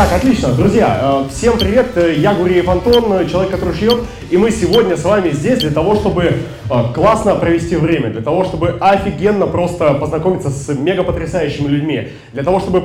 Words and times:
Так, 0.00 0.14
отлично. 0.14 0.54
Друзья, 0.54 0.98
э, 1.02 1.28
всем 1.28 1.58
привет. 1.58 1.88
Я 2.16 2.32
Гуриев 2.32 2.66
Антон, 2.70 3.28
человек, 3.28 3.50
который 3.50 3.74
шьет. 3.74 4.00
И 4.30 4.38
мы 4.38 4.50
сегодня 4.50 4.96
с 4.96 5.04
вами 5.04 5.28
здесь 5.28 5.58
для 5.58 5.70
того, 5.70 5.94
чтобы 5.94 6.22
э, 6.24 6.34
классно 6.94 7.34
провести 7.34 7.76
время, 7.76 8.08
для 8.08 8.22
того, 8.22 8.44
чтобы 8.44 8.78
офигенно 8.80 9.46
просто 9.46 9.92
познакомиться 9.92 10.48
с 10.48 10.74
мега 10.74 11.02
потрясающими 11.02 11.68
людьми, 11.68 12.08
для 12.32 12.42
того, 12.42 12.60
чтобы 12.60 12.84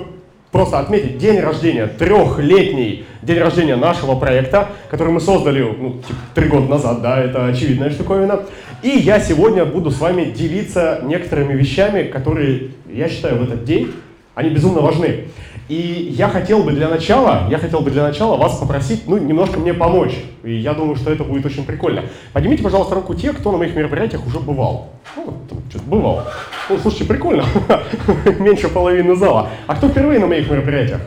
просто 0.51 0.78
отметить 0.78 1.18
день 1.18 1.39
рождения, 1.39 1.88
трехлетний 1.88 3.05
день 3.21 3.39
рождения 3.39 3.77
нашего 3.77 4.19
проекта, 4.19 4.68
который 4.91 5.13
мы 5.13 5.21
создали 5.21 5.61
ну, 5.61 5.91
типа, 6.05 6.19
три 6.33 6.50
года 6.50 6.68
назад, 6.68 7.02
да, 7.02 7.18
это 7.18 7.46
очевидная 7.46 7.91
штуковина. 7.91 8.41
И 8.82 8.89
я 8.89 9.21
сегодня 9.21 9.63
буду 9.63 9.89
с 9.89 10.02
вами 10.02 10.25
делиться 10.25 11.00
некоторыми 11.05 11.54
вещами, 11.54 12.04
которые, 12.04 12.71
я 12.91 13.07
считаю, 13.07 13.38
в 13.38 13.43
этот 13.43 13.63
день, 13.63 13.93
они 14.33 14.50
безумно 14.50 14.82
важны. 14.82 15.27
И 15.68 16.14
я 16.15 16.29
хотел 16.29 16.61
бы 16.61 16.71
для 16.74 16.87
начала, 16.87 17.47
я 17.50 17.57
хотел 17.57 17.79
бы 17.79 17.89
для 17.89 18.04
начала 18.04 18.37
вас 18.37 18.60
попросить, 18.60 19.07
ну, 19.07 19.18
немножко 19.18 19.60
мне 19.60 19.74
помочь. 19.74 20.14
И 20.43 20.54
я 20.54 20.74
думаю, 20.74 20.96
что 20.96 21.11
это 21.11 21.24
будет 21.24 21.43
очень 21.43 21.65
прикольно. 21.65 22.04
Поднимите, 22.33 22.61
пожалуйста, 22.61 22.93
руку 22.93 23.15
те, 23.15 23.33
кто 23.33 23.51
на 23.51 23.57
моих 23.57 23.75
мероприятиях 23.75 24.28
уже 24.28 24.39
бывал. 24.39 24.89
Ну, 25.15 25.33
там, 25.50 25.60
что-то 25.69 25.86
бывал. 25.86 26.24
Ну, 26.69 26.78
слушайте, 26.78 27.05
прикольно. 27.05 27.46
Меньше 28.39 28.68
половины 28.68 29.15
зала. 29.15 29.50
А 29.65 29.75
кто 29.75 29.88
впервые 29.88 30.19
на 30.19 30.28
моих 30.28 30.50
мероприятиях? 30.51 31.01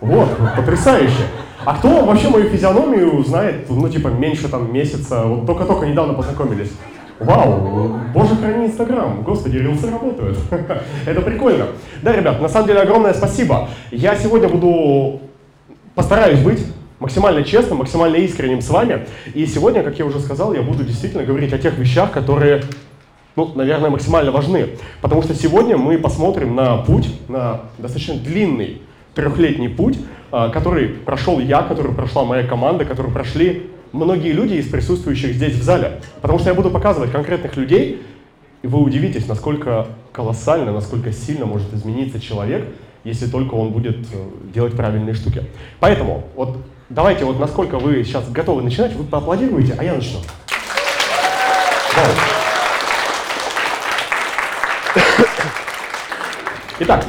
Вот, 0.00 0.30
потрясающе. 0.56 1.26
А 1.66 1.76
кто 1.76 2.04
вообще 2.06 2.28
мою 2.30 2.48
физиономию 2.48 3.22
знает, 3.22 3.68
ну, 3.68 3.88
типа, 3.88 4.08
меньше 4.08 4.48
там 4.48 4.72
месяца, 4.72 5.24
вот 5.24 5.46
только-только 5.46 5.86
недавно 5.86 6.14
познакомились? 6.14 6.72
Вау, 7.24 7.90
боже 8.12 8.36
храни 8.36 8.66
Инстаграм, 8.66 9.22
господи, 9.22 9.56
рилсы 9.56 9.90
работают. 9.90 10.38
Это 11.06 11.20
прикольно. 11.22 11.66
Да, 12.02 12.14
ребят, 12.14 12.40
на 12.40 12.48
самом 12.48 12.66
деле 12.66 12.80
огромное 12.80 13.14
спасибо. 13.14 13.68
Я 13.90 14.14
сегодня 14.14 14.48
буду, 14.48 15.20
постараюсь 15.94 16.40
быть 16.40 16.64
максимально 17.00 17.42
честным, 17.42 17.78
максимально 17.78 18.16
искренним 18.16 18.60
с 18.60 18.68
вами. 18.68 19.06
И 19.32 19.46
сегодня, 19.46 19.82
как 19.82 19.98
я 19.98 20.04
уже 20.04 20.20
сказал, 20.20 20.52
я 20.52 20.62
буду 20.62 20.84
действительно 20.84 21.24
говорить 21.24 21.52
о 21.52 21.58
тех 21.58 21.78
вещах, 21.78 22.12
которые, 22.12 22.62
ну, 23.36 23.52
наверное, 23.54 23.90
максимально 23.90 24.30
важны. 24.30 24.68
Потому 25.00 25.22
что 25.22 25.34
сегодня 25.34 25.76
мы 25.76 25.98
посмотрим 25.98 26.54
на 26.54 26.76
путь, 26.78 27.08
на 27.28 27.62
достаточно 27.78 28.16
длинный 28.16 28.82
трехлетний 29.14 29.68
путь, 29.68 29.98
а, 30.30 30.50
который 30.50 30.88
прошел 30.88 31.38
я, 31.38 31.62
который 31.62 31.92
прошла 31.94 32.24
моя 32.24 32.46
команда, 32.46 32.84
который 32.84 33.12
прошли 33.12 33.70
многие 33.94 34.32
люди 34.32 34.54
из 34.54 34.68
присутствующих 34.68 35.34
здесь 35.34 35.54
в 35.54 35.62
зале. 35.62 36.00
Потому 36.20 36.38
что 36.38 36.50
я 36.50 36.54
буду 36.54 36.70
показывать 36.70 37.12
конкретных 37.12 37.56
людей, 37.56 38.02
и 38.62 38.66
вы 38.66 38.80
удивитесь, 38.80 39.26
насколько 39.28 39.86
колоссально, 40.12 40.72
насколько 40.72 41.12
сильно 41.12 41.46
может 41.46 41.72
измениться 41.72 42.20
человек, 42.20 42.66
если 43.04 43.26
только 43.26 43.54
он 43.54 43.70
будет 43.70 43.98
э, 44.12 44.28
делать 44.52 44.74
правильные 44.74 45.14
штуки. 45.14 45.44
Поэтому, 45.78 46.24
вот 46.34 46.58
давайте, 46.88 47.24
вот 47.24 47.38
насколько 47.38 47.78
вы 47.78 48.02
сейчас 48.04 48.28
готовы 48.30 48.62
начинать, 48.62 48.94
вы 48.94 49.04
поаплодируете, 49.04 49.74
а 49.78 49.84
я 49.84 49.94
начну. 49.94 50.18
Давай. 51.94 52.12
Итак, 56.80 57.04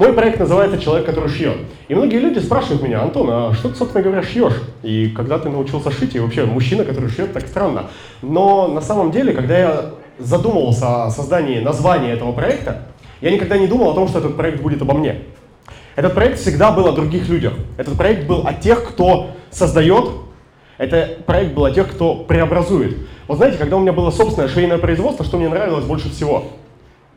мой 0.00 0.14
проект 0.14 0.40
называется 0.40 0.78
«Человек, 0.78 1.04
который 1.04 1.28
шьет». 1.28 1.58
И 1.88 1.94
многие 1.94 2.16
люди 2.16 2.38
спрашивают 2.38 2.82
меня, 2.82 3.02
Антон, 3.02 3.28
а 3.30 3.52
что 3.52 3.68
ты, 3.68 3.74
собственно 3.74 4.02
говоря, 4.02 4.22
шьешь? 4.22 4.54
И 4.82 5.10
когда 5.10 5.38
ты 5.38 5.50
научился 5.50 5.90
шить, 5.90 6.14
и 6.14 6.20
вообще 6.20 6.46
мужчина, 6.46 6.84
который 6.84 7.10
шьет, 7.10 7.34
так 7.34 7.46
странно. 7.46 7.90
Но 8.22 8.66
на 8.66 8.80
самом 8.80 9.10
деле, 9.10 9.34
когда 9.34 9.58
я 9.58 9.90
задумывался 10.18 11.04
о 11.04 11.10
создании 11.10 11.60
названия 11.60 12.12
этого 12.12 12.32
проекта, 12.32 12.86
я 13.20 13.30
никогда 13.30 13.58
не 13.58 13.66
думал 13.66 13.90
о 13.90 13.94
том, 13.94 14.08
что 14.08 14.20
этот 14.20 14.38
проект 14.38 14.62
будет 14.62 14.80
обо 14.80 14.94
мне. 14.94 15.16
Этот 15.96 16.14
проект 16.14 16.38
всегда 16.38 16.70
был 16.70 16.86
о 16.86 16.92
других 16.92 17.28
людях. 17.28 17.52
Этот 17.76 17.98
проект 17.98 18.26
был 18.26 18.46
о 18.46 18.54
тех, 18.54 18.88
кто 18.88 19.32
создает. 19.50 20.12
Это 20.78 21.18
проект 21.26 21.52
был 21.52 21.66
о 21.66 21.72
тех, 21.72 21.90
кто 21.90 22.14
преобразует. 22.14 22.96
Вот 23.28 23.36
знаете, 23.36 23.58
когда 23.58 23.76
у 23.76 23.80
меня 23.80 23.92
было 23.92 24.10
собственное 24.10 24.48
швейное 24.48 24.78
производство, 24.78 25.26
что 25.26 25.36
мне 25.36 25.50
нравилось 25.50 25.84
больше 25.84 26.08
всего– 26.08 26.44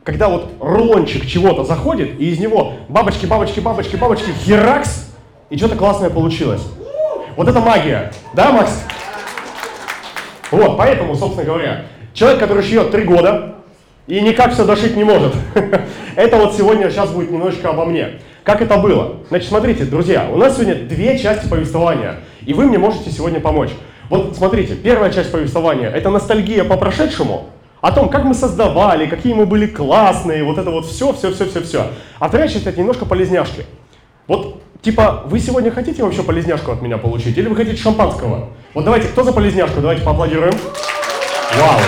когда 0.04 0.28
вот 0.28 0.52
рулончик 0.60 1.26
чего-то 1.26 1.64
заходит, 1.64 2.20
и 2.20 2.30
из 2.30 2.38
него 2.38 2.74
бабочки, 2.88 3.24
бабочки, 3.24 3.60
бабочки, 3.60 3.96
бабочки, 3.96 4.30
херакс, 4.44 5.10
и 5.48 5.56
что-то 5.56 5.76
классное 5.76 6.10
получилось. 6.10 6.62
Вот 7.36 7.48
это 7.48 7.58
магия, 7.60 8.12
да, 8.34 8.52
Макс? 8.52 8.84
Вот, 10.50 10.76
поэтому, 10.76 11.16
собственно 11.16 11.44
говоря, 11.44 11.86
человек, 12.12 12.38
который 12.38 12.62
шьет 12.62 12.92
три 12.92 13.02
года 13.04 13.56
и 14.06 14.20
никак 14.20 14.52
все 14.52 14.64
дошить 14.64 14.94
не 14.94 15.04
может, 15.04 15.34
это 16.16 16.36
вот 16.36 16.54
сегодня, 16.54 16.90
сейчас 16.90 17.10
будет 17.10 17.30
немножечко 17.30 17.70
обо 17.70 17.86
мне. 17.86 18.20
Как 18.44 18.60
это 18.60 18.76
было? 18.76 19.16
Значит, 19.30 19.48
смотрите, 19.48 19.84
друзья, 19.84 20.28
у 20.30 20.36
нас 20.36 20.54
сегодня 20.54 20.74
две 20.74 21.18
части 21.18 21.48
повествования, 21.48 22.20
и 22.44 22.52
вы 22.52 22.66
мне 22.66 22.76
можете 22.76 23.10
сегодня 23.10 23.40
помочь. 23.40 23.70
Вот 24.10 24.36
смотрите, 24.36 24.74
первая 24.74 25.10
часть 25.10 25.32
повествования– 25.32 25.88
это 25.94 26.10
ностальгия 26.10 26.62
по 26.62 26.76
прошедшему, 26.76 27.48
о 27.84 27.92
том, 27.92 28.08
как 28.08 28.24
мы 28.24 28.32
создавали, 28.32 29.06
какие 29.06 29.34
мы 29.34 29.44
были 29.44 29.66
классные, 29.66 30.42
вот 30.42 30.56
это 30.56 30.70
вот 30.70 30.86
все, 30.86 31.12
все, 31.12 31.34
все, 31.34 31.44
все, 31.44 31.60
все. 31.60 31.86
А 32.18 32.28
вторая 32.28 32.48
часть 32.48 32.66
это 32.66 32.80
немножко 32.80 33.04
полезняшки. 33.04 33.66
Вот, 34.26 34.62
типа, 34.80 35.24
вы 35.26 35.38
сегодня 35.38 35.70
хотите 35.70 36.02
вообще 36.02 36.22
полезняшку 36.22 36.72
от 36.72 36.80
меня 36.80 36.96
получить, 36.96 37.36
или 37.36 37.46
вы 37.46 37.54
хотите 37.54 37.76
шампанского? 37.76 38.48
Вот 38.72 38.86
давайте, 38.86 39.08
кто 39.08 39.22
за 39.22 39.34
полезняшку? 39.34 39.82
Давайте 39.82 40.02
поаплодируем. 40.02 40.54
Вау! 41.60 41.78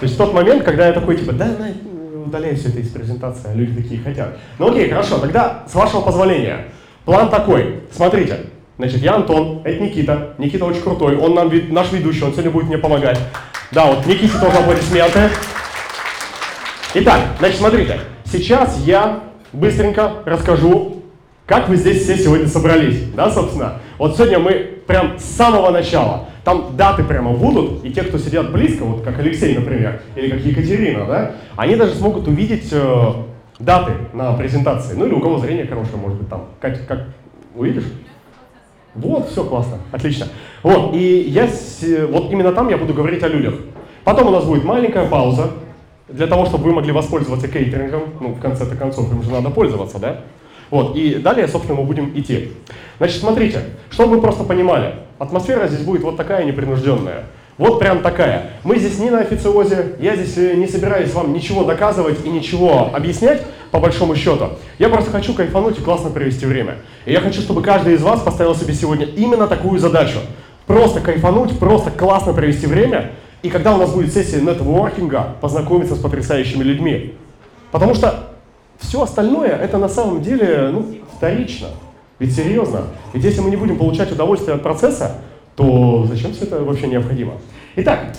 То 0.00 0.06
есть 0.06 0.16
тот 0.16 0.32
момент, 0.32 0.64
когда 0.64 0.86
я 0.86 0.94
такой, 0.94 1.18
типа, 1.18 1.32
да, 1.34 1.48
на, 1.48 2.22
удаляй 2.22 2.54
все 2.54 2.70
это 2.70 2.78
из 2.78 2.88
презентации, 2.88 3.50
а 3.50 3.54
люди 3.54 3.82
такие 3.82 4.00
хотят. 4.00 4.38
Ну 4.58 4.70
окей, 4.70 4.88
хорошо, 4.88 5.18
тогда, 5.18 5.64
с 5.70 5.74
вашего 5.74 6.00
позволения, 6.00 6.68
план 7.04 7.28
такой. 7.28 7.82
Смотрите, 7.92 8.46
Значит, 8.78 9.02
я 9.02 9.14
Антон, 9.14 9.62
это 9.64 9.82
Никита. 9.82 10.34
Никита 10.36 10.66
очень 10.66 10.82
крутой, 10.82 11.16
он 11.16 11.34
нам, 11.34 11.50
наш 11.70 11.92
ведущий, 11.92 12.24
он 12.24 12.32
сегодня 12.32 12.50
будет 12.50 12.66
мне 12.66 12.78
помогать. 12.78 13.18
Да, 13.72 13.86
вот 13.86 14.04
Никите 14.06 14.38
тоже 14.38 14.58
аплодисменты. 14.58 15.30
Итак, 16.94 17.20
значит, 17.38 17.58
смотрите, 17.58 18.00
сейчас 18.26 18.78
я 18.84 19.20
быстренько 19.52 20.12
расскажу, 20.26 21.02
как 21.46 21.68
вы 21.68 21.76
здесь 21.76 22.02
все 22.02 22.18
сегодня 22.18 22.48
собрались, 22.48 23.10
да, 23.14 23.30
собственно. 23.30 23.80
Вот 23.98 24.16
сегодня 24.16 24.38
мы 24.38 24.52
прям 24.86 25.18
с 25.18 25.24
самого 25.24 25.70
начала, 25.70 26.28
там 26.44 26.76
даты 26.76 27.02
прямо 27.02 27.32
будут, 27.32 27.82
и 27.82 27.90
те, 27.90 28.02
кто 28.02 28.18
сидят 28.18 28.52
близко, 28.52 28.84
вот 28.84 29.02
как 29.02 29.18
Алексей, 29.18 29.56
например, 29.56 30.02
или 30.16 30.28
как 30.30 30.40
Екатерина, 30.40 31.06
да, 31.06 31.32
они 31.56 31.76
даже 31.76 31.94
смогут 31.94 32.28
увидеть 32.28 32.68
э, 32.72 33.12
даты 33.58 33.92
на 34.12 34.34
презентации. 34.34 34.94
Ну 34.94 35.06
или 35.06 35.14
у 35.14 35.20
кого 35.20 35.38
зрение 35.38 35.66
хорошее, 35.66 35.96
может 35.96 36.18
быть, 36.18 36.28
там. 36.28 36.46
Как, 36.60 36.86
как 36.86 37.06
увидишь? 37.54 37.84
Вот, 38.96 39.28
все 39.28 39.44
классно, 39.44 39.78
отлично. 39.92 40.26
Вот, 40.62 40.94
и 40.94 41.20
я, 41.28 41.48
вот 42.08 42.30
именно 42.32 42.52
там 42.52 42.68
я 42.68 42.78
буду 42.78 42.94
говорить 42.94 43.22
о 43.22 43.28
людях. 43.28 43.54
Потом 44.04 44.28
у 44.28 44.30
нас 44.30 44.44
будет 44.44 44.64
маленькая 44.64 45.06
пауза, 45.06 45.50
для 46.08 46.26
того, 46.26 46.46
чтобы 46.46 46.64
вы 46.64 46.72
могли 46.72 46.92
воспользоваться 46.92 47.48
кейтерингом, 47.48 48.02
ну, 48.20 48.28
в 48.28 48.40
конце-то 48.40 48.76
концов, 48.76 49.12
им 49.12 49.22
же 49.22 49.30
надо 49.30 49.50
пользоваться, 49.50 49.98
да? 49.98 50.20
Вот, 50.70 50.96
и 50.96 51.16
далее, 51.16 51.46
собственно, 51.48 51.80
мы 51.80 51.86
будем 51.86 52.16
идти. 52.18 52.52
Значит, 52.98 53.20
смотрите, 53.20 53.60
чтобы 53.90 54.16
вы 54.16 54.22
просто 54.22 54.44
понимали, 54.44 54.94
атмосфера 55.18 55.68
здесь 55.68 55.84
будет 55.84 56.02
вот 56.02 56.16
такая 56.16 56.44
непринужденная. 56.44 57.24
Вот 57.58 57.78
прям 57.78 58.02
такая. 58.02 58.50
Мы 58.64 58.78
здесь 58.78 58.98
не 58.98 59.08
на 59.08 59.20
официозе, 59.20 59.94
я 59.98 60.14
здесь 60.14 60.36
э, 60.36 60.54
не 60.56 60.66
собираюсь 60.66 61.14
вам 61.14 61.32
ничего 61.32 61.64
доказывать 61.64 62.24
и 62.24 62.28
ничего 62.28 62.90
объяснять, 62.92 63.42
по 63.70 63.80
большому 63.80 64.14
счету. 64.14 64.50
Я 64.78 64.90
просто 64.90 65.10
хочу 65.10 65.32
кайфануть 65.32 65.78
и 65.78 65.82
классно 65.82 66.10
провести 66.10 66.44
время. 66.44 66.76
И 67.06 67.12
я 67.12 67.20
хочу, 67.20 67.40
чтобы 67.40 67.62
каждый 67.62 67.94
из 67.94 68.02
вас 68.02 68.20
поставил 68.20 68.54
себе 68.54 68.74
сегодня 68.74 69.06
именно 69.06 69.46
такую 69.46 69.78
задачу. 69.78 70.18
Просто 70.66 71.00
кайфануть, 71.00 71.58
просто 71.58 71.90
классно 71.90 72.34
провести 72.34 72.66
время. 72.66 73.12
И 73.42 73.48
когда 73.48 73.74
у 73.74 73.78
нас 73.78 73.90
будет 73.90 74.12
сессия 74.12 74.40
нетворкинга, 74.40 75.36
познакомиться 75.40 75.94
с 75.94 75.98
потрясающими 75.98 76.62
людьми. 76.62 77.14
Потому 77.70 77.94
что 77.94 78.30
все 78.78 79.02
остальное, 79.02 79.56
это 79.56 79.78
на 79.78 79.88
самом 79.88 80.20
деле 80.20 80.68
ну, 80.72 80.86
вторично. 81.16 81.68
Ведь 82.18 82.34
серьезно. 82.34 82.82
Ведь 83.14 83.24
если 83.24 83.40
мы 83.40 83.50
не 83.50 83.56
будем 83.56 83.78
получать 83.78 84.12
удовольствие 84.12 84.54
от 84.54 84.62
процесса, 84.62 85.16
то 85.56 86.06
зачем 86.08 86.32
все 86.32 86.44
это 86.44 86.62
вообще 86.62 86.86
необходимо? 86.86 87.34
Итак, 87.76 88.12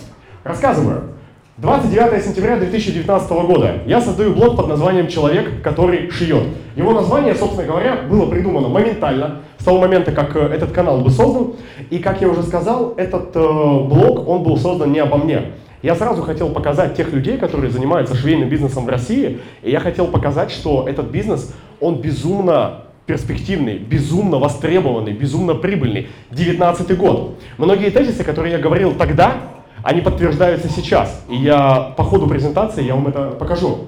рассказываю. 0.44 1.13
29 1.57 2.24
сентября 2.24 2.57
2019 2.57 3.31
года 3.31 3.80
я 3.88 4.00
создаю 4.00 4.34
блог 4.34 4.56
под 4.56 4.68
названием 4.68 5.07
«Человек, 5.07 5.63
который 5.63 6.12
шьет». 6.12 6.44
Его 6.75 6.94
название, 6.94 7.34
собственно 7.34 7.66
говоря, 7.66 8.04
было 8.07 8.28
придумано 8.28 8.68
моментально, 8.68 9.42
с 9.57 9.63
того 9.63 9.80
момента, 9.80 10.12
как 10.12 10.36
э, 10.36 10.39
этот 10.39 10.72
канал 10.72 11.01
был 11.01 11.10
создан. 11.10 11.54
И, 11.89 11.98
как 11.98 12.22
я 12.22 12.30
уже 12.30 12.44
сказал, 12.44 12.94
этот 12.95 13.36
э, 13.36 13.40
блог, 13.40 14.28
он 14.28 14.44
был 14.44 14.57
создан 14.57 14.92
не 14.92 15.00
обо 15.00 15.18
мне. 15.18 15.54
Я 15.81 15.95
сразу 15.95 16.22
хотел 16.22 16.50
показать 16.50 16.95
тех 16.95 17.12
людей, 17.12 17.40
которые 17.40 17.72
занимаются 17.72 18.16
швейным 18.16 18.50
бизнесом 18.50 18.86
в 18.86 18.90
России, 18.90 19.40
и 19.63 19.72
я 19.72 19.80
хотел 19.80 20.07
показать, 20.07 20.51
что 20.51 20.86
этот 20.88 21.07
бизнес, 21.07 21.56
он 21.80 22.01
безумно 22.01 22.83
перспективный, 23.07 23.77
безумно 23.77 24.38
востребованный, 24.38 25.13
безумно 25.13 25.56
прибыльный. 25.56 26.09
19 26.31 26.95
год. 26.98 27.39
Многие 27.57 27.89
тезисы, 27.89 28.24
которые 28.24 28.51
я 28.54 28.59
говорил 28.59 28.92
тогда, 28.92 29.38
они 29.81 30.01
подтверждаются 30.01 30.69
сейчас. 30.69 31.25
И 31.30 31.36
я 31.36 31.94
по 31.95 32.04
ходу 32.04 32.27
презентации 32.27 32.83
я 32.83 32.94
вам 32.94 33.07
это 33.07 33.31
покажу. 33.31 33.88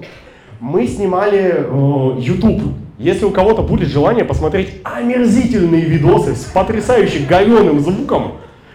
Мы 0.58 0.86
снимали 0.86 1.54
э, 1.54 2.20
YouTube. 2.20 2.62
Если 2.98 3.24
у 3.24 3.30
кого-то 3.30 3.62
будет 3.62 3.88
желание 3.88 4.24
посмотреть 4.24 4.80
омерзительные 4.84 5.82
видосы 5.82 6.34
с 6.34 6.44
потрясающе 6.44 7.20
говеным 7.20 7.80
звуком, 7.80 8.32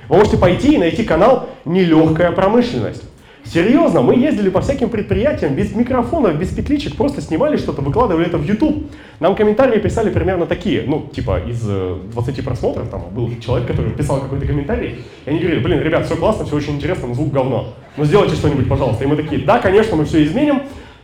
вы 0.08 0.18
можете 0.18 0.38
пойти 0.38 0.76
и 0.76 0.78
найти 0.78 1.04
канал 1.04 1.50
«Нелегкая 1.66 2.32
промышленность». 2.32 3.04
Серьезно, 3.46 4.02
мы 4.02 4.16
ездили 4.16 4.50
по 4.50 4.60
всяким 4.60 4.90
предприятиям 4.90 5.54
без 5.54 5.74
микрофонов, 5.76 6.38
без 6.38 6.50
петличек, 6.50 6.96
просто 6.96 7.22
снимали 7.22 7.58
что-то, 7.58 7.82
выкладывали 7.82 8.26
это 8.26 8.40
в 8.40 8.44
YouTube. 8.44 8.92
Нам 9.20 9.36
комментарии 9.36 9.80
писали 9.80 10.10
примерно 10.10 10.48
такие, 10.48 10.84
ну, 10.88 11.08
типа 11.14 11.40
из 11.48 11.62
20 11.62 12.40
э, 12.40 12.44
просмотров, 12.44 12.90
там 12.90 13.04
был 13.12 13.30
человек, 13.40 13.68
который 13.68 13.92
писал 13.92 14.20
какой-то 14.20 14.48
комментарий, 14.48 15.02
и 15.26 15.30
они 15.30 15.40
говорили, 15.40 15.60
блин, 15.60 15.80
ребят, 15.82 16.08
все 16.08 16.16
классно, 16.16 16.46
все 16.46 16.56
очень 16.56 16.74
интересно, 16.74 17.08
но 17.08 17.14
звук 17.14 17.32
говно. 17.32 17.76
Ну 17.98 18.04
сделайте 18.04 18.36
что-нибудь, 18.36 18.68
пожалуйста. 18.68 19.04
И 19.04 19.08
мы 19.08 19.16
такие, 19.16 19.42
да, 19.46 19.60
конечно, 19.60 19.96
мы 19.96 20.06
все 20.06 20.24
изменим, 20.24 20.64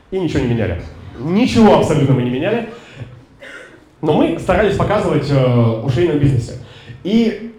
и 0.10 0.20
ничего 0.20 0.40
не 0.40 0.48
меняли. 0.48 0.82
Ничего 1.20 1.78
абсолютно 1.78 2.16
мы 2.16 2.24
не 2.24 2.32
меняли. 2.32 2.70
Но 4.02 4.14
мы 4.14 4.40
старались 4.40 4.76
показывать 4.76 5.30
э, 5.30 5.36
в 5.36 5.92
швейном 5.92 6.18
бизнесе. 6.18 6.54
И 7.04 7.54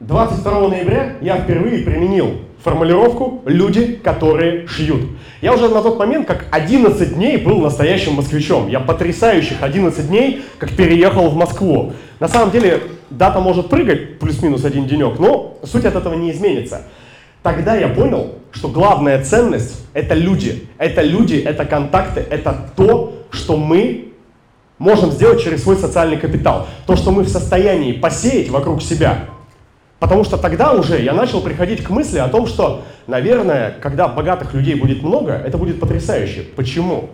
22 0.00 0.68
ноября 0.68 1.14
я 1.22 1.38
впервые 1.38 1.82
применил 1.82 2.42
формулировку 2.62 3.42
«люди, 3.46 3.98
которые 4.02 4.66
шьют». 4.66 5.02
Я 5.40 5.54
уже 5.54 5.68
на 5.68 5.82
тот 5.82 5.98
момент, 5.98 6.26
как 6.26 6.46
11 6.50 7.14
дней 7.14 7.36
был 7.36 7.60
настоящим 7.60 8.14
москвичом. 8.14 8.68
Я 8.68 8.80
потрясающих 8.80 9.62
11 9.62 10.08
дней, 10.08 10.42
как 10.58 10.72
переехал 10.72 11.28
в 11.30 11.36
Москву. 11.36 11.92
На 12.18 12.28
самом 12.28 12.50
деле, 12.50 12.82
дата 13.10 13.38
может 13.38 13.68
прыгать 13.68 14.18
плюс-минус 14.18 14.64
один 14.64 14.86
денек, 14.86 15.18
но 15.18 15.58
суть 15.62 15.84
от 15.84 15.94
этого 15.94 16.14
не 16.14 16.32
изменится. 16.32 16.82
Тогда 17.42 17.76
я 17.76 17.88
понял, 17.88 18.34
что 18.50 18.68
главная 18.68 19.22
ценность— 19.22 19.80
это 19.92 20.14
люди. 20.14 20.66
Это 20.76 21.02
люди, 21.02 21.36
это 21.36 21.64
контакты, 21.64 22.24
это 22.28 22.72
то, 22.76 23.14
что 23.30 23.56
мы 23.56 24.12
можем 24.78 25.12
сделать 25.12 25.42
через 25.42 25.62
свой 25.62 25.76
социальный 25.76 26.16
капитал. 26.16 26.66
То, 26.86 26.96
что 26.96 27.12
мы 27.12 27.22
в 27.22 27.28
состоянии 27.28 27.92
посеять 27.92 28.48
вокруг 28.48 28.82
себя— 28.82 29.26
Потому 29.98 30.22
что 30.22 30.36
тогда 30.36 30.72
уже 30.72 31.00
я 31.00 31.12
начал 31.12 31.40
приходить 31.40 31.82
к 31.82 31.90
мысли 31.90 32.18
о 32.18 32.28
том, 32.28 32.46
что, 32.46 32.84
наверное, 33.06 33.74
когда 33.80 34.06
богатых 34.06 34.54
людей 34.54 34.74
будет 34.76 35.02
много, 35.02 35.32
это 35.32 35.58
будет 35.58 35.80
потрясающе. 35.80 36.44
Почему? 36.54 37.10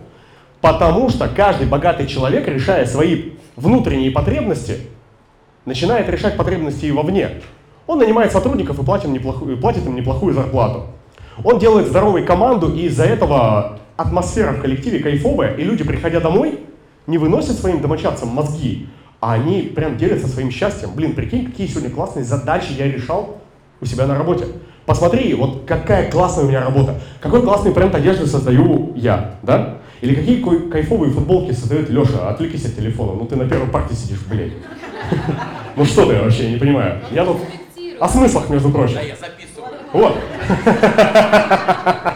Потому 0.61 1.09
что 1.09 1.27
каждый 1.27 1.67
богатый 1.67 2.07
человек, 2.07 2.47
решая 2.47 2.85
свои 2.85 3.31
внутренние 3.55 4.11
потребности, 4.11 4.77
начинает 5.65 6.07
решать 6.09 6.37
потребности 6.37 6.85
и 6.85 6.91
вовне. 6.91 7.41
Он 7.87 7.99
нанимает 7.99 8.31
сотрудников 8.31 8.79
и 8.79 8.83
платит, 8.83 9.09
неплохую, 9.09 9.57
платит 9.57 9.85
им 9.85 9.95
неплохую 9.95 10.33
зарплату. 10.33 10.87
Он 11.43 11.59
делает 11.59 11.87
здоровую 11.87 12.25
команду, 12.25 12.73
и 12.73 12.83
из-за 12.85 13.03
этого 13.03 13.79
атмосфера 13.97 14.51
в 14.51 14.61
коллективе 14.61 14.99
кайфовая, 14.99 15.55
и 15.55 15.63
люди, 15.63 15.83
приходя 15.83 16.19
домой, 16.19 16.59
не 17.07 17.17
выносят 17.17 17.59
своим 17.59 17.81
домочадцам 17.81 18.29
мозги, 18.29 18.87
а 19.19 19.33
они 19.33 19.71
прям 19.75 19.97
делятся 19.97 20.27
своим 20.27 20.51
счастьем. 20.51 20.91
Блин, 20.95 21.15
прикинь, 21.15 21.45
какие 21.45 21.67
сегодня 21.67 21.89
классные 21.89 22.25
задачи 22.25 22.73
я 22.77 22.91
решал 22.91 23.37
у 23.81 23.85
себя 23.85 24.05
на 24.07 24.17
работе. 24.17 24.45
Посмотри, 24.85 25.33
вот 25.33 25.63
какая 25.65 26.11
классная 26.11 26.45
у 26.45 26.47
меня 26.47 26.61
работа, 26.61 26.99
какой 27.19 27.41
классный 27.41 27.71
бренд 27.71 27.95
одежды 27.95 28.27
создаю 28.27 28.93
я, 28.95 29.35
да? 29.41 29.79
Или 30.01 30.13
какие 30.13 30.43
кайфовые 30.69 31.11
футболки 31.11 31.51
создает 31.53 31.89
Леша, 31.89 32.29
отвлекись 32.29 32.65
от 32.65 32.75
телефона, 32.75 33.13
ну 33.13 33.25
ты 33.25 33.35
на 33.35 33.49
первой 33.49 33.67
партии 33.67 33.95
сидишь, 33.95 34.23
блядь. 34.29 34.53
Ну 35.75 35.83
что 35.83 36.05
ты 36.05 36.17
вообще, 36.17 36.51
не 36.51 36.57
понимаю. 36.57 37.01
Я 37.11 37.25
тут 37.25 37.37
о 37.99 38.07
смыслах, 38.07 38.49
между 38.49 38.69
прочим. 38.69 38.95
Да, 38.95 39.01
я 39.01 39.15
записываю. 39.15 39.73
Вот. 39.91 40.15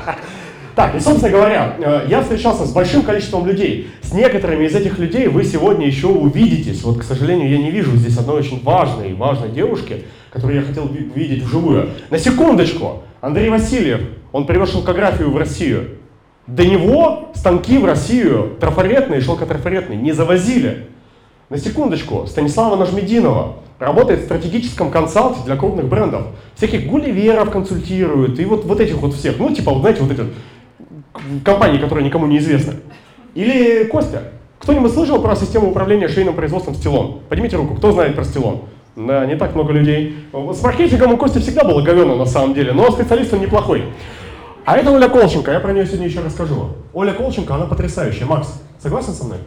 Так, 0.80 0.96
и, 0.96 1.00
собственно 1.02 1.30
говоря, 1.30 1.76
э, 1.78 2.06
я 2.08 2.22
встречался 2.22 2.66
с 2.66 2.72
большим 2.72 3.02
количеством 3.02 3.46
людей. 3.46 3.90
С 4.02 4.14
некоторыми 4.14 4.64
из 4.64 4.74
этих 4.74 4.98
людей 4.98 5.28
вы 5.28 5.44
сегодня 5.44 5.86
еще 5.86 6.08
увидитесь. 6.08 6.82
Вот, 6.84 7.00
к 7.00 7.04
сожалению, 7.04 7.50
я 7.50 7.58
не 7.58 7.70
вижу 7.70 7.98
здесь 7.98 8.18
одной 8.18 8.38
очень 8.38 8.64
важной, 8.64 9.14
важной 9.14 9.50
девушки, 9.50 10.06
которую 10.32 10.62
я 10.62 10.66
хотел 10.66 10.88
видеть 10.88 11.44
вживую. 11.44 11.90
На 12.10 12.18
секундочку, 12.18 13.04
Андрей 13.20 13.50
Васильев, 13.50 14.00
он 14.32 14.46
привез 14.46 14.72
шелкографию 14.72 15.32
в 15.32 15.38
Россию. 15.38 15.98
До 16.48 16.66
него 16.66 17.34
станки 17.36 17.78
в 17.78 17.84
Россию 17.84 18.56
трафаретные, 18.58 19.20
шелкотрафаретные 19.20 20.00
не 20.00 20.14
завозили. 20.14 20.88
На 21.50 21.58
секундочку, 21.58 22.26
Станислава 22.26 22.78
Нажмединова 22.78 23.58
работает 23.80 24.22
в 24.22 24.26
стратегическом 24.26 24.92
консалте 24.92 25.42
для 25.46 25.58
крупных 25.58 25.90
брендов. 25.90 26.28
Всяких 26.56 26.88
гулливеров 26.88 27.52
консультирует, 27.52 28.40
и 28.40 28.46
вот, 28.46 28.64
вот 28.64 28.80
этих 28.80 28.96
вот 28.98 29.14
всех, 29.14 29.40
ну, 29.40 29.54
типа, 29.54 29.72
вот 29.72 29.82
знаете, 29.82 30.04
вот 30.04 30.12
эти 30.12 30.24
компании, 31.44 31.80
которые 31.80 32.06
никому 32.06 32.28
не 32.28 32.38
известны. 32.38 32.76
Или 33.36 33.84
Костя. 33.86 34.24
Кто-нибудь 34.60 34.92
слышал 34.92 35.22
про 35.22 35.36
систему 35.36 35.70
управления 35.70 36.08
швейным 36.08 36.36
производством 36.36 36.76
стилон? 36.76 37.22
Поднимите 37.30 37.56
руку, 37.56 37.76
кто 37.76 37.92
знает 37.92 38.16
про 38.16 38.24
стилон? 38.24 38.62
Да, 38.96 39.26
не 39.26 39.36
так 39.38 39.56
много 39.56 39.72
людей. 39.72 40.18
С 40.34 40.62
маркетингом 40.62 41.14
у 41.14 41.18
Кости 41.18 41.40
всегда 41.40 41.64
было 41.64 41.82
говено 41.82 42.16
на 42.16 42.26
самом 42.26 42.54
деле, 42.54 42.74
но 42.74 42.92
специалист 42.92 43.34
он 43.34 43.40
неплохой. 43.40 43.86
А 44.66 44.78
это 44.78 44.92
Оля 44.92 45.08
Колченко, 45.08 45.52
я 45.52 45.60
про 45.62 45.72
нее 45.72 45.86
сегодня 45.86 46.08
еще 46.08 46.20
расскажу. 46.20 46.76
Оля 46.94 47.14
Колченко, 47.14 47.56
она 47.56 47.66
потрясающая. 47.66 48.26
Макс, 48.26 48.62
согласен 48.80 49.14
со 49.14 49.24
мной? 49.24 49.38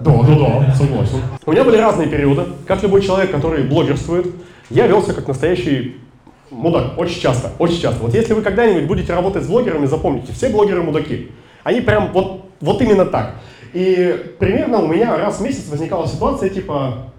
Да, 0.00 0.12
да, 0.12 0.34
да, 0.34 0.74
согласен. 0.74 1.18
У 1.44 1.52
меня 1.52 1.64
были 1.64 1.76
разные 1.76 2.08
периоды. 2.08 2.44
Как 2.66 2.82
любой 2.82 3.02
человек, 3.02 3.30
который 3.30 3.64
блогерствует, 3.64 4.26
я 4.70 4.86
велся 4.86 5.12
как 5.12 5.28
настоящий 5.28 6.00
Мудак, 6.50 6.98
очень 6.98 7.20
часто, 7.20 7.52
очень 7.58 7.80
часто. 7.80 8.02
Вот 8.02 8.14
если 8.14 8.32
вы 8.32 8.42
когда-нибудь 8.42 8.86
будете 8.86 9.12
работать 9.12 9.44
с 9.44 9.46
блогерами, 9.46 9.86
запомните, 9.86 10.32
все 10.32 10.48
блогеры 10.48 10.82
мудаки. 10.82 11.30
Они 11.62 11.80
прям 11.80 12.12
вот, 12.12 12.46
вот 12.60 12.80
именно 12.80 13.04
так. 13.04 13.34
И 13.74 14.34
примерно 14.38 14.78
у 14.78 14.86
меня 14.86 15.16
раз 15.16 15.38
в 15.38 15.42
месяц 15.42 15.68
возникала 15.68 16.06
ситуация, 16.06 16.48
типа, 16.48 17.12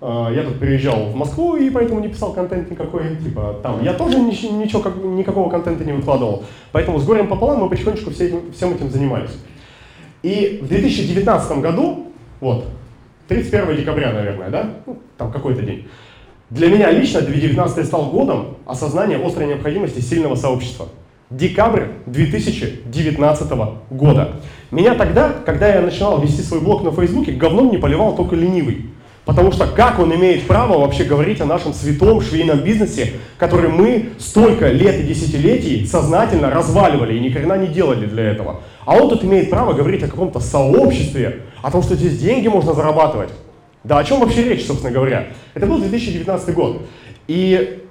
э, 0.00 0.28
я 0.36 0.44
тут 0.44 0.60
переезжал 0.60 1.06
в 1.06 1.16
Москву 1.16 1.56
и 1.56 1.68
поэтому 1.70 1.98
не 2.00 2.08
писал 2.08 2.32
контент 2.32 2.70
никакой, 2.70 3.16
типа, 3.16 3.58
там, 3.62 3.82
я 3.82 3.92
тоже 3.92 4.20
ничего, 4.20 4.56
ничего 4.56 4.82
как, 4.82 4.96
никакого 4.96 5.50
контента 5.50 5.84
не 5.84 5.92
выкладывал. 5.92 6.44
Поэтому 6.70 7.00
с 7.00 7.04
горем 7.04 7.26
пополам 7.26 7.60
мы 7.60 7.68
потихонечку 7.68 8.10
все 8.10 8.28
этим, 8.28 8.52
всем 8.52 8.72
этим 8.72 8.90
занимались. 8.90 9.36
И 10.22 10.60
в 10.62 10.68
2019 10.68 11.58
году, 11.58 12.12
вот, 12.40 12.66
31 13.26 13.76
декабря, 13.76 14.12
наверное, 14.12 14.50
да, 14.50 14.70
ну, 14.86 14.98
там 15.18 15.32
какой-то 15.32 15.62
день, 15.62 15.88
для 16.48 16.68
меня 16.68 16.92
лично 16.92 17.22
2019 17.22 17.86
стал 17.86 18.06
годом 18.10 18.58
осознания 18.66 19.16
острой 19.16 19.48
необходимости 19.48 19.98
сильного 19.98 20.36
сообщества. 20.36 20.88
Декабрь 21.28 21.86
2019 22.06 23.50
года. 23.90 24.36
Меня 24.70 24.94
тогда, 24.94 25.32
когда 25.44 25.66
я 25.74 25.80
начинал 25.80 26.20
вести 26.20 26.42
свой 26.42 26.60
блог 26.60 26.84
на 26.84 26.92
Фейсбуке, 26.92 27.32
говном 27.32 27.72
не 27.72 27.78
поливал 27.78 28.14
только 28.14 28.36
ленивый. 28.36 28.90
Потому 29.24 29.50
что 29.50 29.66
как 29.66 29.98
он 29.98 30.14
имеет 30.14 30.46
право 30.46 30.78
вообще 30.78 31.02
говорить 31.02 31.40
о 31.40 31.46
нашем 31.46 31.74
святом 31.74 32.20
швейном 32.20 32.60
бизнесе, 32.60 33.14
который 33.38 33.68
мы 33.68 34.10
столько 34.20 34.68
лет 34.68 35.00
и 35.00 35.02
десятилетий 35.02 35.84
сознательно 35.84 36.48
разваливали 36.48 37.16
и 37.16 37.20
ни 37.20 37.30
хрена 37.30 37.58
не 37.58 37.66
делали 37.66 38.06
для 38.06 38.22
этого. 38.22 38.60
А 38.84 38.94
он 38.94 39.08
тут 39.08 39.24
имеет 39.24 39.50
право 39.50 39.72
говорить 39.72 40.04
о 40.04 40.08
каком-то 40.08 40.38
сообществе, 40.38 41.40
о 41.60 41.72
том, 41.72 41.82
что 41.82 41.96
здесь 41.96 42.20
деньги 42.20 42.46
можно 42.46 42.72
зарабатывать. 42.72 43.30
Да 43.86 43.98
о 43.98 44.04
чем 44.04 44.18
вообще 44.18 44.42
речь, 44.42 44.66
собственно 44.66 44.92
говоря? 44.92 45.28
Это 45.54 45.66
был 45.66 45.78
2019 45.78 46.54
год. 46.54 46.82
И 47.28 47.84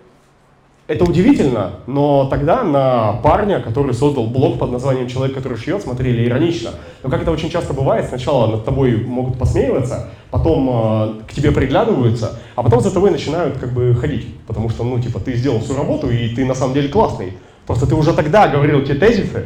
это 0.88 1.06
удивительно, 1.06 1.80
но 1.88 2.28
тогда 2.30 2.64
на 2.64 3.14
парня, 3.24 3.62
который 3.62 3.94
создал 3.94 4.28
блог 4.28 4.60
под 4.60 4.72
названием 4.72 5.08
«Человек, 5.08 5.34
который 5.34 5.58
шьет», 5.58 5.82
смотрели 5.82 6.28
иронично. 6.28 6.72
Но 7.02 7.10
как 7.10 7.22
это 7.22 7.32
очень 7.32 7.50
часто 7.50 7.74
бывает, 7.74 8.10
сначала 8.10 8.52
над 8.52 8.66
тобой 8.66 8.98
могут 8.98 9.40
посмеиваться, 9.40 10.10
потом 10.32 10.70
э, 10.70 11.24
к 11.30 11.34
тебе 11.34 11.54
приглядываются, 11.54 12.40
а 12.56 12.64
потом 12.64 12.82
за 12.82 12.92
тобой 12.92 13.10
начинают 13.12 13.58
как 13.58 13.72
бы 13.72 13.96
ходить. 13.96 14.28
Потому 14.48 14.70
что, 14.70 14.84
ну, 14.84 15.00
типа, 15.00 15.22
ты 15.22 15.34
сделал 15.36 15.62
всю 15.62 15.78
работу, 15.78 16.10
и 16.10 16.36
ты 16.36 16.44
на 16.44 16.56
самом 16.56 16.74
деле 16.74 16.90
классный. 16.90 17.38
Просто 17.66 17.88
ты 17.88 17.96
уже 17.96 18.14
тогда 18.14 18.50
говорил 18.50 18.84
те 18.84 18.96
тезисы, 18.96 19.46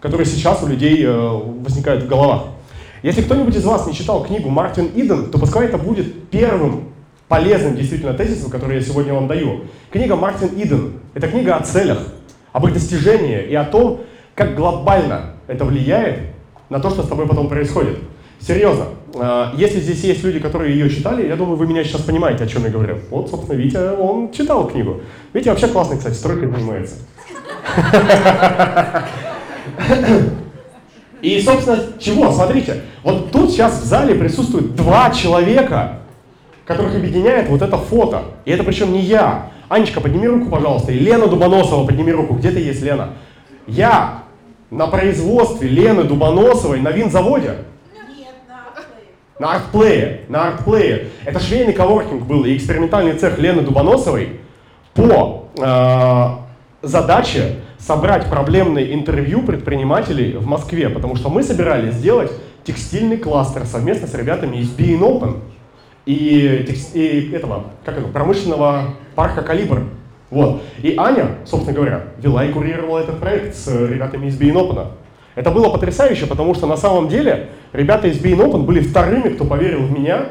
которые 0.00 0.26
сейчас 0.26 0.62
у 0.62 0.66
людей 0.66 1.04
э, 1.04 1.12
возникают 1.12 2.04
в 2.04 2.08
головах. 2.08 2.53
Если 3.04 3.20
кто-нибудь 3.20 3.54
из 3.54 3.64
вас 3.66 3.86
не 3.86 3.92
читал 3.92 4.24
книгу 4.24 4.48
Мартин 4.48 4.90
Иден, 4.94 5.30
то 5.30 5.38
пускай 5.38 5.66
это 5.66 5.76
будет 5.76 6.30
первым 6.30 6.84
полезным 7.28 7.76
действительно 7.76 8.14
тезисом, 8.14 8.50
который 8.50 8.78
я 8.78 8.82
сегодня 8.82 9.12
вам 9.12 9.28
даю. 9.28 9.64
Книга 9.90 10.16
Мартин 10.16 10.48
Иден– 10.56 10.94
это 11.14 11.28
книга 11.28 11.56
о 11.56 11.62
целях, 11.62 11.98
об 12.52 12.66
их 12.66 12.72
достижении 12.72 13.42
и 13.42 13.54
о 13.54 13.64
том, 13.64 14.00
как 14.34 14.56
глобально 14.56 15.34
это 15.48 15.66
влияет 15.66 16.20
на 16.70 16.80
то, 16.80 16.88
что 16.88 17.02
с 17.02 17.08
тобой 17.08 17.28
потом 17.28 17.50
происходит. 17.50 17.98
Серьезно, 18.40 18.86
э, 19.14 19.48
если 19.58 19.80
здесь 19.80 20.02
есть 20.02 20.24
люди, 20.24 20.38
которые 20.38 20.72
ее 20.72 20.88
читали, 20.88 21.28
я 21.28 21.36
думаю, 21.36 21.56
вы 21.56 21.66
меня 21.66 21.84
сейчас 21.84 22.00
понимаете, 22.00 22.44
о 22.44 22.46
чем 22.46 22.64
я 22.64 22.70
говорю. 22.70 23.00
Вот, 23.10 23.28
собственно, 23.28 23.54
Витя, 23.54 24.00
он 24.00 24.32
читал 24.32 24.66
книгу. 24.66 25.02
Витя 25.34 25.50
вообще 25.50 25.68
классный, 25.68 25.98
кстати, 25.98 26.14
стройкой 26.14 26.48
занимается. 26.48 26.94
И, 31.24 31.40
собственно, 31.40 31.78
чего? 31.98 32.30
Смотрите, 32.32 32.82
вот 33.02 33.32
тут 33.32 33.50
сейчас 33.50 33.80
в 33.80 33.84
зале 33.86 34.14
присутствует 34.14 34.74
два 34.76 35.08
человека, 35.10 36.00
которых 36.66 36.94
объединяет 36.96 37.48
вот 37.48 37.62
это 37.62 37.78
фото. 37.78 38.24
И 38.44 38.50
это 38.50 38.62
причем 38.62 38.92
не 38.92 39.00
я. 39.00 39.48
Анечка, 39.70 40.02
подними 40.02 40.28
руку, 40.28 40.50
пожалуйста. 40.50 40.92
И 40.92 40.98
Лена 40.98 41.26
Дубоносова, 41.26 41.86
подними 41.86 42.12
руку. 42.12 42.34
Где 42.34 42.50
ты 42.50 42.60
есть, 42.60 42.82
Лена? 42.82 43.14
Я 43.66 44.24
на 44.70 44.86
производстве 44.86 45.66
Лены 45.66 46.04
Дубоносовой 46.04 46.82
на 46.82 46.90
винзаводе. 46.90 47.54
Нет, 48.14 48.34
на 49.38 49.54
артплее, 49.54 50.20
на 50.28 50.48
артплее. 50.48 51.08
Это 51.24 51.40
швейный 51.40 51.72
коворкинг 51.72 52.24
был 52.26 52.44
и 52.44 52.54
экспериментальный 52.54 53.14
цех 53.14 53.38
Лены 53.38 53.62
Дубоносовой 53.62 54.40
по 54.92 55.48
э, 55.58 56.86
задаче 56.86 57.60
собрать 57.86 58.30
проблемные 58.30 58.94
интервью 58.94 59.42
предпринимателей 59.42 60.36
в 60.36 60.46
Москве, 60.46 60.88
потому 60.88 61.16
что 61.16 61.28
мы 61.28 61.42
собирались 61.42 61.94
сделать 61.94 62.32
текстильный 62.64 63.18
кластер 63.18 63.66
совместно 63.66 64.06
с 64.06 64.14
ребятами 64.14 64.56
из 64.56 64.74
Being 64.74 65.00
Open 65.00 65.40
и, 66.06 66.66
и 66.94 67.32
этого, 67.32 67.66
как 67.84 67.98
это, 67.98 68.08
промышленного 68.08 68.94
парка 69.14 69.42
«Калибр». 69.42 69.84
Вот. 70.30 70.62
И 70.82 70.94
Аня, 70.96 71.36
собственно 71.44 71.76
говоря, 71.76 72.04
вела 72.18 72.44
и 72.44 72.52
курировала 72.52 73.00
этот 73.00 73.20
проект 73.20 73.54
с 73.54 73.68
ребятами 73.68 74.26
из 74.26 74.40
Being 74.40 74.54
Open. 74.54 74.88
Это 75.34 75.50
было 75.50 75.68
потрясающе, 75.68 76.26
потому 76.26 76.54
что 76.54 76.66
на 76.66 76.76
самом 76.76 77.08
деле 77.08 77.50
ребята 77.72 78.08
из 78.08 78.18
Being 78.18 78.38
Open 78.38 78.62
были 78.62 78.80
вторыми, 78.80 79.28
кто 79.28 79.44
поверил 79.44 79.80
в 79.80 79.92
меня, 79.92 80.28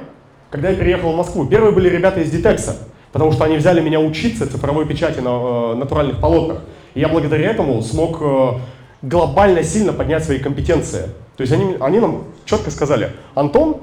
когда 0.49 0.69
я 0.69 0.75
переехал 0.75 1.13
в 1.13 1.17
Москву. 1.17 1.45
Первые 1.45 1.71
были 1.71 1.87
ребята 1.87 2.21
из 2.21 2.33
Ditexа, 2.33 2.73
потому 3.11 3.31
что 3.31 3.43
они 3.43 3.57
взяли 3.57 3.79
меня 3.79 3.99
учиться 3.99 4.51
цифровой 4.51 4.87
печати 4.87 5.19
на 5.19 5.29
э, 5.29 5.75
натуральных 5.75 6.19
полотнах. 6.19 6.61
И 6.93 6.99
я 6.99 7.07
благодаря 7.07 7.49
этому 7.49 7.81
смог 7.81 8.17
э, 8.21 8.59
глобально 9.01 9.63
сильно 9.63 9.93
поднять 9.93 10.23
свои 10.23 10.39
компетенции. 10.39 11.09
То 11.35 11.41
есть 11.41 11.51
они, 11.53 11.75
они 11.79 11.99
нам 11.99 12.25
четко 12.45 12.71
сказали, 12.71 13.11
Антон, 13.35 13.77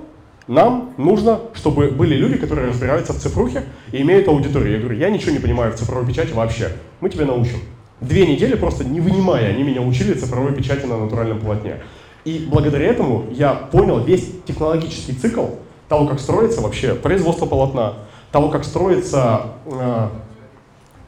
нам 0.47 0.95
нужно, 0.97 1.41
чтобы 1.55 1.89
были 1.89 2.15
люди, 2.15 2.37
которые 2.37 2.69
разбираются 2.69 3.13
в 3.13 3.19
цифрухе 3.19 3.65
и 3.93 4.03
имеют 4.03 4.29
аудиторию. 4.29 4.73
Я 4.73 4.79
говорю, 4.81 4.99
я 4.99 5.11
ничего 5.11 5.33
не 5.33 5.39
понимаю 5.39 5.73
в 5.73 5.77
цифровой 5.77 6.07
печати 6.07 6.33
вообще, 6.33 6.73
мы 7.01 7.09
тебя 7.09 7.25
научим. 7.27 7.59
Две 8.01 8.27
недели 8.27 8.57
просто 8.57 8.85
не 8.85 9.01
вынимая, 9.01 9.51
они 9.51 9.63
меня 9.63 9.83
учили 9.83 10.15
цифровой 10.15 10.55
печати 10.55 10.87
на 10.87 10.97
натуральном 10.99 11.39
полотне. 11.39 11.77
И 12.25 12.47
благодаря 12.51 12.87
этому 12.87 13.27
я 13.31 13.55
понял 13.55 14.01
весь 14.01 14.29
технологический 14.47 15.13
цикл 15.13 15.47
того, 15.89 16.07
как 16.07 16.21
строится 16.21 16.61
вообще 16.61 16.95
производство 16.95 17.47
полотна, 17.47 17.95
того, 18.33 18.49
как 18.49 18.65
строится 18.65 19.43
э, 19.67 20.09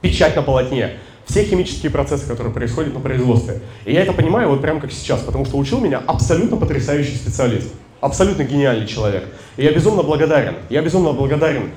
печать 0.01 0.37
на 0.37 0.43
полотне, 0.43 0.99
все 1.26 1.45
химические 1.45 1.91
процессы, 1.91 2.26
которые 2.26 2.52
происходят 2.52 2.95
на 2.95 3.00
производстве. 3.00 3.61
И 3.85 3.93
я 3.93 4.02
это 4.02 4.12
понимаю 4.12 4.49
вот 4.49 4.61
прямо 4.61 4.81
как 4.81 4.93
сейчас, 4.93 5.21
потому 5.21 5.45
что 5.45 5.59
учил 5.59 5.81
меня 5.81 6.02
абсолютно 6.07 6.57
потрясающий 6.57 7.17
специалист, 7.17 7.73
абсолютно 8.00 8.45
гениальный 8.45 8.87
человек. 8.87 9.25
И 9.57 9.64
я 9.64 9.73
безумно 9.73 10.02
благодарен. 10.02 10.57
Я 10.69 10.83
безумно 10.83 11.12
благодарен 11.12 11.71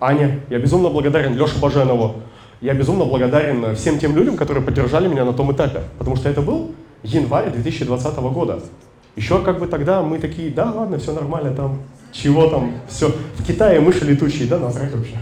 Ане, 0.00 0.40
я 0.48 0.58
безумно 0.58 0.90
благодарен 0.90 1.36
Леше 1.36 1.58
Баженову, 1.58 2.16
я 2.60 2.74
безумно 2.74 3.04
благодарен 3.04 3.74
всем 3.74 3.98
тем 3.98 4.16
людям, 4.16 4.36
которые 4.36 4.64
поддержали 4.64 5.08
меня 5.08 5.24
на 5.24 5.32
том 5.32 5.52
этапе, 5.52 5.82
потому 5.98 6.16
что 6.16 6.28
это 6.28 6.40
был 6.40 6.72
январь 7.02 7.50
2020 7.50 8.16
года. 8.16 8.60
Еще 9.16 9.42
как 9.42 9.58
бы 9.58 9.66
тогда 9.66 10.02
мы 10.02 10.18
такие, 10.18 10.50
да, 10.50 10.70
ладно, 10.70 10.98
все 10.98 11.12
нормально, 11.12 11.52
там, 11.52 11.80
чего 12.12 12.48
там, 12.48 12.74
все, 12.88 13.12
в 13.36 13.44
Китае 13.44 13.80
мыши 13.80 14.04
летучие, 14.04 14.46
да, 14.46 14.58
насрать 14.58 14.94
вообще. 14.94 15.16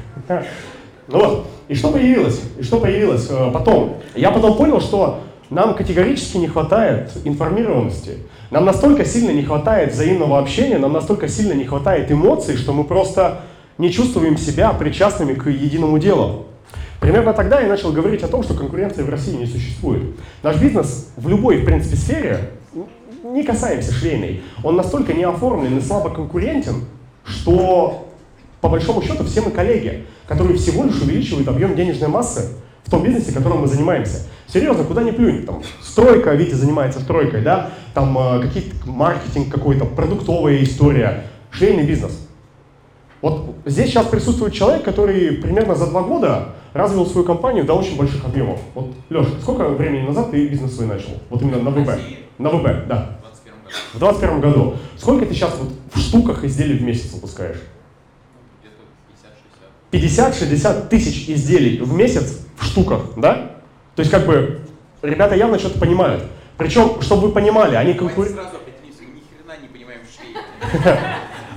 Ну 1.08 1.18
вот, 1.18 1.46
и 1.68 1.74
что 1.74 1.90
появилось? 1.90 2.40
И 2.58 2.62
что 2.62 2.80
появилось 2.80 3.28
э, 3.30 3.50
потом? 3.52 3.98
Я 4.14 4.30
потом 4.30 4.56
понял, 4.56 4.80
что 4.80 5.20
нам 5.50 5.74
категорически 5.74 6.38
не 6.38 6.48
хватает 6.48 7.10
информированности. 7.24 8.18
Нам 8.50 8.64
настолько 8.64 9.04
сильно 9.04 9.30
не 9.30 9.42
хватает 9.42 9.92
взаимного 9.92 10.38
общения, 10.38 10.78
нам 10.78 10.92
настолько 10.92 11.28
сильно 11.28 11.52
не 11.52 11.64
хватает 11.64 12.10
эмоций, 12.10 12.56
что 12.56 12.72
мы 12.72 12.84
просто 12.84 13.42
не 13.78 13.90
чувствуем 13.92 14.36
себя 14.36 14.72
причастными 14.72 15.34
к 15.34 15.48
единому 15.48 15.98
делу. 15.98 16.46
Примерно 17.00 17.32
тогда 17.34 17.60
я 17.60 17.68
начал 17.68 17.92
говорить 17.92 18.22
о 18.22 18.28
том, 18.28 18.42
что 18.42 18.54
конкуренции 18.54 19.02
в 19.02 19.08
России 19.08 19.36
не 19.36 19.46
существует. 19.46 20.02
Наш 20.42 20.56
бизнес 20.56 21.10
в 21.16 21.28
любой, 21.28 21.58
в 21.58 21.64
принципе, 21.64 21.96
сфере, 21.96 22.50
не 23.22 23.42
касаемся 23.42 23.92
швейной, 23.92 24.42
он 24.62 24.76
настолько 24.76 25.12
не 25.12 25.24
оформлен 25.24 25.78
и 25.78 25.80
слабо 25.80 26.10
конкурентен, 26.10 26.84
что 27.24 28.08
по 28.60 28.68
большому 28.68 29.02
счету 29.02 29.24
все 29.24 29.42
мы 29.42 29.50
коллеги, 29.50 30.06
которые 30.26 30.56
всего 30.56 30.84
лишь 30.84 31.00
увеличивают 31.00 31.48
объем 31.48 31.74
денежной 31.74 32.08
массы 32.08 32.52
в 32.84 32.90
том 32.90 33.02
бизнесе, 33.02 33.32
которым 33.32 33.62
мы 33.62 33.66
занимаемся. 33.66 34.26
Серьезно, 34.46 34.84
куда 34.84 35.02
ни 35.02 35.10
плюнь, 35.10 35.44
там, 35.44 35.62
стройка, 35.82 36.34
Витя 36.34 36.54
занимается 36.54 37.00
стройкой, 37.00 37.42
да, 37.42 37.70
там 37.94 38.16
э, 38.16 38.42
какие-то 38.42 38.74
маркетинг 38.86 39.52
какой-то, 39.52 39.84
продуктовая 39.84 40.62
история, 40.62 41.24
швейный 41.50 41.84
бизнес. 41.84 42.26
Вот 43.22 43.56
здесь 43.64 43.86
сейчас 43.86 44.06
присутствует 44.06 44.54
человек, 44.54 44.84
который 44.84 45.32
примерно 45.32 45.74
за 45.74 45.88
два 45.88 46.02
года 46.02 46.54
развил 46.74 47.06
свою 47.06 47.26
компанию 47.26 47.64
до 47.64 47.74
очень 47.74 47.96
больших 47.96 48.24
объемов. 48.24 48.60
Вот, 48.74 48.92
Леша, 49.08 49.30
сколько 49.40 49.68
времени 49.68 50.06
назад 50.06 50.30
ты 50.30 50.46
бизнес 50.46 50.76
свой 50.76 50.86
начал? 50.86 51.10
Вот 51.30 51.42
именно 51.42 51.62
на 51.62 51.70
ВБ. 51.70 51.90
На 52.38 52.50
ВБ, 52.50 52.86
да. 52.86 53.18
В 53.94 53.98
2021 53.98 54.40
году. 54.40 54.74
Сколько 54.96 55.26
ты 55.26 55.34
сейчас 55.34 55.56
вот 55.58 55.70
в 55.92 55.98
штуках 55.98 56.44
изделий 56.44 56.78
в 56.78 56.82
месяц 56.82 57.12
выпускаешь? 57.14 57.58
50-60 59.92 60.88
тысяч 60.88 61.28
изделий 61.28 61.78
в 61.80 61.92
месяц 61.92 62.40
в 62.58 62.64
штуках, 62.64 63.02
да? 63.16 63.52
То 63.94 64.00
есть 64.00 64.10
как 64.10 64.26
бы 64.26 64.60
ребята 65.02 65.34
явно 65.34 65.58
что-то 65.58 65.78
понимают. 65.78 66.24
Причем, 66.56 67.00
чтобы 67.00 67.28
вы 67.28 67.32
понимали, 67.32 67.76
они 67.76 67.94
конкурируют... 67.94 68.40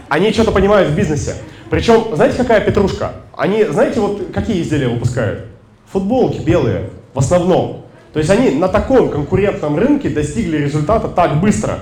Они 0.10 0.32
что-то 0.32 0.52
понимают 0.52 0.90
в 0.90 0.96
бизнесе. 0.96 1.36
Причем, 1.70 2.16
знаете, 2.16 2.36
какая 2.36 2.62
петрушка? 2.62 3.14
Они, 3.38 3.64
знаете, 3.66 4.00
вот 4.00 4.32
какие 4.34 4.62
изделия 4.62 4.88
выпускают? 4.90 5.46
Футболки 5.92 6.40
белые, 6.40 6.90
в 7.14 7.20
основном. 7.20 7.86
То 8.12 8.20
есть 8.20 8.32
они 8.32 8.50
на 8.52 8.68
таком 8.68 9.10
конкурентном 9.10 9.78
рынке 9.78 10.10
достигли 10.10 10.58
результата 10.58 11.08
так 11.08 11.40
быстро. 11.40 11.80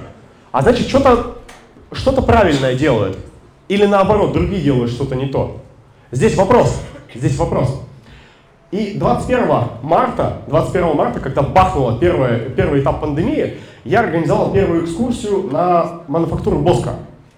А 0.52 0.62
значит, 0.62 0.90
что-то 0.90 1.38
что 1.92 2.12
правильное 2.22 2.76
делают. 2.76 3.18
Или 3.70 3.86
наоборот, 3.86 4.34
другие 4.34 4.62
делают 4.62 4.92
что-то 4.92 5.16
не 5.16 5.28
то. 5.28 5.62
Здесь 6.12 6.36
вопрос. 6.36 6.82
Здесь 7.14 7.38
вопрос. 7.38 7.82
И 8.72 8.96
21 8.98 9.48
марта, 9.82 10.42
21 10.48 10.96
марта, 10.96 11.20
когда 11.20 11.42
бахнуло 11.42 11.98
первое, 12.00 12.50
первый 12.50 12.82
этап 12.82 13.02
пандемии, 13.02 13.56
я 13.84 14.02
организовал 14.02 14.52
первую 14.52 14.86
экскурсию 14.86 15.50
на 15.52 16.02
мануфактуру 16.08 16.60
Боска. 16.60 16.96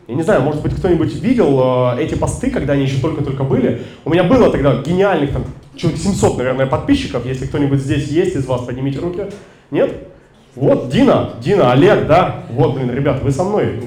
Я 0.07 0.15
не 0.15 0.23
знаю, 0.23 0.41
может 0.41 0.63
быть, 0.63 0.75
кто-нибудь 0.75 1.13
видел 1.21 1.93
э, 1.95 2.01
эти 2.01 2.15
посты, 2.15 2.49
когда 2.49 2.73
они 2.73 2.83
еще 2.83 2.99
только-только 2.99 3.43
были. 3.43 3.83
У 4.05 4.09
меня 4.09 4.23
было 4.23 4.51
тогда 4.51 4.81
гениальных, 4.81 5.31
там, 5.31 5.43
человек 5.75 6.01
700, 6.01 6.37
наверное, 6.39 6.65
подписчиков. 6.65 7.27
Если 7.27 7.45
кто-нибудь 7.45 7.79
здесь 7.79 8.07
есть 8.07 8.35
из 8.35 8.47
вас, 8.47 8.61
поднимите 8.61 8.97
руки. 8.99 9.25
Нет? 9.69 10.07
Вот, 10.55 10.89
Дина, 10.89 11.33
Дина, 11.39 11.71
Олег, 11.71 12.07
да. 12.07 12.43
Вот, 12.49 12.73
блин, 12.73 12.91
ребят, 12.91 13.21
вы 13.21 13.29
со 13.29 13.43
мной. 13.43 13.79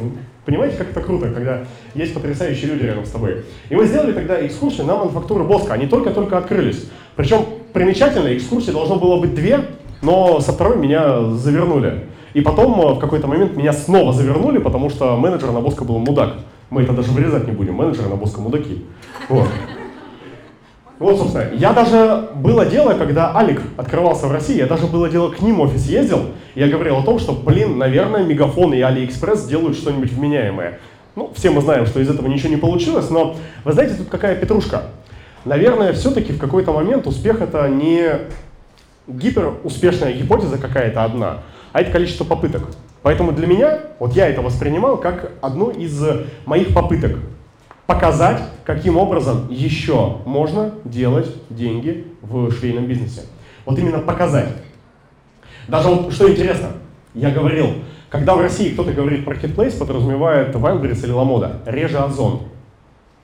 Понимаете, 0.44 0.76
как 0.76 0.90
это 0.90 1.00
круто, 1.00 1.28
когда 1.30 1.64
есть 1.94 2.14
потрясающие 2.14 2.70
люди 2.70 2.84
рядом 2.84 3.04
с 3.04 3.10
тобой. 3.10 3.44
И 3.68 3.76
мы 3.76 3.86
сделали 3.86 4.12
тогда 4.12 4.44
экскурсию 4.46 4.86
на 4.86 4.96
мануфактуру 4.96 5.44
Боска. 5.44 5.74
Они 5.74 5.86
только-только 5.86 6.38
открылись. 6.38 6.88
Причем 7.16 7.44
примечательно, 7.72 8.34
экскурсии 8.36 8.70
должно 8.70 8.96
было 8.96 9.20
быть 9.20 9.34
две, 9.34 9.60
но 10.00 10.40
со 10.40 10.52
второй 10.52 10.76
меня 10.76 11.22
завернули. 11.30 12.06
И 12.34 12.40
потом 12.40 12.80
э, 12.80 12.94
в 12.94 12.98
какой-то 12.98 13.26
момент 13.26 13.56
меня 13.56 13.72
снова 13.72 14.12
завернули, 14.12 14.58
потому 14.58 14.88
что 14.88 15.16
менеджер 15.16 15.52
на 15.52 15.60
Боско 15.60 15.84
был 15.84 15.98
мудак. 15.98 16.36
Мы 16.70 16.82
это 16.82 16.92
даже 16.92 17.10
вырезать 17.10 17.46
не 17.46 17.52
будем, 17.52 17.74
менеджеры 17.74 18.08
на 18.08 18.16
Боско 18.16 18.40
мудаки. 18.40 18.84
Вот. 19.28 19.48
Вот, 20.98 21.18
собственно, 21.18 21.50
я 21.54 21.72
даже 21.72 22.28
было 22.36 22.64
дело, 22.64 22.94
когда 22.94 23.36
Алик 23.36 23.60
открывался 23.76 24.28
в 24.28 24.32
России, 24.32 24.56
я 24.56 24.66
даже 24.66 24.86
было 24.86 25.08
дело 25.08 25.30
к 25.30 25.42
ним 25.42 25.56
в 25.56 25.62
офис 25.62 25.86
ездил, 25.86 26.26
я 26.54 26.68
говорил 26.68 26.98
о 26.98 27.02
том, 27.02 27.18
что, 27.18 27.32
блин, 27.32 27.76
наверное, 27.76 28.22
Мегафон 28.22 28.72
и 28.72 28.80
Алиэкспресс 28.80 29.40
сделают 29.40 29.76
что-нибудь 29.76 30.12
вменяемое. 30.12 30.78
Ну, 31.14 31.30
все 31.34 31.50
мы 31.50 31.60
знаем, 31.60 31.86
что 31.86 32.00
из 32.00 32.08
этого 32.08 32.26
ничего 32.26 32.48
не 32.48 32.56
получилось, 32.56 33.10
но 33.10 33.36
вы 33.64 33.72
знаете, 33.72 33.96
тут 33.96 34.08
какая 34.08 34.34
петрушка. 34.34 34.84
Наверное, 35.44 35.92
все-таки 35.92 36.32
в 36.32 36.38
какой-то 36.38 36.72
момент 36.72 37.06
успех 37.06 37.40
это 37.40 37.68
не 37.68 38.12
гиперуспешная 39.06 40.12
гипотеза 40.12 40.56
какая-то 40.58 41.04
одна, 41.04 41.42
а 41.72 41.80
это 41.80 41.90
количество 41.90 42.24
попыток. 42.24 42.62
Поэтому 43.02 43.32
для 43.32 43.46
меня, 43.46 43.80
вот 43.98 44.14
я 44.14 44.28
это 44.28 44.40
воспринимал 44.40 44.96
как 44.96 45.32
одну 45.42 45.70
из 45.70 46.00
моих 46.46 46.72
попыток 46.72 47.18
показать, 47.86 48.40
каким 48.64 48.96
образом 48.96 49.48
еще 49.50 50.18
можно 50.24 50.72
делать 50.84 51.28
деньги 51.50 52.06
в 52.22 52.52
швейном 52.52 52.86
бизнесе. 52.86 53.22
Вот 53.66 53.78
именно 53.78 53.98
показать. 53.98 54.48
Даже 55.68 55.88
вот 55.88 56.12
что 56.12 56.30
интересно, 56.30 56.68
я 57.14 57.30
говорил, 57.30 57.74
когда 58.12 58.34
в 58.34 58.42
России 58.42 58.74
кто-то 58.74 58.92
говорит 58.92 59.26
marketplace, 59.26 59.78
подразумевает 59.78 60.54
Wildberries 60.54 61.02
или 61.02 61.12
Ламода, 61.12 61.62
реже 61.64 61.96
Озон. 61.96 62.42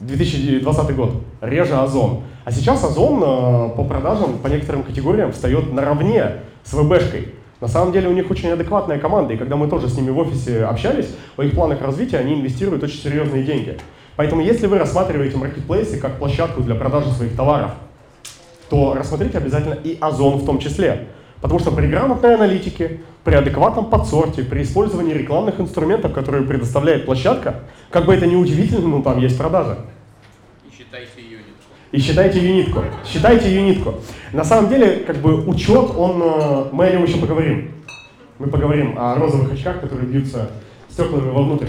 2020 0.01 0.97
год, 0.97 1.11
реже 1.43 1.75
Озон. 1.75 2.23
А 2.47 2.51
сейчас 2.51 2.83
Озон 2.83 3.23
э, 3.23 3.77
по 3.77 3.85
продажам, 3.85 4.39
по 4.39 4.47
некоторым 4.47 4.83
категориям 4.83 5.33
встает 5.33 5.71
наравне 5.75 6.37
с 6.65 6.73
ВБшкой. 6.73 7.35
На 7.61 7.69
самом 7.69 7.93
деле 7.93 8.09
у 8.09 8.13
них 8.13 8.31
очень 8.31 8.49
адекватная 8.49 8.99
команда, 8.99 9.35
и 9.35 9.37
когда 9.37 9.57
мы 9.57 9.69
тоже 9.69 9.91
с 9.91 9.97
ними 9.97 10.09
в 10.09 10.19
офисе 10.19 10.65
общались, 10.65 11.15
о 11.37 11.43
их 11.43 11.53
планах 11.55 11.83
развития, 11.83 12.17
они 12.17 12.41
инвестируют 12.41 12.83
очень 12.83 13.01
серьезные 13.01 13.43
деньги. 13.43 13.77
Поэтому 14.17 14.41
если 14.41 14.69
вы 14.69 14.79
рассматриваете 14.79 15.37
маркетплейсы 15.37 15.99
как 15.99 16.19
площадку 16.19 16.63
для 16.63 16.75
продажи 16.75 17.11
своих 17.11 17.37
товаров, 17.37 17.73
то 18.71 18.95
рассмотрите 18.95 19.37
обязательно 19.37 19.75
и 19.75 19.99
Озон 20.01 20.39
в 20.39 20.47
том 20.47 20.59
числе. 20.61 21.09
Потому 21.41 21.61
что 21.61 21.71
при 21.71 21.87
грамотной 21.87 22.35
аналитике, 22.35 23.01
при 23.23 23.35
адекватном 23.35 23.87
подсорте, 23.87 24.43
при 24.43 24.63
использовании 24.63 25.15
рекламных 25.15 25.61
инструментов, 25.61 26.13
которые 26.13 26.45
предоставляет 26.45 27.07
площадка, 27.07 27.61
как 27.91 28.07
бы 28.07 28.15
это 28.15 28.27
ни 28.27 28.35
удивительно, 28.35 28.89
но 28.89 29.03
там 29.03 29.19
есть 29.19 29.39
продажа. 29.39 29.79
И 30.69 30.77
считайте 30.77 31.21
юнитку. 31.21 31.53
И 31.93 32.01
считайте 32.01 32.41
юнитку. 32.41 32.85
Считайте 33.07 33.55
юнитку. 33.55 33.95
На 34.33 34.45
самом 34.45 34.69
деле, 34.69 35.05
как 35.07 35.17
бы 35.17 35.47
учет, 35.47 35.91
он, 35.97 36.23
э, 36.23 36.65
мы 36.73 36.87
о 36.87 36.91
нем 36.93 37.05
еще 37.05 37.19
поговорим. 37.19 37.71
Мы 38.39 38.49
поговорим 38.49 38.95
о 38.99 39.15
розовых 39.15 39.53
очках, 39.53 39.81
которые 39.81 40.07
бьются 40.09 40.51
стеклами 40.91 41.31
вовнутрь. 41.31 41.69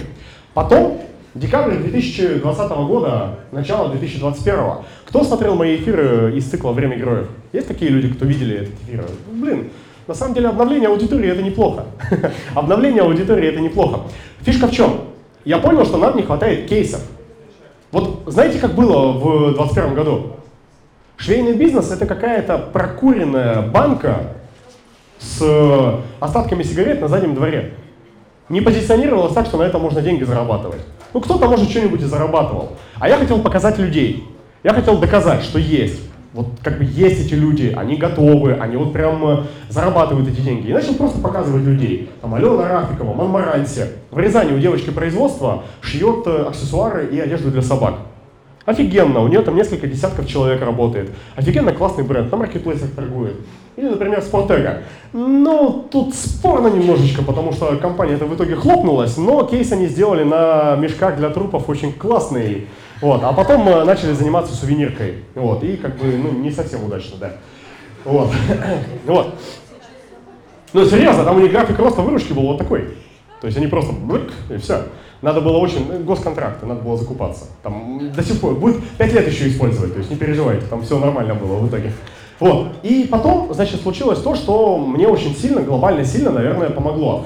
Потом, 0.54 1.02
декабрь 1.36 1.76
2020 1.76 2.72
года, 2.86 3.40
начало 3.52 3.90
2021. 3.90 4.84
Кто 5.06 5.24
смотрел 5.24 5.56
мои 5.56 5.78
эфиры 5.78 6.36
из 6.36 6.50
цикла 6.50 6.72
«Время 6.72 6.98
героев»? 6.98 7.28
Есть 7.52 7.68
такие 7.68 7.90
люди, 7.90 8.14
кто 8.14 8.26
видели 8.26 8.58
этот 8.58 8.74
эфир? 8.84 9.06
Блин, 9.32 9.72
на 10.08 10.14
самом 10.14 10.36
деле 10.36 10.50
обновление 10.50 10.90
аудитории 10.90 11.30
это 11.30 11.42
неплохо. 11.42 11.86
обновление 12.56 13.02
аудитории 13.02 13.48
это 13.48 13.60
неплохо. 13.60 14.02
Фишка 14.42 14.68
в 14.68 14.72
чем? 14.72 15.02
Я 15.46 15.58
понял, 15.60 15.86
что 15.86 15.98
нам 15.98 16.16
не 16.16 16.24
хватает 16.24 16.68
кейсов. 16.70 17.02
Вот 17.92 18.24
знаете, 18.28 18.60
как 18.60 18.76
было 18.76 19.14
в 19.14 19.54
2021 19.56 19.96
году? 19.96 20.36
Швейный 21.18 21.54
бизнес 21.54 21.92
это 21.92 22.06
какая-то 22.06 22.58
прокуренная 22.58 23.62
банка 23.62 24.36
с 25.20 25.44
остатками 26.20 26.64
сигарет 26.64 27.02
на 27.02 27.08
заднем 27.08 27.36
дворе. 27.36 27.74
Не 28.48 28.62
позиционировалось 28.62 29.34
так, 29.34 29.48
что 29.48 29.58
на 29.58 29.64
этом 29.64 29.82
можно 29.82 30.02
деньги 30.02 30.24
зарабатывать. 30.24 30.82
Ну, 31.14 31.22
кто-то, 31.22 31.48
может, 31.48 31.70
что-нибудь 31.70 32.02
и 32.02 32.06
зарабатывал. 32.06 32.74
А 33.00 33.10
я 33.10 33.18
хотел 33.18 33.40
показать 33.42 33.78
людей. 33.80 34.24
Я 34.64 34.74
хотел 34.74 34.98
доказать, 34.98 35.44
что 35.44 35.60
есть. 35.60 36.09
Вот 36.34 36.48
как 36.64 36.78
бы 36.78 36.84
есть 36.84 37.26
эти 37.26 37.34
люди, 37.34 37.74
они 37.76 37.96
готовы, 37.96 38.54
они 38.54 38.76
вот 38.76 38.94
прям 38.94 39.26
э, 39.28 39.44
зарабатывают 39.70 40.30
эти 40.30 40.42
деньги. 40.42 40.68
И 40.68 40.74
начал 40.74 40.94
просто 40.94 41.20
показывать 41.20 41.64
людей. 41.64 42.10
Там 42.22 42.36
Алена 42.36 42.68
Рафикова, 42.68 43.16
Монмаранси. 43.16 43.86
В 44.12 44.20
Рязани 44.20 44.54
у 44.54 44.60
девочки 44.60 44.92
производства 44.92 45.64
шьет 45.82 46.28
э, 46.28 46.44
аксессуары 46.48 47.08
и 47.08 47.20
одежду 47.20 47.50
для 47.50 47.64
собак. 47.64 47.96
Офигенно, 48.66 49.22
у 49.22 49.28
нее 49.28 49.42
там 49.42 49.56
несколько 49.56 49.88
десятков 49.88 50.28
человек 50.28 50.62
работает. 50.62 51.10
Офигенно 51.36 51.72
классный 51.72 52.04
бренд, 52.04 52.32
на 52.32 52.38
маркетплейсах 52.38 52.92
торгует. 52.92 53.38
Или, 53.76 53.88
например, 53.88 54.22
Спортега. 54.22 54.84
Ну, 55.14 55.88
тут 55.90 56.14
спорно 56.14 56.68
немножечко, 56.68 57.24
потому 57.24 57.54
что 57.54 57.76
компания 57.78 58.14
это 58.14 58.26
в 58.26 58.36
итоге 58.36 58.56
хлопнулась, 58.56 59.18
но 59.18 59.44
кейс 59.46 59.72
они 59.72 59.88
сделали 59.88 60.24
на 60.24 60.76
мешках 60.76 61.18
для 61.18 61.30
трупов 61.30 61.68
очень 61.68 61.92
классный. 61.94 62.68
Вот. 63.02 63.24
А 63.24 63.34
потом 63.34 63.62
мы 63.62 63.84
начали 63.86 64.14
заниматься 64.14 64.54
сувениркой. 64.54 65.24
Вот. 65.36 65.64
И 65.64 65.78
как 65.78 65.98
бы, 65.98 66.06
ну, 66.06 66.32
не 66.32 66.52
совсем 66.52 66.84
удачно, 66.84 67.18
да. 67.20 67.32
Вот. 68.06 68.30
вот. 69.06 69.36
Ну, 70.74 70.86
серьезно, 70.86 71.24
там 71.24 71.38
у 71.38 71.40
них 71.40 71.52
график 71.52 71.80
роста 71.80 72.02
выручки 72.02 72.34
был 72.34 72.44
вот 72.44 72.58
такой. 72.58 72.90
То 73.42 73.48
есть 73.48 73.58
они 73.58 73.68
просто 73.68 73.94
блык, 73.94 74.32
и 74.50 74.58
все. 74.58 74.84
Надо 75.22 75.42
было 75.42 75.58
очень, 75.58 75.88
ну, 75.92 76.00
госконтракты, 76.00 76.66
надо 76.66 76.82
было 76.82 76.98
закупаться. 76.98 77.46
Там 77.64 78.12
до 78.12 78.24
сих 78.24 78.40
пор, 78.40 78.56
будет 78.56 78.84
5 78.98 79.14
лет 79.14 79.28
еще 79.28 79.48
использовать, 79.48 79.94
то 79.94 80.00
есть 80.00 80.10
не 80.10 80.16
переживайте, 80.16 80.66
там 80.68 80.82
все 80.84 80.98
нормально 81.00 81.36
было 81.36 81.56
в 81.56 81.68
итоге. 81.68 81.92
Вот. 82.40 82.70
И 82.84 83.08
потом, 83.10 83.54
значит, 83.54 83.82
случилось 83.82 84.22
то, 84.22 84.36
что 84.36 84.78
мне 84.78 85.08
очень 85.08 85.36
сильно, 85.36 85.62
глобально 85.62 86.06
сильно, 86.06 86.32
наверное, 86.32 86.70
помогло. 86.70 87.26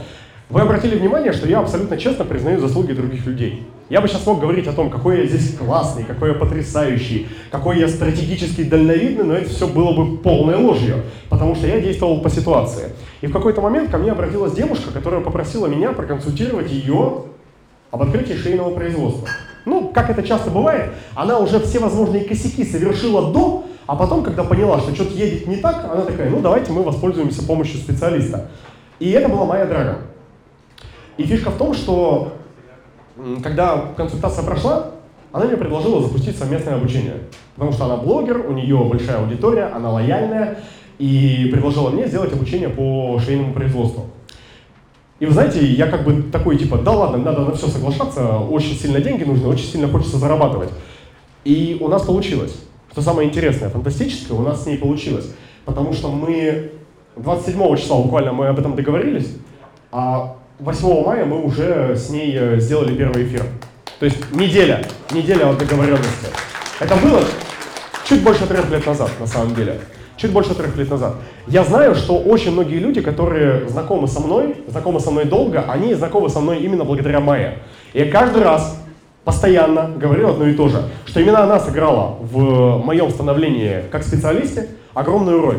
Вы 0.50 0.62
обратили 0.62 0.98
внимание, 0.98 1.34
что 1.34 1.48
я 1.48 1.60
абсолютно 1.60 1.98
честно 1.98 2.26
признаю 2.26 2.60
заслуги 2.60 2.94
других 2.94 3.26
людей. 3.26 3.64
Я 3.94 4.02
бы 4.02 4.08
сейчас 4.08 4.26
мог 4.26 4.40
говорить 4.40 4.66
о 4.66 4.74
том, 4.74 4.90
какой 4.90 5.20
я 5.20 5.28
здесь 5.28 5.56
классный, 5.56 6.04
какой 6.04 6.30
я 6.30 6.34
потрясающий, 6.34 7.28
какой 7.52 7.78
я 7.78 7.88
стратегически 7.88 8.64
дальновидный, 8.64 9.24
но 9.24 9.36
это 9.36 9.52
все 9.52 9.68
было 9.68 9.94
бы 9.94 10.18
полной 10.18 10.56
ложью, 10.56 11.04
потому 11.30 11.54
что 11.54 11.68
я 11.68 11.80
действовал 11.80 12.20
по 12.22 12.30
ситуации. 12.32 12.90
И 13.22 13.28
в 13.28 13.32
какой-то 13.32 13.62
момент 13.62 13.92
ко 13.92 14.00
мне 14.00 14.12
обратилась 14.12 14.54
девушка, 14.54 14.92
которая 14.92 15.22
попросила 15.22 15.68
меня 15.68 15.92
проконсультировать 15.92 16.72
ее 16.72 17.26
об 17.92 18.02
открытии 18.02 18.34
шейного 18.34 18.74
производства. 18.74 19.28
Ну, 19.66 19.90
как 19.90 20.10
это 20.10 20.24
часто 20.24 20.50
бывает, 20.50 20.94
она 21.14 21.38
уже 21.38 21.60
все 21.60 21.78
возможные 21.78 22.24
косяки 22.24 22.66
совершила 22.66 23.32
до, 23.32 23.64
а 23.86 23.96
потом, 23.96 24.24
когда 24.24 24.44
поняла, 24.44 24.80
что 24.80 24.96
что-то 24.96 25.14
едет 25.14 25.46
не 25.46 25.58
так, 25.58 25.86
она 25.86 26.02
такая, 26.02 26.32
ну 26.32 26.40
давайте 26.40 26.72
мы 26.72 26.82
воспользуемся 26.82 27.46
помощью 27.46 27.78
специалиста. 27.78 28.50
И 28.98 29.12
это 29.12 29.30
была 29.30 29.46
моя 29.46 29.68
драга. 29.68 30.00
И 31.18 31.26
фишка 31.26 31.52
в 31.52 31.60
том, 31.60 31.76
что 31.76 32.34
когда 33.42 33.90
консультация 33.96 34.44
прошла, 34.44 34.92
она 35.32 35.46
мне 35.46 35.58
предложила 35.58 36.02
запустить 36.02 36.38
совместное 36.38 36.76
обучение. 36.76 37.16
Потому 37.56 37.72
что 37.72 37.86
она 37.86 37.98
блогер, 37.98 38.46
у 38.48 38.54
нее 38.54 38.78
большая 38.84 39.18
аудитория, 39.18 39.66
она 39.66 39.92
лояльная, 39.92 40.60
и 41.00 41.50
предложила 41.52 41.90
мне 41.90 42.08
сделать 42.08 42.32
обучение 42.34 42.70
по 42.70 43.20
швейному 43.20 43.54
производству. 43.54 44.06
И 45.20 45.26
вы 45.26 45.32
знаете, 45.32 45.66
я 45.66 45.88
как 45.88 46.04
бы 46.04 46.24
такой, 46.24 46.58
типа, 46.58 46.78
да 46.78 46.92
ладно, 46.92 47.18
надо 47.18 47.42
на 47.42 47.54
все 47.54 47.68
соглашаться, 47.68 48.40
очень 48.40 48.76
сильно 48.76 49.00
деньги 49.00 49.24
нужны, 49.24 49.48
очень 49.48 49.66
сильно 49.66 49.88
хочется 49.88 50.18
зарабатывать. 50.18 50.70
И 51.46 51.78
у 51.80 51.88
нас 51.88 52.04
получилось. 52.04 52.56
Что 52.92 53.02
самое 53.02 53.28
интересное, 53.28 53.70
фантастическое, 53.70 54.38
у 54.38 54.42
нас 54.42 54.64
с 54.64 54.66
ней 54.68 54.78
получилось. 54.78 55.34
Потому 55.66 55.94
что 55.94 56.10
мы 56.12 56.72
27 57.16 57.76
числа 57.78 58.02
буквально 58.02 58.34
мы 58.34 58.48
об 58.48 58.60
этом 58.60 58.76
договорились, 58.76 59.36
а 59.92 60.36
8 60.64 61.04
мая 61.04 61.26
мы 61.26 61.44
уже 61.44 61.94
с 61.98 62.10
ней 62.10 62.34
э, 62.40 62.58
сделали 62.58 62.96
первый 62.96 63.26
эфир. 63.26 63.44
То 64.00 64.06
есть 64.06 64.32
неделя, 64.32 64.82
неделя 65.12 65.50
от 65.50 65.58
договоренности. 65.58 66.28
Это 66.80 66.96
было 66.96 67.20
чуть 68.08 68.24
больше 68.24 68.48
трех 68.48 68.70
лет 68.70 68.86
назад, 68.88 69.12
на 69.20 69.28
самом 69.28 69.56
деле. 69.56 69.82
Чуть 70.16 70.32
больше 70.32 70.56
трех 70.56 70.74
лет 70.78 70.90
назад. 70.90 71.16
Я 71.48 71.66
знаю, 71.66 71.96
что 71.96 72.18
очень 72.18 72.52
многие 72.52 72.78
люди, 72.78 73.02
которые 73.02 73.68
знакомы 73.68 74.08
со 74.08 74.22
мной, 74.22 74.56
знакомы 74.70 75.02
со 75.02 75.12
мной 75.12 75.26
долго, 75.26 75.66
они 75.68 75.96
знакомы 75.96 76.30
со 76.30 76.40
мной 76.40 76.60
именно 76.60 76.86
благодаря 76.86 77.20
Майе. 77.20 77.60
И 77.92 78.06
каждый 78.06 78.44
раз 78.44 78.80
постоянно 79.26 79.92
говорю 79.98 80.30
одно 80.30 80.48
и 80.48 80.54
то 80.54 80.70
же, 80.70 80.84
что 81.06 81.20
именно 81.20 81.44
она 81.44 81.60
сыграла 81.60 82.20
в 82.22 82.78
моем 82.78 83.10
становлении 83.10 83.84
как 83.92 84.04
специалисте 84.04 84.70
огромную 84.94 85.42
роль. 85.42 85.58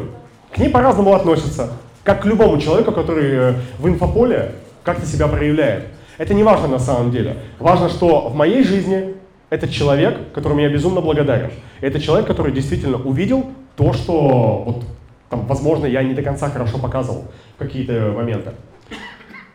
К 0.50 0.56
ней 0.56 0.70
по-разному 0.70 1.14
относятся, 1.14 1.72
как 2.04 2.22
к 2.22 2.24
любому 2.24 2.58
человеку, 2.58 2.92
который 2.92 3.30
э, 3.32 3.54
в 3.78 3.86
инфополе 3.86 4.52
как-то 4.84 5.06
себя 5.06 5.26
проявляет. 5.26 5.86
Это 6.18 6.34
не 6.34 6.44
важно 6.44 6.68
на 6.68 6.78
самом 6.78 7.10
деле. 7.10 7.38
Важно, 7.58 7.88
что 7.88 8.28
в 8.28 8.36
моей 8.36 8.62
жизни 8.62 9.14
этот 9.50 9.70
человек, 9.70 10.32
которому 10.32 10.60
я 10.60 10.68
безумно 10.68 11.00
благодарен. 11.00 11.50
Это 11.80 12.00
человек, 12.00 12.26
который 12.26 12.52
действительно 12.52 12.98
увидел 12.98 13.46
то, 13.76 13.92
что, 13.92 14.62
вот, 14.66 14.84
там, 15.30 15.46
возможно, 15.46 15.86
я 15.86 16.02
не 16.02 16.14
до 16.14 16.22
конца 16.22 16.48
хорошо 16.50 16.78
показывал 16.78 17.24
какие-то 17.58 18.12
моменты. 18.14 18.52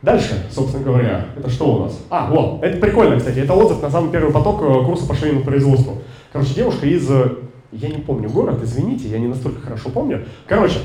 Дальше, 0.02 0.46
собственно 0.50 0.84
говоря, 0.84 1.26
это 1.38 1.50
что 1.50 1.74
у 1.74 1.84
нас? 1.84 2.00
А, 2.10 2.30
вот, 2.30 2.64
это 2.64 2.78
прикольно, 2.78 3.18
кстати, 3.18 3.40
это 3.40 3.54
отзыв 3.54 3.82
на 3.82 3.90
самый 3.90 4.12
первый 4.12 4.32
поток 4.32 4.62
э, 4.62 4.86
курса 4.86 5.06
по 5.06 5.14
швейному 5.14 5.44
производству. 5.44 6.02
Короче, 6.32 6.54
девушка 6.54 6.86
из, 6.86 7.10
э, 7.12 7.36
я 7.74 7.90
не 7.90 7.98
помню 7.98 8.30
город, 8.30 8.60
извините, 8.64 9.10
я 9.10 9.20
не 9.20 9.28
настолько 9.28 9.60
хорошо 9.60 9.90
помню. 9.90 10.26
Короче, 10.48 10.80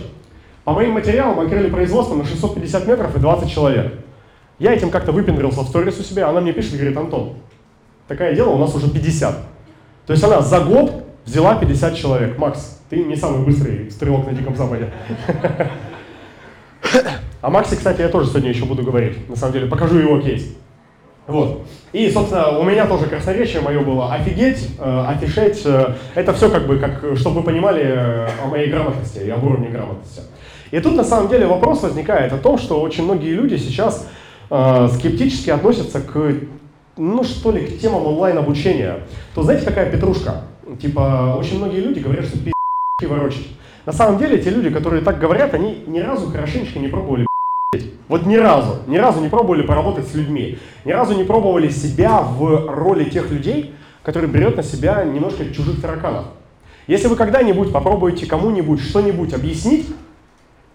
по 0.64 0.72
моим 0.72 0.92
материалам 0.92 1.38
открыли 1.38 1.70
производство 1.70 2.16
на 2.16 2.24
650 2.24 2.88
метров 2.88 3.14
и 3.14 3.20
20 3.20 3.48
человек. 3.48 4.03
Я 4.58 4.72
этим 4.72 4.90
как-то 4.90 5.12
выпендрился 5.12 5.60
в 5.62 5.68
сторис 5.68 5.98
у 5.98 6.02
себя, 6.02 6.28
она 6.28 6.40
мне 6.40 6.52
пишет 6.52 6.74
и 6.74 6.76
говорит, 6.76 6.96
Антон, 6.96 7.34
такое 8.06 8.34
дело, 8.34 8.50
у 8.50 8.58
нас 8.58 8.74
уже 8.74 8.88
50. 8.88 9.36
То 10.06 10.12
есть 10.12 10.22
она 10.22 10.40
за 10.40 10.60
год 10.60 11.04
взяла 11.24 11.56
50 11.56 11.96
человек. 11.96 12.38
Макс, 12.38 12.80
ты 12.88 13.02
не 13.02 13.16
самый 13.16 13.44
быстрый 13.44 13.90
стрелок 13.90 14.26
на 14.26 14.32
Диком 14.32 14.54
Западе. 14.56 14.92
О 17.40 17.50
Максе, 17.50 17.76
кстати, 17.76 18.00
я 18.00 18.08
тоже 18.08 18.30
сегодня 18.30 18.50
еще 18.50 18.64
буду 18.64 18.82
говорить. 18.82 19.28
На 19.28 19.36
самом 19.36 19.52
деле, 19.52 19.66
покажу 19.66 19.98
его 19.98 20.20
кейс. 20.20 20.54
Вот. 21.26 21.66
И, 21.92 22.10
собственно, 22.10 22.58
у 22.58 22.64
меня 22.64 22.86
тоже 22.86 23.06
красноречие 23.06 23.62
мое 23.62 23.80
было 23.80 24.12
офигеть, 24.12 24.68
э, 24.78 25.04
офишеть. 25.08 25.62
Э, 25.64 25.94
это 26.14 26.34
все 26.34 26.50
как 26.50 26.66
бы, 26.66 26.78
как, 26.78 27.16
чтобы 27.16 27.40
вы 27.40 27.42
понимали 27.42 27.82
э, 27.82 28.28
о 28.42 28.46
моей 28.46 28.70
грамотности 28.70 29.18
и 29.18 29.30
об 29.30 29.42
уровне 29.42 29.70
грамотности. 29.70 30.22
И 30.70 30.80
тут 30.80 30.94
на 30.94 31.04
самом 31.04 31.28
деле 31.28 31.46
вопрос 31.46 31.82
возникает 31.82 32.32
о 32.32 32.38
том, 32.38 32.58
что 32.58 32.80
очень 32.80 33.04
многие 33.04 33.32
люди 33.32 33.56
сейчас 33.56 34.06
э, 34.50 34.88
скептически 34.94 35.50
относятся 35.50 36.00
к, 36.00 36.34
ну 36.96 37.24
что 37.24 37.52
ли, 37.52 37.66
к 37.66 37.80
темам 37.80 38.06
онлайн-обучения. 38.06 39.00
То 39.34 39.42
знаете, 39.42 39.64
какая 39.64 39.90
петрушка? 39.90 40.42
Типа, 40.80 41.36
очень 41.38 41.58
многие 41.58 41.80
люди 41.80 42.00
говорят, 42.00 42.26
что 42.26 42.38
пи*** 42.38 42.52
ворочать. 43.06 43.48
На 43.86 43.92
самом 43.92 44.18
деле, 44.18 44.38
те 44.38 44.50
люди, 44.50 44.70
которые 44.70 45.02
так 45.02 45.18
говорят, 45.18 45.52
они 45.54 45.84
ни 45.86 46.00
разу 46.00 46.30
хорошенечко 46.30 46.78
не 46.78 46.88
пробовали 46.88 47.26
вот 48.08 48.26
ни 48.26 48.36
разу, 48.36 48.80
ни 48.86 48.96
разу 48.96 49.20
не 49.20 49.28
пробовали 49.28 49.62
поработать 49.62 50.06
с 50.06 50.14
людьми, 50.14 50.58
ни 50.84 50.92
разу 50.92 51.14
не 51.14 51.24
пробовали 51.24 51.68
себя 51.70 52.20
в 52.20 52.66
роли 52.68 53.08
тех 53.08 53.30
людей, 53.30 53.74
которые 54.02 54.30
берет 54.30 54.56
на 54.56 54.62
себя 54.62 55.02
немножко 55.04 55.46
чужих 55.52 55.80
тараканов. 55.80 56.26
Если 56.86 57.08
вы 57.08 57.16
когда-нибудь 57.16 57.72
попробуете 57.72 58.26
кому-нибудь 58.26 58.80
что-нибудь 58.80 59.32
объяснить, 59.32 59.86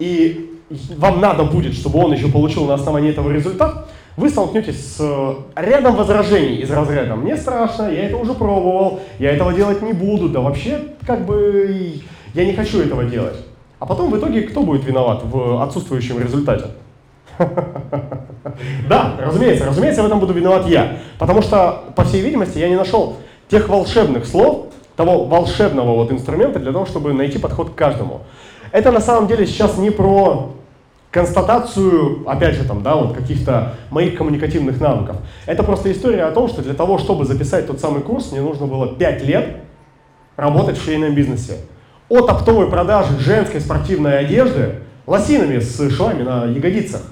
и 0.00 0.49
вам 0.96 1.20
надо 1.20 1.44
будет, 1.44 1.74
чтобы 1.74 1.98
он 1.98 2.12
еще 2.12 2.28
получил 2.28 2.64
на 2.66 2.74
основании 2.74 3.10
этого 3.10 3.30
результат, 3.30 3.88
вы 4.16 4.28
столкнетесь 4.28 4.96
с 4.96 5.36
рядом 5.56 5.96
возражений 5.96 6.56
из 6.56 6.70
разряда 6.70 7.16
«мне 7.16 7.36
страшно, 7.36 7.84
я 7.84 8.06
это 8.06 8.16
уже 8.16 8.34
пробовал, 8.34 9.00
я 9.18 9.32
этого 9.32 9.52
делать 9.52 9.82
не 9.82 9.92
буду, 9.92 10.28
да 10.28 10.40
вообще 10.40 10.78
как 11.06 11.24
бы 11.24 12.00
я 12.34 12.44
не 12.44 12.52
хочу 12.52 12.80
этого 12.80 13.04
делать». 13.04 13.36
А 13.78 13.86
потом 13.86 14.10
в 14.10 14.18
итоге 14.18 14.42
кто 14.42 14.62
будет 14.62 14.84
виноват 14.84 15.22
в 15.24 15.62
отсутствующем 15.62 16.20
результате? 16.22 16.66
Да, 18.88 19.16
разумеется, 19.18 19.66
разумеется, 19.66 20.02
в 20.02 20.06
этом 20.06 20.18
буду 20.18 20.32
виноват 20.32 20.66
я. 20.66 20.98
Потому 21.18 21.42
что, 21.42 21.84
по 21.94 22.04
всей 22.04 22.22
видимости, 22.22 22.58
я 22.58 22.68
не 22.68 22.76
нашел 22.76 23.16
тех 23.48 23.68
волшебных 23.68 24.26
слов, 24.26 24.66
того 24.96 25.24
волшебного 25.24 25.94
вот 25.94 26.10
инструмента 26.10 26.58
для 26.58 26.72
того, 26.72 26.86
чтобы 26.86 27.12
найти 27.12 27.38
подход 27.38 27.70
к 27.70 27.74
каждому. 27.74 28.22
Это 28.72 28.92
на 28.92 29.00
самом 29.00 29.28
деле 29.28 29.46
сейчас 29.46 29.78
не 29.78 29.90
про 29.90 30.52
констатацию, 31.10 32.22
опять 32.26 32.54
же, 32.54 32.64
там, 32.64 32.82
да, 32.82 32.94
вот 32.94 33.14
каких-то 33.14 33.74
моих 33.90 34.16
коммуникативных 34.16 34.80
навыков. 34.80 35.16
Это 35.46 35.62
просто 35.62 35.90
история 35.90 36.24
о 36.24 36.30
том, 36.30 36.48
что 36.48 36.62
для 36.62 36.74
того, 36.74 36.98
чтобы 36.98 37.24
записать 37.24 37.66
тот 37.66 37.80
самый 37.80 38.02
курс, 38.02 38.30
мне 38.32 38.40
нужно 38.40 38.66
было 38.66 38.94
5 38.94 39.24
лет 39.24 39.56
работать 40.36 40.78
в 40.78 40.84
швейном 40.84 41.14
бизнесе. 41.14 41.58
От 42.08 42.28
оптовой 42.28 42.68
продажи 42.68 43.18
женской 43.18 43.60
спортивной 43.60 44.18
одежды 44.20 44.80
лосинами 45.06 45.58
с 45.58 45.90
швами 45.90 46.22
на 46.22 46.44
ягодицах 46.44 47.02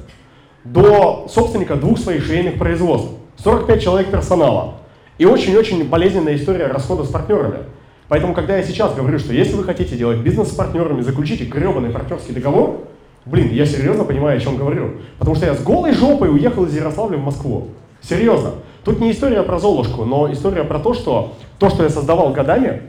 до 0.65 1.27
собственника 1.29 1.77
двух 1.77 1.99
своих 1.99 2.25
швейных 2.25 2.59
производств. 2.59 3.11
45 3.43 3.83
человек 3.83 4.11
персонала. 4.11 4.75
И 5.19 5.25
очень-очень 5.25 5.89
болезненная 5.89 6.37
история 6.37 6.67
расхода 6.67 7.05
с 7.05 7.09
партнерами. 7.09 7.65
Поэтому, 8.09 8.35
когда 8.35 8.57
я 8.57 8.63
сейчас 8.63 8.95
говорю, 8.95 9.19
что 9.19 9.33
если 9.33 9.55
вы 9.55 9.65
хотите 9.65 9.97
делать 9.97 10.19
бизнес 10.19 10.53
с 10.53 10.55
партнерами, 10.55 11.03
заключите 11.03 11.45
гребаный 11.45 11.91
партнерский 11.91 12.33
договор, 12.33 12.88
блин, 13.31 13.51
я 13.53 13.67
серьезно 13.67 14.05
понимаю, 14.05 14.39
о 14.39 14.41
чем 14.41 14.57
говорю. 14.57 14.93
Потому 15.19 15.37
что 15.37 15.47
я 15.47 15.55
с 15.55 15.63
голой 15.63 15.93
жопой 15.93 16.31
уехал 16.31 16.65
из 16.65 16.75
Ярославля 16.75 17.19
в 17.19 17.25
Москву. 17.25 17.69
Серьезно. 18.01 18.53
Тут 18.85 19.01
не 19.01 19.11
история 19.11 19.43
про 19.43 19.59
Золушку, 19.59 20.05
но 20.05 20.31
история 20.33 20.65
про 20.65 20.79
то, 20.79 20.95
что 20.95 21.35
то, 21.59 21.69
что 21.69 21.83
я 21.83 21.91
создавал 21.91 22.33
годами, 22.33 22.83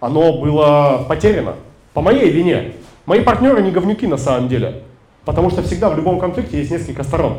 оно 0.00 0.38
было 0.38 1.04
потеряно. 1.08 1.54
По 1.92 2.00
моей 2.00 2.30
вине. 2.30 2.72
Мои 3.06 3.20
партнеры 3.20 3.62
не 3.62 3.70
говнюки 3.70 4.06
на 4.06 4.16
самом 4.16 4.48
деле. 4.48 4.82
Потому 5.24 5.50
что 5.50 5.62
всегда 5.62 5.90
в 5.90 5.96
любом 5.96 6.18
конфликте 6.18 6.58
есть 6.58 6.70
несколько 6.70 7.02
сторон. 7.02 7.38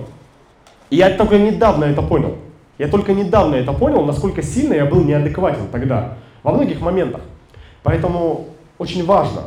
И 0.89 0.97
я 0.97 1.09
только 1.09 1.37
недавно 1.37 1.85
это 1.85 2.01
понял. 2.01 2.35
Я 2.77 2.87
только 2.87 3.13
недавно 3.13 3.55
это 3.55 3.71
понял, 3.73 4.03
насколько 4.05 4.43
сильно 4.43 4.73
я 4.73 4.85
был 4.85 5.03
неадекватен 5.03 5.67
тогда. 5.71 6.17
Во 6.43 6.51
многих 6.51 6.81
моментах. 6.81 7.21
Поэтому 7.83 8.47
очень 8.77 9.05
важно, 9.05 9.43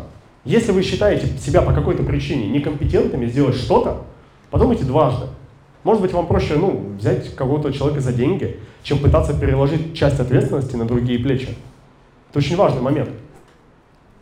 если 0.49 0.73
вы 0.73 0.83
считаете 0.83 1.27
себя 1.39 1.61
по 1.61 1.75
какой-то 1.75 2.03
причине 2.03 2.49
некомпетентными 2.49 3.27
сделать 3.27 3.55
что-то, 3.55 4.05
подумайте 4.51 4.85
дважды. 4.85 5.27
Может 5.85 6.01
быть, 6.01 6.13
вам 6.15 6.27
проще 6.27 6.55
ну, 6.57 6.95
взять 6.99 7.37
кого-то 7.37 7.71
человека 7.71 8.01
за 8.01 8.15
деньги, 8.15 8.57
чем 8.83 8.99
пытаться 8.99 9.39
переложить 9.39 9.95
часть 9.95 10.19
ответственности 10.19 10.75
на 10.75 10.87
другие 10.87 11.19
плечи. 11.19 11.51
Это 12.31 12.39
очень 12.39 12.57
важный 12.57 12.81
момент. 12.81 13.11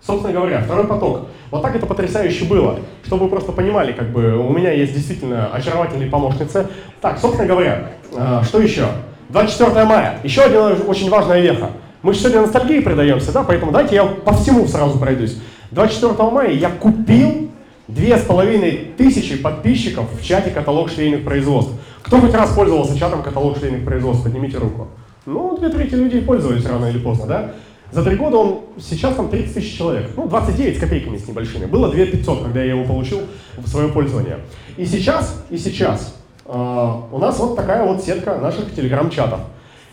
Собственно 0.04 0.32
говоря, 0.32 0.62
второй 0.62 0.88
поток. 0.88 1.28
Вот 1.52 1.62
так 1.62 1.76
это 1.76 1.86
потрясающе 1.86 2.44
было. 2.46 2.80
Чтобы 3.04 3.24
вы 3.24 3.30
просто 3.30 3.52
понимали, 3.52 3.92
как 3.92 4.10
бы 4.10 4.36
у 4.36 4.50
меня 4.50 4.72
есть 4.72 4.94
действительно 4.94 5.46
очаровательные 5.52 6.10
помощницы. 6.10 6.66
Так, 7.00 7.18
собственно 7.20 7.46
говоря, 7.46 7.92
э, 8.12 8.40
что 8.44 8.60
еще? 8.60 8.86
24 9.28 9.84
мая. 9.84 10.18
Еще 10.24 10.42
один 10.42 10.88
очень 10.88 11.08
важная 11.08 11.40
веха. 11.40 11.70
Мы 12.02 12.12
же 12.14 12.18
сегодня 12.18 12.42
ностальгии 12.42 12.80
предаемся, 12.80 13.32
да, 13.32 13.44
поэтому 13.44 13.70
давайте 13.70 13.94
я 13.94 14.04
по 14.04 14.34
всему 14.34 14.66
сразу 14.66 14.98
пройдусь. 14.98 15.38
24 15.70 16.30
мая 16.30 16.52
я 16.52 16.70
купил 16.70 17.50
две 17.88 18.16
с 18.16 18.22
половиной 18.22 18.92
тысячи 18.96 19.36
подписчиков 19.36 20.06
в 20.12 20.24
чате 20.24 20.50
«Каталог 20.50 20.90
швейных 20.90 21.24
производств». 21.24 21.72
Кто 22.02 22.20
хоть 22.20 22.34
раз 22.34 22.50
пользовался 22.50 22.98
чатом 22.98 23.22
«Каталог 23.22 23.58
швейных 23.58 23.84
производств»? 23.84 24.24
Поднимите 24.24 24.58
руку. 24.58 24.88
Ну, 25.24 25.56
две 25.58 25.68
трети 25.70 25.94
людей 25.94 26.22
пользовались 26.22 26.64
рано 26.66 26.86
или 26.86 26.98
поздно, 26.98 27.26
да? 27.26 27.52
За 27.92 28.02
три 28.04 28.16
года 28.16 28.36
он, 28.36 28.60
сейчас 28.80 29.14
там 29.14 29.28
30 29.28 29.54
тысяч 29.54 29.76
человек, 29.76 30.10
ну 30.16 30.26
29 30.26 30.76
с 30.76 30.80
копейками 30.80 31.18
с 31.18 31.26
небольшими. 31.28 31.66
Было 31.66 31.88
2 31.90 32.06
500, 32.06 32.42
когда 32.42 32.60
я 32.60 32.72
его 32.72 32.84
получил 32.84 33.20
в 33.56 33.68
свое 33.68 33.88
пользование. 33.88 34.40
И 34.76 34.84
сейчас, 34.84 35.44
и 35.50 35.56
сейчас 35.56 36.16
э, 36.44 36.50
у 36.52 37.18
нас 37.18 37.38
вот 37.38 37.56
такая 37.56 37.84
вот 37.84 38.02
сетка 38.02 38.38
наших 38.38 38.74
телеграм-чатов. 38.74 39.40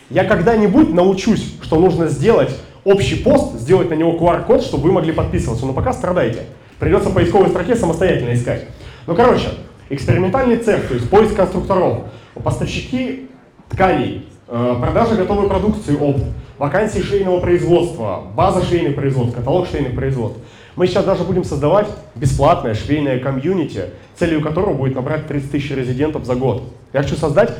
Я 0.09 0.23
когда-нибудь 0.23 0.93
научусь, 0.93 1.55
что 1.61 1.79
нужно 1.79 2.07
сделать 2.07 2.55
общий 2.83 3.15
пост, 3.15 3.55
сделать 3.59 3.89
на 3.89 3.95
него 3.95 4.13
QR-код, 4.13 4.63
чтобы 4.63 4.87
вы 4.87 4.91
могли 4.91 5.11
подписываться, 5.11 5.65
но 5.65 5.73
пока 5.73 5.93
страдаете. 5.93 6.43
Придется 6.79 7.09
в 7.09 7.13
поисковой 7.13 7.49
строке 7.49 7.75
самостоятельно 7.75 8.33
искать. 8.33 8.65
Ну, 9.07 9.15
короче, 9.15 9.49
экспериментальный 9.89 10.57
цех, 10.57 10.87
то 10.87 10.93
есть 10.93 11.09
поиск 11.09 11.35
конструкторов, 11.35 12.03
поставщики 12.43 13.29
тканей, 13.69 14.27
э, 14.47 14.75
продажа 14.79 15.15
готовой 15.15 15.47
продукции, 15.47 15.95
опт, 15.95 16.23
вакансии 16.57 16.99
швейного 16.99 17.39
производства, 17.39 18.23
база 18.35 18.63
швейных 18.63 18.95
производств, 18.95 19.35
каталог 19.35 19.67
швейных 19.67 19.95
производств. 19.95 20.39
Мы 20.75 20.87
сейчас 20.87 21.05
даже 21.05 21.23
будем 21.23 21.43
создавать 21.43 21.87
бесплатное 22.15 22.73
швейное 22.73 23.19
комьюнити, 23.19 23.85
целью 24.15 24.41
которого 24.41 24.73
будет 24.73 24.95
набрать 24.95 25.27
30 25.27 25.51
тысяч 25.51 25.71
резидентов 25.71 26.25
за 26.25 26.35
год. 26.35 26.63
Я 26.93 27.03
хочу 27.03 27.15
создать 27.15 27.53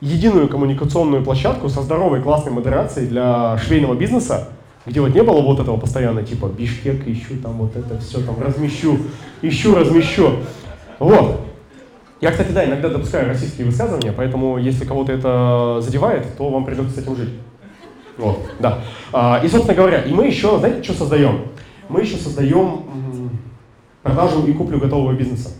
единую 0.00 0.48
коммуникационную 0.48 1.24
площадку 1.24 1.68
со 1.68 1.82
здоровой 1.82 2.22
классной 2.22 2.52
модерацией 2.52 3.06
для 3.06 3.58
швейного 3.58 3.94
бизнеса, 3.94 4.48
где 4.88 5.00
вот 5.00 5.14
не 5.14 5.22
было 5.22 5.40
вот 5.40 5.60
этого 5.60 5.76
постоянно 5.76 6.22
типа 6.22 6.46
Бишкек, 6.46 7.06
ищу 7.06 7.36
там 7.42 7.52
вот 7.54 7.76
это 7.76 7.98
все, 7.98 8.20
там 8.20 8.40
размещу, 8.40 8.98
ищу, 9.42 9.74
размещу. 9.74 10.30
Вот. 10.98 11.40
Я, 12.20 12.32
кстати, 12.32 12.50
да, 12.50 12.64
иногда 12.64 12.88
допускаю 12.88 13.28
российские 13.28 13.66
высказывания, 13.66 14.12
поэтому 14.12 14.58
если 14.58 14.84
кого-то 14.84 15.12
это 15.12 15.80
задевает, 15.80 16.36
то 16.36 16.48
вам 16.48 16.64
придется 16.64 16.96
с 16.96 16.98
этим 16.98 17.14
жить. 17.14 17.30
Вот, 18.16 18.40
да. 18.58 18.80
А, 19.12 19.40
и, 19.44 19.48
собственно 19.48 19.76
говоря, 19.76 20.02
и 20.02 20.12
мы 20.12 20.26
еще, 20.26 20.58
знаете, 20.58 20.82
что 20.82 20.94
создаем? 20.94 21.42
Мы 21.88 22.00
еще 22.00 22.16
создаем 22.16 22.82
продажу 24.02 24.44
и 24.46 24.52
куплю 24.52 24.80
готового 24.80 25.12
бизнеса. 25.12 25.50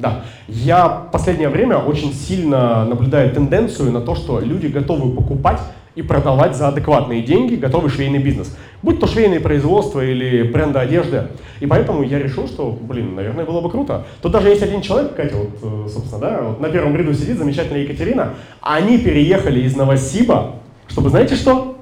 Да, 0.00 0.24
я 0.48 0.88
в 0.88 1.12
последнее 1.12 1.48
время 1.48 1.76
очень 1.76 2.12
сильно 2.12 2.84
наблюдаю 2.84 3.32
тенденцию 3.32 3.92
на 3.92 4.00
то, 4.00 4.16
что 4.16 4.40
люди 4.40 4.66
готовы 4.66 5.14
покупать 5.14 5.60
и 5.94 6.02
продавать 6.02 6.56
за 6.56 6.68
адекватные 6.68 7.22
деньги 7.22 7.54
готовый 7.54 7.90
швейный 7.90 8.18
бизнес. 8.18 8.56
Будь 8.82 9.00
то 9.00 9.06
швейное 9.06 9.40
производство 9.40 10.04
или 10.04 10.42
бренды 10.42 10.78
одежды. 10.78 11.28
И 11.60 11.66
поэтому 11.66 12.02
я 12.02 12.18
решил, 12.18 12.48
что, 12.48 12.70
блин, 12.70 13.14
наверное, 13.14 13.44
было 13.44 13.60
бы 13.60 13.70
круто. 13.70 14.04
Тут 14.20 14.32
даже 14.32 14.48
есть 14.48 14.62
один 14.62 14.82
человек, 14.82 15.14
Катя, 15.14 15.36
вот, 15.36 15.50
э, 15.62 15.88
собственно, 15.88 16.20
да, 16.20 16.42
вот 16.42 16.60
на 16.60 16.68
первом 16.68 16.96
ряду 16.96 17.14
сидит 17.14 17.38
замечательная 17.38 17.82
Екатерина. 17.82 18.34
Они 18.60 18.98
переехали 18.98 19.60
из 19.60 19.76
Новосиба, 19.76 20.56
чтобы, 20.88 21.10
знаете 21.10 21.36
что? 21.36 21.74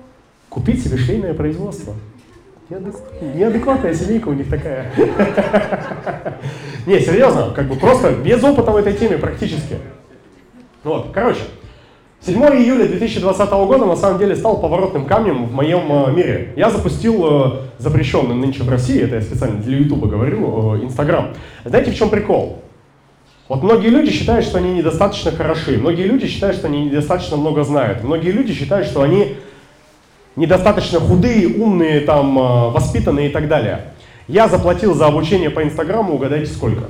купить 0.53 0.85
себе 0.85 0.99
швейное 0.99 1.33
производство. 1.33 1.95
Неадекватная 2.69 3.95
семейка 3.95 4.29
у 4.29 4.35
них 4.35 4.51
такая. 4.51 4.93
Не, 6.87 7.01
серьезно, 7.01 7.53
как 7.55 7.69
бы 7.69 7.77
просто 7.77 8.13
без 8.13 8.45
опыта 8.45 8.71
в 8.71 8.77
этой 8.77 8.93
теме 8.93 9.17
практически. 9.17 9.79
Вот, 10.85 11.11
короче, 11.13 11.41
7 12.25 12.37
июля 12.41 12.87
2020 12.87 13.51
года 13.51 13.85
на 13.85 13.97
самом 13.97 14.21
деле 14.21 14.37
стал 14.37 14.61
поворотным 14.61 15.07
камнем 15.07 15.47
в 15.47 15.53
моем 15.53 15.91
э, 15.91 16.13
мире. 16.13 16.53
Я 16.55 16.71
запустил 16.71 17.27
э, 17.27 17.53
запрещенный 17.79 18.37
нынче 18.37 18.63
в 18.63 18.69
России, 18.71 19.03
это 19.03 19.17
я 19.17 19.23
специально 19.23 19.61
для 19.61 19.79
Ютуба 19.79 20.07
говорю, 20.07 20.77
э, 20.77 20.85
Инстаграм. 20.85 21.35
Знаете, 21.65 21.91
в 21.91 21.97
чем 21.97 22.11
прикол? 22.11 22.63
Вот 23.49 23.65
многие 23.65 23.89
люди 23.89 24.13
считают, 24.13 24.47
что 24.47 24.59
они 24.59 24.73
недостаточно 24.73 25.33
хороши, 25.33 25.79
многие 25.79 26.05
люди 26.05 26.29
считают, 26.29 26.57
что 26.57 26.69
они 26.69 26.85
недостаточно 26.85 27.37
много 27.37 27.65
знают, 27.65 28.05
многие 28.05 28.31
люди 28.31 28.55
считают, 28.55 28.87
что 28.87 29.03
они 29.03 29.35
недостаточно 30.37 31.01
худые, 31.01 31.49
умные, 31.49 32.03
там, 32.03 32.37
воспитанные 32.73 33.31
и 33.31 33.33
так 33.33 33.49
далее. 33.49 33.87
Я 34.29 34.47
заплатил 34.47 34.95
за 34.95 35.09
обучение 35.09 35.51
по 35.51 35.65
Инстаграму, 35.65 36.15
угадайте 36.15 36.53
сколько? 36.53 36.85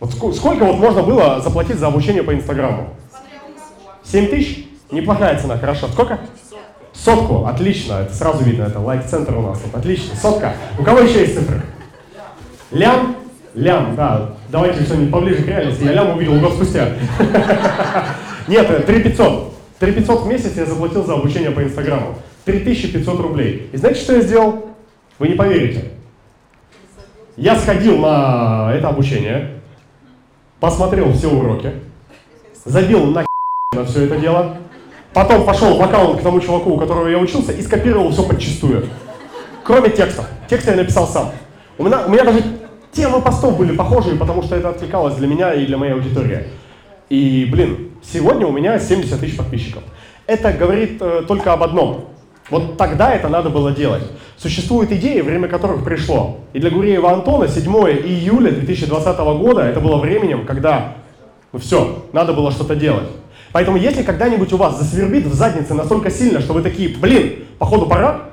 Вот 0.00 0.34
сколько 0.34 0.64
вот 0.64 0.78
можно 0.78 1.02
было 1.02 1.42
заплатить 1.42 1.76
за 1.76 1.88
обучение 1.88 2.22
по 2.22 2.34
Инстаграму? 2.34 2.88
7 4.10 4.28
тысяч? 4.28 4.66
Неплохая 4.90 5.38
цена, 5.38 5.56
хорошо. 5.56 5.86
Сколько? 5.88 6.18
Сотку, 6.92 7.46
отлично, 7.46 7.94
это 7.94 8.12
сразу 8.12 8.44
видно, 8.44 8.64
это 8.64 8.80
лайк-центр 8.80 9.36
у 9.36 9.42
нас 9.42 9.60
тут, 9.60 9.74
отлично, 9.74 10.16
сотка. 10.16 10.54
У 10.78 10.82
кого 10.82 11.00
еще 11.00 11.20
есть 11.20 11.34
цифры? 11.34 11.62
Лям? 12.72 13.16
Лям, 13.54 13.94
да, 13.96 14.34
давайте 14.48 14.82
что-нибудь 14.82 15.10
поближе 15.10 15.42
к 15.42 15.46
реальности, 15.46 15.84
я 15.84 15.92
лям 15.92 16.16
увидел 16.16 16.38
год 16.40 16.54
спустя. 16.54 16.88
Нет, 18.48 18.86
3500. 18.86 19.54
3500 19.78 20.22
в 20.22 20.26
месяц 20.26 20.56
я 20.56 20.66
заплатил 20.66 21.04
за 21.04 21.14
обучение 21.14 21.50
по 21.52 21.62
Инстаграму. 21.62 22.16
3500 22.44 23.20
рублей. 23.20 23.70
И 23.72 23.76
знаете, 23.76 24.00
что 24.00 24.16
я 24.16 24.20
сделал? 24.20 24.66
Вы 25.18 25.28
не 25.28 25.34
поверите. 25.34 25.84
Я 27.36 27.56
сходил 27.56 27.98
на 27.98 28.72
это 28.74 28.88
обучение, 28.88 29.60
посмотрел 30.58 31.12
все 31.12 31.28
уроки, 31.28 31.72
забил 32.64 33.06
на 33.06 33.24
на 33.72 33.84
все 33.84 34.06
это 34.06 34.16
дело, 34.16 34.56
потом 35.14 35.46
пошел 35.46 35.78
в 35.78 36.16
к 36.16 36.22
тому 36.22 36.40
чуваку, 36.40 36.70
у 36.70 36.76
которого 36.76 37.06
я 37.06 37.20
учился, 37.20 37.52
и 37.52 37.62
скопировал 37.62 38.10
все 38.10 38.24
подчистую. 38.24 38.88
Кроме 39.62 39.90
текстов. 39.90 40.26
Текст 40.48 40.66
я 40.66 40.74
написал 40.74 41.06
сам. 41.06 41.30
У 41.78 41.84
меня, 41.84 42.04
у 42.04 42.10
меня 42.10 42.24
даже 42.24 42.42
темы 42.90 43.22
постов 43.22 43.56
были 43.56 43.76
похожие, 43.76 44.16
потому 44.16 44.42
что 44.42 44.56
это 44.56 44.70
отвлекалось 44.70 45.14
для 45.14 45.28
меня 45.28 45.54
и 45.54 45.66
для 45.66 45.76
моей 45.76 45.92
аудитории. 45.92 46.48
И, 47.10 47.46
блин, 47.48 47.92
сегодня 48.02 48.44
у 48.44 48.50
меня 48.50 48.76
70 48.76 49.20
тысяч 49.20 49.36
подписчиков. 49.36 49.84
Это 50.26 50.52
говорит 50.52 51.00
э, 51.00 51.22
только 51.28 51.52
об 51.52 51.62
одном. 51.62 52.06
Вот 52.50 52.76
тогда 52.76 53.14
это 53.14 53.28
надо 53.28 53.50
было 53.50 53.70
делать. 53.70 54.02
Существуют 54.36 54.90
идеи, 54.90 55.20
время 55.20 55.46
которых 55.46 55.84
пришло. 55.84 56.40
И 56.54 56.58
для 56.58 56.70
Гуреева 56.70 57.12
Антона 57.12 57.46
7 57.46 57.72
июля 57.72 58.50
2020 58.50 59.16
года 59.16 59.62
это 59.62 59.78
было 59.78 59.98
временем, 59.98 60.44
когда 60.44 60.96
ну 61.52 61.58
все, 61.58 62.04
надо 62.12 62.32
было 62.32 62.50
что-то 62.50 62.76
делать. 62.76 63.08
Поэтому 63.52 63.76
если 63.76 64.02
когда-нибудь 64.02 64.52
у 64.52 64.56
вас 64.56 64.78
засвербит 64.78 65.26
в 65.26 65.34
заднице 65.34 65.74
настолько 65.74 66.10
сильно, 66.10 66.40
что 66.40 66.52
вы 66.52 66.62
такие, 66.62 66.96
блин, 66.96 67.44
походу 67.58 67.86
пора, 67.86 68.30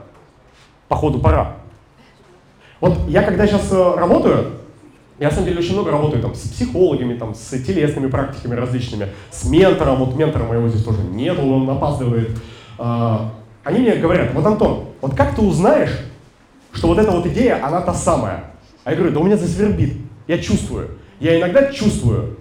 походу 0.87 1.19
пора. 1.19 1.57
Вот 2.79 2.97
я 3.07 3.23
когда 3.23 3.47
сейчас 3.47 3.71
э, 3.71 3.95
работаю, 3.95 4.51
я, 5.19 5.29
на 5.29 5.33
самом 5.33 5.47
деле, 5.47 5.59
очень 5.59 5.73
много 5.73 5.89
работаю 5.89 6.21
там, 6.21 6.35
с 6.35 6.41
психологами, 6.41 7.17
там, 7.17 7.33
с 7.33 7.49
телесными 7.63 8.07
практиками 8.07 8.53
различными, 8.53 9.07
с 9.31 9.45
ментором. 9.45 9.97
Вот 9.97 10.15
ментора 10.15 10.43
моего 10.43 10.69
здесь 10.69 10.83
тоже 10.83 11.01
нет, 11.01 11.39
он 11.39 11.67
опаздывает. 11.67 12.37
А, 12.77 13.33
они 13.63 13.79
мне 13.79 13.95
говорят, 13.95 14.31
вот, 14.35 14.45
Антон, 14.45 14.85
вот 15.01 15.15
как 15.15 15.35
ты 15.35 15.41
узнаешь, 15.41 15.97
что 16.71 16.87
вот 16.87 16.99
эта 16.99 17.09
вот 17.11 17.25
идея, 17.25 17.65
она 17.65 17.81
та 17.81 17.95
самая? 17.95 18.51
А 18.83 18.91
я 18.91 18.95
говорю, 18.95 19.11
да 19.11 19.19
у 19.19 19.23
меня 19.23 19.37
засвербит, 19.37 19.97
я 20.27 20.37
чувствую. 20.37 20.91
Я 21.19 21.39
иногда 21.39 21.71
чувствую. 21.71 22.37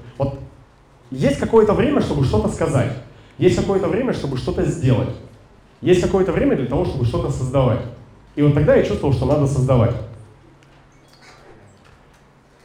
Есть 1.11 1.39
какое-то 1.39 1.73
время, 1.73 2.01
чтобы 2.01 2.25
что-то 2.25 2.49
сказать. 2.49 2.93
Есть 3.39 3.57
какое-то 3.57 3.89
время, 3.89 4.13
чтобы 4.13 4.37
что-то 4.37 4.65
сделать. 4.65 5.11
Есть 5.81 6.01
какое-то 6.01 6.33
время 6.33 6.57
для 6.57 6.67
того, 6.67 6.85
чтобы 6.85 7.05
что-то 7.05 7.31
создавать. 7.31 7.81
И 8.35 8.43
вот 8.43 8.55
тогда 8.55 8.75
я 8.75 8.83
чувствовал, 8.83 9.15
что 9.15 9.27
надо 9.27 9.47
создавать. 9.47 9.95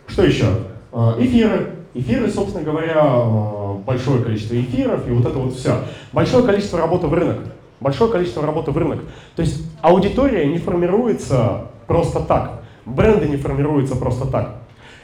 Что 0.07 0.23
еще? 0.23 0.45
А, 0.91 1.15
эфиры. 1.19 1.75
Эфиры, 1.93 2.29
собственно 2.29 2.63
говоря, 2.63 2.99
а, 2.99 3.73
большое 3.85 4.23
количество 4.23 4.55
эфиров 4.59 5.07
и 5.07 5.11
вот 5.11 5.25
это 5.25 5.37
вот 5.37 5.53
все. 5.53 5.83
Большое 6.11 6.43
количество 6.43 6.79
работы 6.79 7.07
в 7.07 7.13
рынок. 7.13 7.39
Большое 7.79 8.11
количество 8.11 8.45
работы 8.45 8.71
в 8.71 8.77
рынок. 8.77 8.99
То 9.35 9.41
есть 9.41 9.65
аудитория 9.81 10.45
не 10.45 10.57
формируется 10.57 11.67
просто 11.87 12.21
так. 12.21 12.63
Бренды 12.85 13.27
не 13.27 13.37
формируются 13.37 13.95
просто 13.95 14.27
так. 14.27 14.57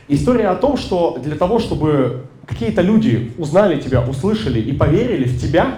История 0.07 0.47
о 0.47 0.55
том, 0.55 0.77
что 0.77 1.17
для 1.17 1.35
того, 1.35 1.59
чтобы 1.59 2.25
какие-то 2.47 2.81
люди 2.81 3.33
узнали 3.37 3.79
тебя, 3.79 4.01
услышали 4.01 4.59
и 4.59 4.71
поверили 4.71 5.25
в 5.25 5.39
тебя, 5.39 5.75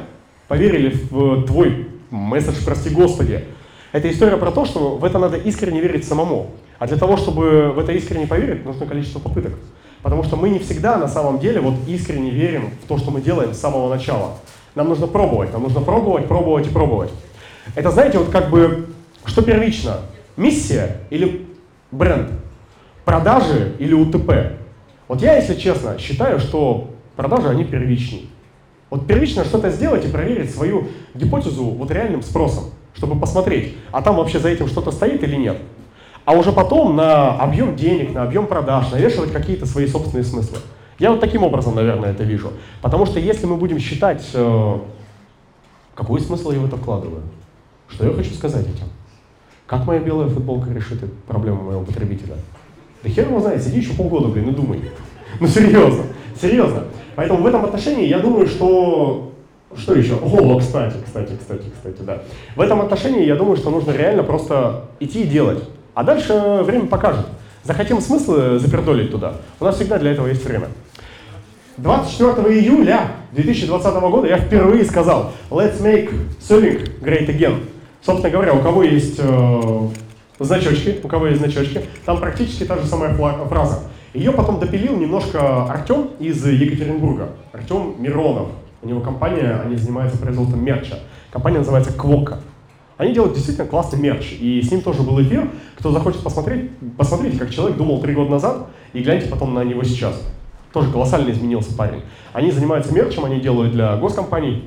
поверили 0.47 0.95
в 1.09 1.45
твой 1.45 1.87
месседж, 2.09 2.55
прости 2.63 2.89
Господи, 2.89 3.43
это 3.91 4.09
история 4.09 4.37
про 4.37 4.51
то, 4.51 4.65
что 4.65 4.95
в 4.95 5.03
это 5.03 5.17
надо 5.19 5.35
искренне 5.35 5.81
верить 5.81 6.07
самому. 6.07 6.51
А 6.77 6.87
для 6.87 6.95
того, 6.95 7.17
чтобы 7.17 7.71
в 7.73 7.79
это 7.79 7.91
искренне 7.91 8.27
поверить, 8.27 8.65
нужно 8.65 8.85
количество 8.85 9.19
попыток. 9.19 9.53
Потому 10.01 10.23
что 10.23 10.37
мы 10.37 10.49
не 10.49 10.59
всегда 10.59 10.97
на 10.97 11.07
самом 11.07 11.39
деле 11.39 11.59
вот 11.59 11.73
искренне 11.87 12.29
верим 12.29 12.69
в 12.83 12.87
то, 12.87 12.97
что 12.97 13.11
мы 13.11 13.19
делаем 13.19 13.53
с 13.53 13.59
самого 13.59 13.93
начала. 13.93 14.37
Нам 14.75 14.87
нужно 14.87 15.07
пробовать, 15.07 15.51
нам 15.51 15.63
нужно 15.63 15.81
пробовать, 15.81 16.27
пробовать 16.27 16.67
и 16.67 16.69
пробовать. 16.69 17.11
Это, 17.75 17.91
знаете, 17.91 18.19
вот 18.19 18.29
как 18.29 18.49
бы, 18.49 18.87
что 19.25 19.41
первично? 19.41 20.01
Миссия 20.37 21.01
или 21.09 21.47
бренд? 21.91 22.29
Продажи 23.03 23.73
или 23.79 23.93
УТП? 23.93 24.59
Вот 25.09 25.21
я, 25.21 25.35
если 25.35 25.55
честно, 25.55 25.97
считаю, 25.99 26.39
что 26.39 26.91
продажи, 27.17 27.49
они 27.49 27.65
первичнее. 27.65 28.27
Вот 28.89 29.05
первично 29.05 29.43
что-то 29.43 29.69
сделать 29.69 30.05
и 30.05 30.07
проверить 30.07 30.55
свою 30.55 30.87
гипотезу 31.13 31.65
вот 31.65 31.91
реальным 31.91 32.21
спросом, 32.21 32.71
чтобы 32.93 33.19
посмотреть, 33.19 33.75
а 33.91 34.01
там 34.01 34.15
вообще 34.15 34.39
за 34.39 34.47
этим 34.47 34.67
что-то 34.67 34.91
стоит 34.91 35.21
или 35.23 35.35
нет 35.35 35.57
а 36.29 36.33
уже 36.33 36.51
потом 36.51 36.95
на 36.95 37.31
объем 37.39 37.75
денег, 37.75 38.13
на 38.13 38.21
объем 38.21 38.45
продаж 38.45 38.91
навешивать 38.91 39.31
какие-то 39.31 39.65
свои 39.65 39.87
собственные 39.87 40.23
смыслы. 40.23 40.59
Я 40.99 41.09
вот 41.09 41.21
таким 41.21 41.41
образом, 41.41 41.73
наверное, 41.73 42.11
это 42.11 42.23
вижу. 42.23 42.51
Потому 42.83 43.07
что 43.07 43.19
если 43.19 43.47
мы 43.47 43.55
будем 43.55 43.79
считать, 43.79 44.23
э, 44.35 44.79
какой 45.95 46.21
смысл 46.21 46.51
я 46.51 46.59
в 46.59 46.65
это 46.67 46.77
вкладываю, 46.77 47.23
что 47.87 48.05
я 48.05 48.13
хочу 48.13 48.31
сказать 48.35 48.67
этим, 48.67 48.85
как 49.65 49.87
моя 49.87 50.01
белая 50.01 50.27
футболка 50.27 50.71
решит 50.71 50.99
проблему 51.23 51.63
моего 51.63 51.81
потребителя, 51.83 52.35
да 53.03 53.09
хер 53.09 53.27
его 53.27 53.39
знает, 53.39 53.63
сиди 53.63 53.79
еще 53.79 53.93
полгода, 53.93 54.27
блин, 54.27 54.49
и 54.49 54.51
думай. 54.51 54.81
Ну 55.39 55.47
серьезно, 55.47 56.03
серьезно. 56.39 56.83
Поэтому 57.15 57.41
в 57.41 57.47
этом 57.47 57.65
отношении 57.65 58.07
я 58.07 58.19
думаю, 58.19 58.47
что... 58.47 59.33
Что 59.75 59.93
еще? 59.93 60.15
О, 60.15 60.57
кстати, 60.59 60.95
кстати, 61.05 61.33
кстати, 61.39 61.63
кстати, 61.75 62.01
да. 62.01 62.23
В 62.55 62.61
этом 62.61 62.81
отношении 62.81 63.25
я 63.25 63.35
думаю, 63.35 63.55
что 63.55 63.69
нужно 63.69 63.91
реально 63.91 64.23
просто 64.23 64.85
идти 64.99 65.21
и 65.21 65.27
делать. 65.27 65.63
А 65.93 66.03
дальше 66.03 66.61
время 66.63 66.87
покажет. 66.87 67.25
Захотим 67.63 68.01
смыслы 68.01 68.57
запердолить 68.57 69.11
туда, 69.11 69.33
у 69.59 69.65
нас 69.65 69.75
всегда 69.75 69.99
для 69.99 70.11
этого 70.11 70.27
есть 70.27 70.43
время. 70.43 70.69
24 71.77 72.59
июля 72.59 73.11
2020 73.33 73.93
года 73.95 74.27
я 74.27 74.37
впервые 74.37 74.85
сказал 74.85 75.33
«Let's 75.49 75.81
make 75.81 76.11
sewing 76.39 76.99
great 77.01 77.27
again». 77.27 77.65
Собственно 78.01 78.31
говоря, 78.31 78.53
у 78.53 78.61
кого 78.61 78.83
есть 78.83 79.19
э, 79.19 79.87
значочки, 80.39 80.97
у 81.03 81.07
кого 81.07 81.27
есть 81.27 81.39
значочки, 81.39 81.81
там 82.05 82.19
практически 82.19 82.63
та 82.65 82.77
же 82.77 82.85
самая 82.85 83.13
фраза. 83.13 83.83
Ее 84.13 84.31
потом 84.31 84.59
допилил 84.59 84.97
немножко 84.97 85.65
Артем 85.65 86.09
из 86.19 86.43
Екатеринбурга, 86.45 87.29
Артем 87.51 87.95
Миронов. 87.99 88.47
У 88.81 88.87
него 88.87 89.01
компания, 89.01 89.61
они 89.63 89.75
занимаются 89.75 90.17
производством 90.17 90.63
мерча. 90.63 90.99
Компания 91.31 91.59
называется 91.59 91.93
Квока. 91.93 92.39
Они 92.97 93.13
делают 93.13 93.33
действительно 93.33 93.67
классный 93.67 93.99
мерч, 93.99 94.33
и 94.39 94.61
с 94.61 94.71
ним 94.71 94.81
тоже 94.81 95.03
был 95.03 95.21
эфир. 95.21 95.49
Кто 95.77 95.91
захочет 95.91 96.21
посмотреть, 96.21 96.71
посмотрите, 96.97 97.37
как 97.37 97.49
человек 97.49 97.77
думал 97.77 98.01
три 98.01 98.13
года 98.13 98.31
назад, 98.31 98.67
и 98.93 99.01
гляньте 99.01 99.27
потом 99.27 99.53
на 99.53 99.63
него 99.63 99.83
сейчас. 99.83 100.21
Тоже 100.73 100.91
колоссально 100.91 101.31
изменился 101.31 101.75
парень. 101.75 102.01
Они 102.33 102.51
занимаются 102.51 102.93
мерчем, 102.93 103.25
они 103.25 103.39
делают 103.39 103.71
для 103.71 103.95
госкомпаний, 103.95 104.65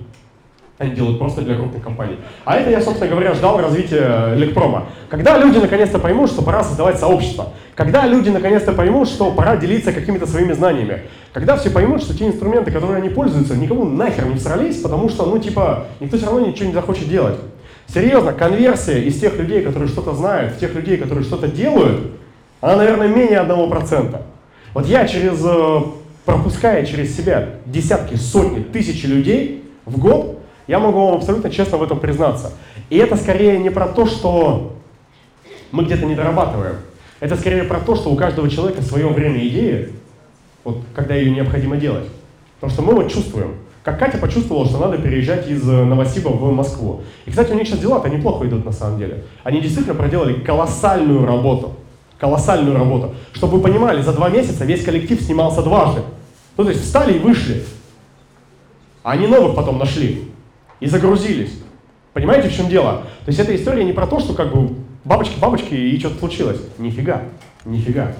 они 0.83 0.95
делают 0.95 1.19
просто 1.19 1.43
для 1.43 1.55
крупных 1.55 1.83
компаний. 1.83 2.19
А 2.45 2.57
это 2.57 2.71
я, 2.71 2.81
собственно 2.81 3.11
говоря, 3.11 3.35
ждал 3.35 3.61
развития 3.61 4.35
Лекпрома. 4.35 4.87
Когда 5.09 5.39
люди 5.39 5.59
наконец-то 5.59 5.99
поймут, 5.99 6.31
что 6.31 6.43
пора 6.43 6.65
создавать 6.65 6.99
сообщество, 6.99 7.51
когда 7.75 8.07
люди 8.07 8.29
наконец-то 8.29 8.73
поймут, 8.73 9.09
что 9.09 9.31
пора 9.31 9.57
делиться 9.57 9.93
какими-то 9.93 10.27
своими 10.27 10.53
знаниями, 10.53 11.03
когда 11.33 11.57
все 11.57 11.71
поймут, 11.71 12.03
что 12.03 12.17
те 12.17 12.27
инструменты, 12.27 12.71
которые 12.71 12.99
они 12.99 13.09
пользуются, 13.09 13.57
никому 13.57 13.85
нахер 13.85 14.27
не 14.27 14.37
всрались, 14.37 14.81
потому 14.81 15.09
что, 15.09 15.25
ну, 15.25 15.39
типа, 15.39 15.87
никто 16.01 16.17
все 16.17 16.27
равно 16.27 16.47
ничего 16.47 16.67
не 16.67 16.75
захочет 16.75 17.09
делать. 17.09 17.37
Серьезно, 17.87 18.33
конверсия 18.33 19.03
из 19.03 19.21
тех 19.21 19.39
людей, 19.39 19.63
которые 19.63 19.89
что-то 19.89 20.15
знают, 20.15 20.55
в 20.55 20.59
тех 20.59 20.75
людей, 20.75 20.97
которые 20.97 21.25
что-то 21.25 21.49
делают, 21.49 22.13
она, 22.61 22.77
наверное, 22.77 23.09
менее 23.09 23.41
одного 23.41 23.69
процента. 23.69 24.23
Вот 24.75 24.87
я 24.87 25.07
через, 25.07 25.43
э, 25.45 25.81
пропуская 26.25 26.87
через 26.87 27.17
себя 27.17 27.51
десятки, 27.67 28.15
сотни, 28.15 28.63
тысячи 28.63 29.07
людей 29.07 29.65
в 29.85 29.99
год, 29.99 30.42
я 30.73 30.79
могу 30.79 31.05
вам 31.05 31.17
абсолютно 31.17 31.51
честно 31.51 31.77
в 31.77 31.83
этом 31.83 32.01
признаться. 32.01 32.53
И 32.89 32.97
это 32.97 33.17
скорее 33.17 33.59
не 33.59 33.69
про 33.69 33.87
то, 33.89 34.07
что 34.07 34.75
мы 35.71 35.85
где-то 35.85 36.07
не 36.07 36.15
дорабатываем. 36.15 36.77
Это 37.21 37.37
скорее 37.37 37.65
про 37.65 37.79
то, 37.79 37.95
что 37.95 38.09
у 38.09 38.17
каждого 38.17 38.49
человека 38.49 38.81
свое 38.81 39.07
время 39.09 39.47
идеи, 39.49 39.91
вот 40.65 40.79
когда 40.95 41.15
ее 41.15 41.31
необходимо 41.31 41.77
делать. 41.77 42.07
Потому 42.59 42.73
что 42.73 42.83
мы 42.83 42.95
вот 42.95 43.13
чувствуем, 43.13 43.57
как 43.85 43.99
Катя 43.99 44.17
почувствовала, 44.17 44.65
что 44.65 44.79
надо 44.79 44.97
переезжать 44.97 45.47
из 45.47 45.63
э, 45.69 45.85
Новосиба 45.85 46.29
в 46.29 46.51
Москву. 46.55 47.03
И, 47.27 47.31
кстати, 47.31 47.53
у 47.53 47.55
них 47.55 47.69
сейчас 47.69 47.81
дела-то 47.81 48.09
неплохо 48.09 48.47
идут 48.47 48.65
на 48.65 48.73
самом 48.73 48.99
деле. 48.99 49.25
Они 49.45 49.61
действительно 49.61 49.95
проделали 49.95 50.41
колоссальную 50.41 51.27
работу. 51.27 51.75
Колоссальную 52.19 52.79
работу. 52.79 53.15
Чтобы 53.35 53.59
вы 53.59 53.63
понимали, 53.63 54.01
за 54.01 54.15
два 54.15 54.31
месяца 54.31 54.65
весь 54.65 54.83
коллектив 54.83 55.21
снимался 55.21 55.61
дважды. 55.61 56.01
Ну, 56.57 56.65
то 56.65 56.71
есть 56.71 56.83
встали 56.83 57.19
и 57.19 57.19
вышли. 57.19 57.63
А 59.03 59.11
они 59.11 59.27
новых 59.27 59.55
потом 59.55 59.79
нашли. 59.79 60.32
И 60.83 60.87
загрузились. 60.89 61.53
Понимаете, 62.13 62.49
в 62.49 62.57
чем 62.57 62.69
дело? 62.69 63.05
То 63.25 63.29
есть 63.29 63.39
эта 63.39 63.55
история 63.55 63.85
не 63.85 63.93
про 63.93 64.09
то, 64.09 64.19
что 64.19 64.35
как 64.35 64.53
бы 64.53 64.75
бабочки-бабочки 65.05 65.75
и 65.75 65.97
что-то 66.01 66.19
случилось. 66.19 66.61
Нифига. 66.77 67.23
Нифига. 67.65 68.13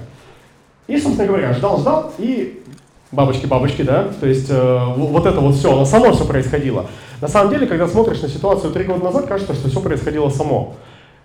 И, 0.87 0.97
собственно 0.97 1.27
говоря, 1.27 1.53
ждал-ждал, 1.53 2.13
и 2.17 2.63
бабочки-бабочки, 3.11 3.81
да, 3.81 4.07
то 4.17 4.25
есть 4.25 4.49
э, 4.49 4.85
вот 4.95 5.25
это 5.25 5.41
вот 5.41 5.55
все, 5.55 5.73
оно 5.73 5.83
само 5.83 6.13
все 6.13 6.23
происходило. 6.25 6.87
На 7.19 7.27
самом 7.27 7.51
деле, 7.51 7.67
когда 7.67 7.85
смотришь 7.85 8.21
на 8.21 8.29
ситуацию 8.29 8.71
три 8.71 8.85
года 8.85 9.03
назад, 9.03 9.27
кажется, 9.27 9.53
что 9.53 9.69
все 9.69 9.81
происходило 9.81 10.29
само. 10.29 10.75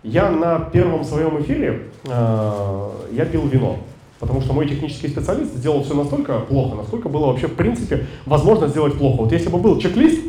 Я 0.02 0.30
на 0.30 0.58
первом 0.58 1.04
своем 1.04 1.40
эфире, 1.40 1.84
э, 2.04 2.88
я 3.12 3.24
пил 3.24 3.46
вино, 3.46 3.78
потому 4.18 4.40
что 4.40 4.52
мой 4.54 4.68
технический 4.68 5.06
специалист 5.06 5.54
сделал 5.54 5.84
все 5.84 5.94
настолько 5.94 6.40
плохо, 6.40 6.74
насколько 6.74 7.08
было 7.08 7.26
вообще 7.26 7.46
в 7.46 7.54
принципе 7.54 8.06
возможно 8.26 8.66
сделать 8.66 8.98
плохо. 8.98 9.22
Вот 9.22 9.32
если 9.32 9.48
бы 9.48 9.58
был 9.58 9.78
чек-лист, 9.78 10.20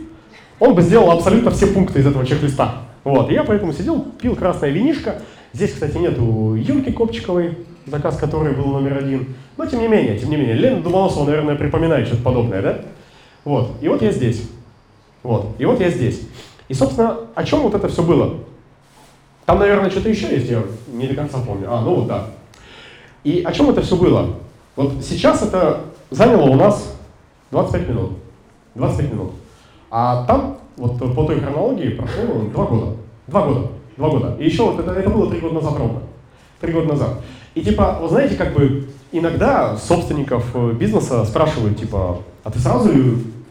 он 0.60 0.76
бы 0.76 0.82
сделал 0.82 1.12
абсолютно 1.12 1.52
все 1.52 1.68
пункты 1.68 2.00
из 2.00 2.08
этого 2.08 2.26
чек-листа. 2.26 2.84
Вот, 3.04 3.30
и 3.30 3.34
я 3.34 3.44
поэтому 3.44 3.74
сидел, 3.74 4.06
пил 4.22 4.36
красное 4.36 4.70
винишко. 4.70 5.22
Здесь, 5.54 5.74
кстати, 5.74 5.98
нету 5.98 6.56
Юльки 6.56 6.92
Копчиковой, 6.92 7.58
заказ 7.86 8.18
который 8.18 8.54
был 8.54 8.66
номер 8.66 8.98
один. 8.98 9.36
Но 9.58 9.66
тем 9.66 9.80
не 9.80 9.88
менее, 9.88 10.20
тем 10.20 10.30
не 10.30 10.38
менее, 10.38 10.56
Лена 10.56 10.82
Думоносова, 10.82 11.26
наверное, 11.26 11.56
припоминает 11.56 12.08
что-то 12.08 12.24
подобное, 12.24 12.62
да? 12.62 12.82
Вот, 13.46 13.72
и 13.82 13.88
вот 13.88 14.02
я 14.02 14.12
здесь. 14.12 14.44
Вот, 15.24 15.56
и 15.58 15.66
вот 15.66 15.80
я 15.80 15.90
здесь. 15.90 16.22
И, 16.68 16.74
собственно, 16.74 17.18
о 17.36 17.44
чем 17.44 17.62
вот 17.62 17.74
это 17.74 17.88
все 17.88 18.04
было? 18.04 18.36
Там, 19.46 19.60
наверное, 19.60 19.90
что-то 19.90 20.10
еще 20.10 20.28
есть, 20.28 20.50
я 20.50 20.64
не 20.88 21.08
до 21.08 21.16
конца 21.16 21.40
помню. 21.40 21.74
А, 21.74 21.82
ну 21.82 21.96
вот, 21.96 22.08
да. 22.08 22.28
И 23.24 23.42
о 23.44 23.52
чем 23.52 23.70
это 23.70 23.82
все 23.82 23.96
было? 23.96 24.36
Вот 24.76 24.94
сейчас 25.04 25.42
это 25.42 25.82
заняло 26.12 26.44
у 26.44 26.56
нас 26.56 26.96
25 27.52 27.90
минут. 27.90 28.12
25 28.76 29.12
минут. 29.12 29.32
А 29.92 30.26
там, 30.26 30.58
вот 30.78 30.98
по 30.98 31.24
той 31.26 31.40
хронологии, 31.40 31.90
прошло 31.90 32.24
2 32.52 32.66
года. 32.66 32.96
Два 33.28 33.46
года. 33.46 33.68
Два 33.98 34.10
года. 34.10 34.36
И 34.40 34.46
еще 34.46 34.64
вот 34.64 34.80
это, 34.80 34.92
это 34.92 35.10
было 35.10 35.30
три 35.30 35.40
года 35.40 35.56
назад 35.56 35.78
ровно. 35.78 36.00
Три 36.60 36.74
года 36.74 36.90
назад. 36.90 37.10
И 37.54 37.62
типа, 37.62 38.00
вы 38.02 38.10
знаете, 38.10 38.36
как 38.36 38.54
бы 38.54 38.88
иногда 39.12 39.78
собственников 39.78 40.46
э, 40.54 40.74
бизнеса 40.74 41.26
спрашивают, 41.26 41.78
типа, 41.78 42.20
а 42.44 42.52
ты 42.52 42.60
сразу 42.60 42.90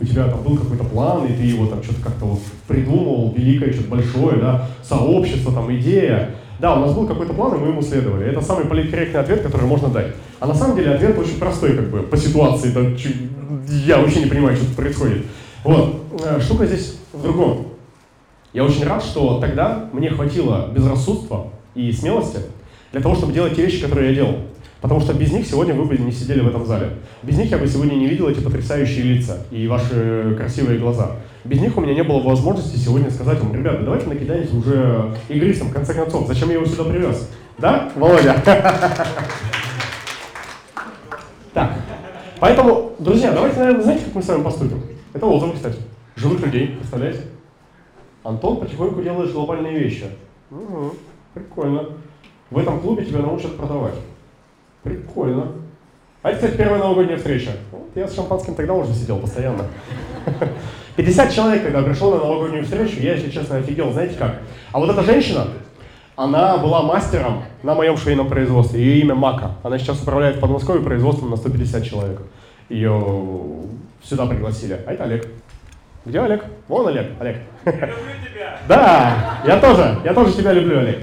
у 0.01 0.05
тебя 0.05 0.29
там 0.29 0.43
был 0.43 0.57
какой-то 0.57 0.85
план, 0.85 1.27
и 1.27 1.33
ты 1.33 1.43
его 1.43 1.67
там 1.67 1.83
что-то 1.83 2.03
как-то 2.03 2.25
вот 2.25 2.41
придумал, 2.67 3.35
великое, 3.37 3.73
что-то 3.73 3.91
большое, 3.91 4.39
да, 4.39 4.67
сообщество, 4.83 5.53
там, 5.53 5.73
идея. 5.75 6.31
Да, 6.61 6.75
у 6.77 6.81
нас 6.81 6.93
был 6.93 7.07
какой-то 7.07 7.35
план, 7.35 7.55
и 7.55 7.59
мы 7.59 7.69
ему 7.69 7.83
следовали. 7.83 8.27
Это 8.27 8.41
самый 8.41 8.65
политкорректный 8.65 9.21
ответ, 9.21 9.43
который 9.43 9.67
можно 9.67 9.89
дать. 9.89 10.15
А 10.41 10.47
на 10.47 10.55
самом 10.55 10.77
деле 10.77 10.93
ответ 10.93 11.17
очень 11.19 11.39
простой, 11.39 11.77
как 11.77 11.91
бы, 11.91 12.03
по 12.03 12.17
ситуации. 12.17 12.71
Да, 12.71 12.81
я 13.87 13.99
вообще 13.99 14.21
не 14.21 14.31
понимаю, 14.31 14.57
что 14.57 14.67
происходит. 14.75 15.25
Вот. 15.65 16.05
Э, 16.25 16.41
штука 16.41 16.67
здесь 16.67 16.97
в 17.13 17.23
другом. 17.23 17.67
Я 18.53 18.65
очень 18.65 18.85
рад, 18.85 19.03
что 19.03 19.39
тогда 19.41 19.89
мне 19.93 20.11
хватило 20.11 20.69
безрассудства 20.73 21.49
и 21.75 21.93
смелости 21.93 22.41
для 22.93 23.01
того, 23.01 23.15
чтобы 23.15 23.33
делать 23.33 23.57
те 23.57 23.63
вещи, 23.63 23.83
которые 23.83 24.11
я 24.11 24.15
делал. 24.15 24.37
Потому 24.81 25.01
что 25.01 25.13
без 25.13 25.33
них 25.33 25.45
сегодня 25.47 25.75
вы 25.75 25.85
бы 25.85 25.99
не 25.99 26.13
сидели 26.13 26.41
в 26.41 26.49
этом 26.49 26.65
зале. 26.65 26.91
Без 27.23 27.37
них 27.37 27.51
я 27.51 27.59
бы 27.59 27.67
сегодня 27.67 27.95
не 27.95 28.07
видел 28.07 28.29
эти 28.29 28.39
потрясающие 28.41 29.03
лица 29.03 29.39
и 29.51 29.67
ваши 29.67 30.35
красивые 30.39 30.79
глаза. 30.79 31.17
Без 31.45 31.61
них 31.61 31.77
у 31.77 31.81
меня 31.81 31.95
не 31.95 32.05
было 32.05 32.21
возможности 32.21 32.77
сегодня 32.77 33.11
сказать 33.11 33.41
вам, 33.41 33.53
ребята, 33.55 33.83
давайте 33.83 34.07
накидаемся 34.07 34.57
уже 34.57 35.15
игристом, 35.29 35.69
в 35.69 35.73
конце 35.73 35.95
концов. 35.95 36.29
Зачем 36.29 36.49
я 36.49 36.55
его 36.57 36.67
сюда 36.67 36.85
привез? 36.85 37.29
Да, 37.59 37.91
Володя? 37.97 38.37
Так, 41.55 41.73
поэтому, 42.39 42.93
друзья, 43.01 43.33
давайте, 43.33 43.59
наверное, 43.59 43.83
знаете, 43.83 44.05
как 44.05 44.15
мы 44.15 44.23
с 44.23 44.29
вами 44.29 44.43
поступим? 44.45 44.81
Это 45.15 45.27
лозунг, 45.27 45.55
кстати. 45.55 45.79
Живых 46.17 46.41
людей, 46.45 46.69
представляете? 46.69 47.23
Антон 48.25 48.59
потихоньку 48.59 49.03
делает 49.03 49.33
глобальные 49.33 49.79
вещи. 49.79 50.05
Угу, 50.51 50.95
прикольно. 51.35 51.85
В 52.51 52.59
этом 52.59 52.81
клубе 52.81 53.05
тебя 53.05 53.21
научат 53.21 53.57
продавать. 53.57 53.95
Прикольно. 54.83 55.53
А 56.23 56.31
это, 56.31 56.39
кстати, 56.39 56.57
первая 56.57 56.81
новогодняя 56.81 57.17
встреча. 57.17 57.53
Вот 57.71 57.91
я 57.95 58.09
с 58.09 58.15
шампанским 58.15 58.55
тогда 58.55 58.75
уже 58.75 58.93
сидел 58.93 59.19
постоянно. 59.19 59.67
50 60.97 61.33
человек, 61.33 61.63
когда 61.63 61.83
пришел 61.83 62.11
на 62.11 62.19
новогоднюю 62.19 62.65
встречу, 62.65 63.01
я, 63.01 63.15
если 63.15 63.31
честно, 63.31 63.59
офигел. 63.59 63.93
Знаете 63.93 64.17
как? 64.19 64.41
А 64.73 64.79
вот 64.81 64.91
эта 64.91 65.03
женщина, 65.03 65.47
она 66.17 66.59
была 66.59 66.83
мастером 66.83 67.45
на 67.63 67.75
моем 67.75 67.97
швейном 67.97 68.29
производстве. 68.29 68.83
Ее 68.83 69.01
имя 69.03 69.15
Мака. 69.15 69.53
Она 69.63 69.79
сейчас 69.79 70.03
управляет 70.03 70.37
в 70.37 70.41
Подмосковье 70.41 70.83
производством 70.83 71.31
на 71.31 71.37
150 71.37 71.85
человек. 71.85 72.21
Ее 72.69 73.05
сюда 74.03 74.27
пригласили. 74.27 74.79
А 74.87 74.93
это 74.93 75.05
Олег. 75.05 75.27
Где 76.05 76.21
Олег? 76.21 76.45
Вон 76.69 76.89
Олег. 76.89 77.07
Олег. 77.19 77.37
Я 77.65 77.73
люблю 77.73 77.89
тебя. 78.23 78.59
Да, 78.69 79.41
я 79.47 79.59
тоже. 79.59 79.99
Я 80.05 80.15
тоже 80.15 80.33
тебя 80.33 80.53
люблю, 80.53 80.79
Олег. 80.79 80.99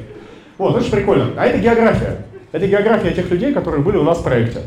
Вот, 0.57 0.75
очень 0.75 0.91
прикольно. 0.91 1.31
А 1.37 1.45
это 1.45 1.57
география. 1.57 2.25
Это 2.51 2.67
география 2.67 3.11
тех 3.11 3.29
людей, 3.29 3.53
которые 3.53 3.83
были 3.83 3.97
у 3.97 4.03
нас 4.03 4.19
в 4.19 4.23
проекте. 4.23 4.61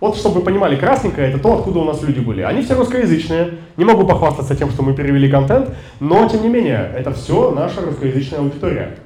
Вот, 0.00 0.16
чтобы 0.16 0.36
вы 0.36 0.42
понимали, 0.42 0.76
красненькое– 0.76 1.28
это 1.30 1.38
то, 1.38 1.54
откуда 1.54 1.78
у 1.78 1.84
нас 1.84 2.02
люди 2.02 2.20
были. 2.20 2.42
Они 2.42 2.62
все 2.62 2.74
русскоязычные. 2.74 3.54
Не 3.76 3.84
могу 3.84 4.06
похвастаться 4.06 4.56
тем, 4.56 4.70
что 4.70 4.82
мы 4.82 4.94
перевели 4.94 5.30
контент, 5.30 5.70
но, 6.00 6.28
тем 6.28 6.42
не 6.42 6.48
менее, 6.48 6.92
это 6.96 7.12
все 7.12 7.52
наша 7.52 7.80
русскоязычная 7.80 8.40
аудитория. 8.40 8.98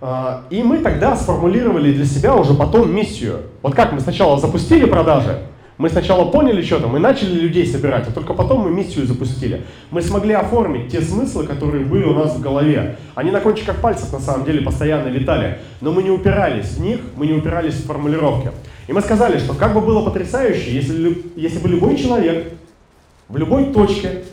А, 0.00 0.44
и 0.50 0.62
мы 0.62 0.78
тогда 0.78 1.16
сформулировали 1.16 1.92
для 1.92 2.04
себя 2.04 2.34
уже 2.36 2.54
потом 2.54 2.94
миссию. 2.94 3.42
Вот 3.62 3.74
как 3.74 3.92
мы 3.92 4.00
сначала 4.00 4.38
запустили 4.38 4.84
продажи, 4.84 5.38
мы 5.78 5.88
сначала 5.88 6.26
поняли 6.26 6.62
что-то, 6.62 6.86
мы 6.86 6.98
начали 6.98 7.40
людей 7.40 7.66
собирать, 7.66 8.06
а 8.06 8.12
только 8.12 8.34
потом 8.34 8.60
мы 8.60 8.70
миссию 8.70 9.06
запустили. 9.06 9.62
Мы 9.90 10.02
смогли 10.02 10.34
оформить 10.34 10.92
те 10.92 11.00
смыслы, 11.00 11.46
которые 11.46 11.84
были 11.84 12.04
у 12.04 12.12
нас 12.12 12.36
в 12.36 12.40
голове. 12.40 12.96
Они 13.14 13.30
на 13.30 13.40
кончиках 13.40 13.76
пальцев 13.80 14.12
на 14.12 14.20
самом 14.20 14.44
деле 14.44 14.60
постоянно 14.60 15.08
летали, 15.08 15.58
но 15.80 15.92
мы 15.92 16.02
не 16.02 16.10
упирались 16.10 16.76
в 16.76 16.80
них, 16.80 17.00
мы 17.16 17.26
не 17.26 17.32
упирались 17.32 17.74
в 17.74 17.86
формулировки. 17.86 18.50
И 18.86 18.92
мы 18.92 19.00
сказали, 19.00 19.38
что 19.38 19.54
как 19.54 19.74
бы 19.74 19.80
было 19.80 20.04
потрясающе, 20.04 20.72
если, 20.74 21.22
если 21.36 21.58
бы 21.58 21.68
любой 21.68 21.96
человек 21.96 22.52
в 23.28 23.36
любой 23.36 23.72
точке 23.72 24.24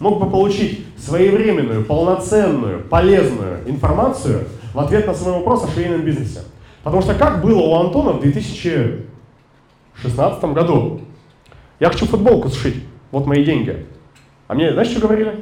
мог 0.00 0.20
бы 0.20 0.28
получить 0.28 0.84
своевременную, 0.98 1.84
полноценную, 1.84 2.80
полезную 2.80 3.60
информацию 3.66 4.48
в 4.72 4.80
ответ 4.80 5.06
на 5.06 5.14
свой 5.14 5.34
вопрос 5.34 5.64
о 5.64 5.68
швейном 5.68 6.02
бизнесе. 6.02 6.40
Потому 6.82 7.02
что 7.02 7.14
как 7.14 7.42
было 7.42 7.60
у 7.60 7.74
Антона 7.76 8.12
в 8.12 8.20
2000 8.20 9.13
2016 10.02 10.44
году. 10.52 11.00
Я 11.80 11.90
хочу 11.90 12.06
футболку 12.06 12.48
сшить, 12.48 12.84
вот 13.10 13.26
мои 13.26 13.44
деньги. 13.44 13.86
А 14.48 14.54
мне, 14.54 14.72
знаешь, 14.72 14.90
что 14.90 15.00
говорили? 15.00 15.40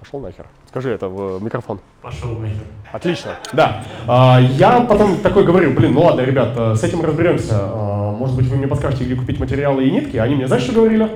Пошел 0.00 0.20
нахер. 0.20 0.46
Скажи 0.68 0.90
это 0.90 1.08
в 1.08 1.42
микрофон. 1.42 1.80
Пошел 2.00 2.30
нахер. 2.38 2.64
Отлично, 2.92 3.36
да. 3.52 3.84
А, 4.06 4.40
я 4.40 4.80
потом 4.80 5.16
такой 5.18 5.44
говорю, 5.44 5.72
блин, 5.72 5.92
ну 5.94 6.02
ладно, 6.02 6.22
ребят, 6.22 6.50
э, 6.56 6.74
с 6.74 6.82
этим 6.82 7.02
разберемся. 7.02 7.54
А, 7.60 8.12
может 8.12 8.36
быть, 8.36 8.46
вы 8.46 8.56
мне 8.56 8.66
подскажете, 8.68 9.04
где 9.04 9.14
купить 9.16 9.38
материалы 9.38 9.84
и 9.84 9.90
нитки? 9.90 10.16
Они 10.16 10.34
мне, 10.34 10.46
знаешь, 10.46 10.64
что 10.64 10.72
говорили? 10.74 11.08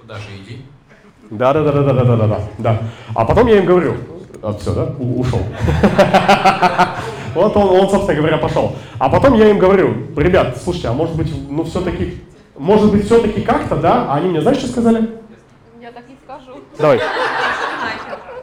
Туда 0.00 0.14
же 0.16 0.28
иди. 0.42 0.64
Да, 1.30 1.52
да, 1.52 1.62
да, 1.62 1.72
да, 1.72 1.82
да, 1.82 1.92
да, 2.04 2.16
да, 2.16 2.26
да, 2.26 2.40
да. 2.58 2.78
А 3.14 3.24
потом 3.24 3.46
я 3.46 3.58
им 3.58 3.64
говорю, 3.66 3.94
а, 4.42 4.52
все, 4.54 4.74
да, 4.74 4.86
У- 4.98 5.20
ушел. 5.20 5.40
Вот 7.40 7.56
он, 7.56 7.70
он, 7.70 7.88
собственно 7.88 8.18
говоря, 8.18 8.36
пошел. 8.36 8.72
А 8.98 9.08
потом 9.08 9.32
я 9.32 9.48
им 9.48 9.58
говорю, 9.58 9.94
ребят, 10.14 10.58
слушайте, 10.62 10.88
а 10.88 10.92
может 10.92 11.16
быть, 11.16 11.32
ну 11.48 11.64
все-таки, 11.64 12.18
может 12.58 12.92
быть, 12.92 13.06
все-таки 13.06 13.40
как-то, 13.40 13.76
да? 13.76 14.04
А 14.10 14.16
они 14.16 14.28
мне, 14.28 14.42
знаешь, 14.42 14.58
что 14.58 14.68
сказали? 14.68 15.08
Я 15.80 15.90
так 15.90 16.04
не 16.06 16.16
скажу. 16.22 16.60
Давай. 16.78 17.00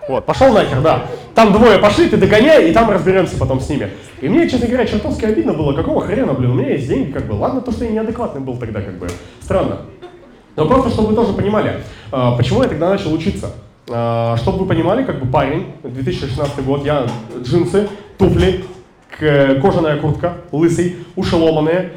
Вот, 0.09 0.25
пошел 0.25 0.51
нахер, 0.51 0.81
да. 0.81 1.05
Там 1.35 1.53
двое 1.53 1.77
пошли, 1.77 2.09
ты 2.09 2.17
догоняй, 2.17 2.69
и 2.69 2.73
там 2.73 2.89
разберемся 2.89 3.37
потом 3.37 3.59
с 3.59 3.69
ними. 3.69 3.91
И 4.19 4.27
мне, 4.29 4.49
честно 4.49 4.67
говоря, 4.67 4.87
чертовски 4.87 5.25
обидно 5.25 5.53
было, 5.53 5.73
какого 5.73 6.01
хрена, 6.01 6.33
блин, 6.33 6.51
у 6.51 6.55
меня 6.55 6.71
есть 6.71 6.87
деньги, 6.87 7.11
как 7.11 7.27
бы. 7.27 7.35
Ладно, 7.35 7.61
то, 7.61 7.71
что 7.71 7.85
я 7.85 7.91
неадекватный 7.91 8.41
был 8.41 8.57
тогда, 8.57 8.81
как 8.81 8.97
бы. 8.97 9.07
Странно. 9.41 9.81
Но 10.55 10.65
просто, 10.65 10.89
чтобы 10.89 11.09
вы 11.09 11.15
тоже 11.15 11.33
понимали, 11.33 11.83
а, 12.11 12.35
почему 12.35 12.63
я 12.63 12.69
тогда 12.69 12.89
начал 12.89 13.13
учиться. 13.13 13.51
А, 13.89 14.35
чтобы 14.37 14.59
вы 14.59 14.65
понимали, 14.65 15.03
как 15.03 15.23
бы 15.23 15.31
парень, 15.31 15.73
2016 15.83 16.65
год, 16.65 16.83
я 16.83 17.05
джинсы, 17.43 17.87
туфли, 18.17 18.65
кожаная 19.09 19.97
куртка, 19.97 20.37
лысый, 20.51 20.97
уши 21.15 21.35
ломаные, 21.35 21.91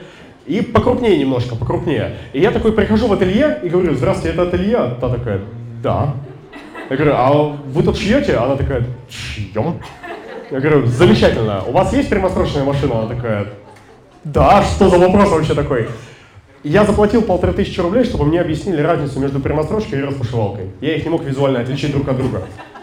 и 0.46 0.62
покрупнее 0.62 1.18
немножко, 1.18 1.54
покрупнее. 1.54 2.16
И 2.32 2.40
я 2.40 2.50
такой 2.50 2.72
прихожу 2.72 3.06
в 3.06 3.12
ателье 3.12 3.60
и 3.62 3.68
говорю, 3.68 3.94
здравствуйте, 3.94 4.34
это 4.34 4.48
ателье? 4.48 4.96
Та 5.00 5.08
такая, 5.08 5.40
да. 5.82 6.14
Я 6.88 6.96
говорю, 6.96 7.12
а 7.14 7.56
вы 7.66 7.82
тут 7.82 7.96
шьете? 7.96 8.36
Она 8.36 8.56
такая, 8.56 8.84
шьем. 9.08 9.80
Я 10.50 10.58
говорю, 10.58 10.86
замечательно. 10.86 11.62
У 11.66 11.72
вас 11.72 11.92
есть 11.92 12.08
прямосрочная 12.08 12.64
машина? 12.64 13.00
Она 13.00 13.14
такая, 13.14 13.46
да, 14.24 14.62
что 14.62 14.88
за 14.88 14.98
вопрос 14.98 15.30
вообще 15.30 15.54
такой? 15.54 15.88
Я 16.62 16.84
заплатил 16.84 17.22
полторы 17.22 17.52
тысячи 17.52 17.80
рублей, 17.80 18.04
чтобы 18.04 18.26
мне 18.26 18.40
объяснили 18.40 18.82
разницу 18.82 19.18
между 19.18 19.40
прямострочкой 19.40 20.00
и 20.00 20.02
распашивалкой. 20.02 20.66
Я 20.80 20.96
их 20.96 21.04
не 21.04 21.10
мог 21.10 21.22
визуально 21.22 21.60
отличить 21.60 21.92
друг 21.92 22.08
от 22.08 22.16
друга. 22.18 22.42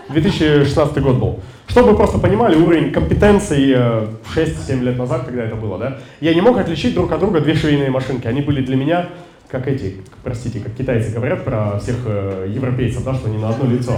2016 0.09 0.97
год 1.01 1.15
был. 1.17 1.39
Чтобы 1.67 1.91
вы 1.91 1.97
просто 1.97 2.17
понимали 2.17 2.55
уровень 2.55 2.91
компетенции 2.91 3.73
э, 3.75 4.07
6-7 4.35 4.81
лет 4.83 4.97
назад, 4.97 5.25
когда 5.25 5.43
это 5.43 5.55
было, 5.55 5.77
да, 5.77 5.97
я 6.21 6.33
не 6.33 6.41
мог 6.41 6.57
отличить 6.57 6.93
друг 6.93 7.11
от 7.11 7.19
друга 7.19 7.41
две 7.41 7.55
швейные 7.55 7.89
машинки. 7.89 8.25
Они 8.27 8.41
были 8.41 8.61
для 8.63 8.75
меня 8.75 9.09
как 9.49 9.67
эти, 9.67 9.97
простите, 10.23 10.59
как 10.59 10.73
китайцы 10.73 11.13
говорят 11.13 11.43
про 11.43 11.79
всех 11.79 11.95
э, 12.05 12.47
европейцев, 12.49 13.03
да, 13.03 13.13
что 13.13 13.27
они 13.27 13.37
на 13.37 13.49
одно 13.49 13.69
лицо. 13.69 13.93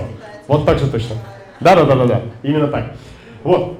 Вот 0.48 0.66
так 0.66 0.80
же 0.80 0.88
точно. 0.88 1.16
Да-да-да-да-да, 1.60 2.22
именно 2.44 2.68
так. 2.68 2.96
Вот. 3.44 3.78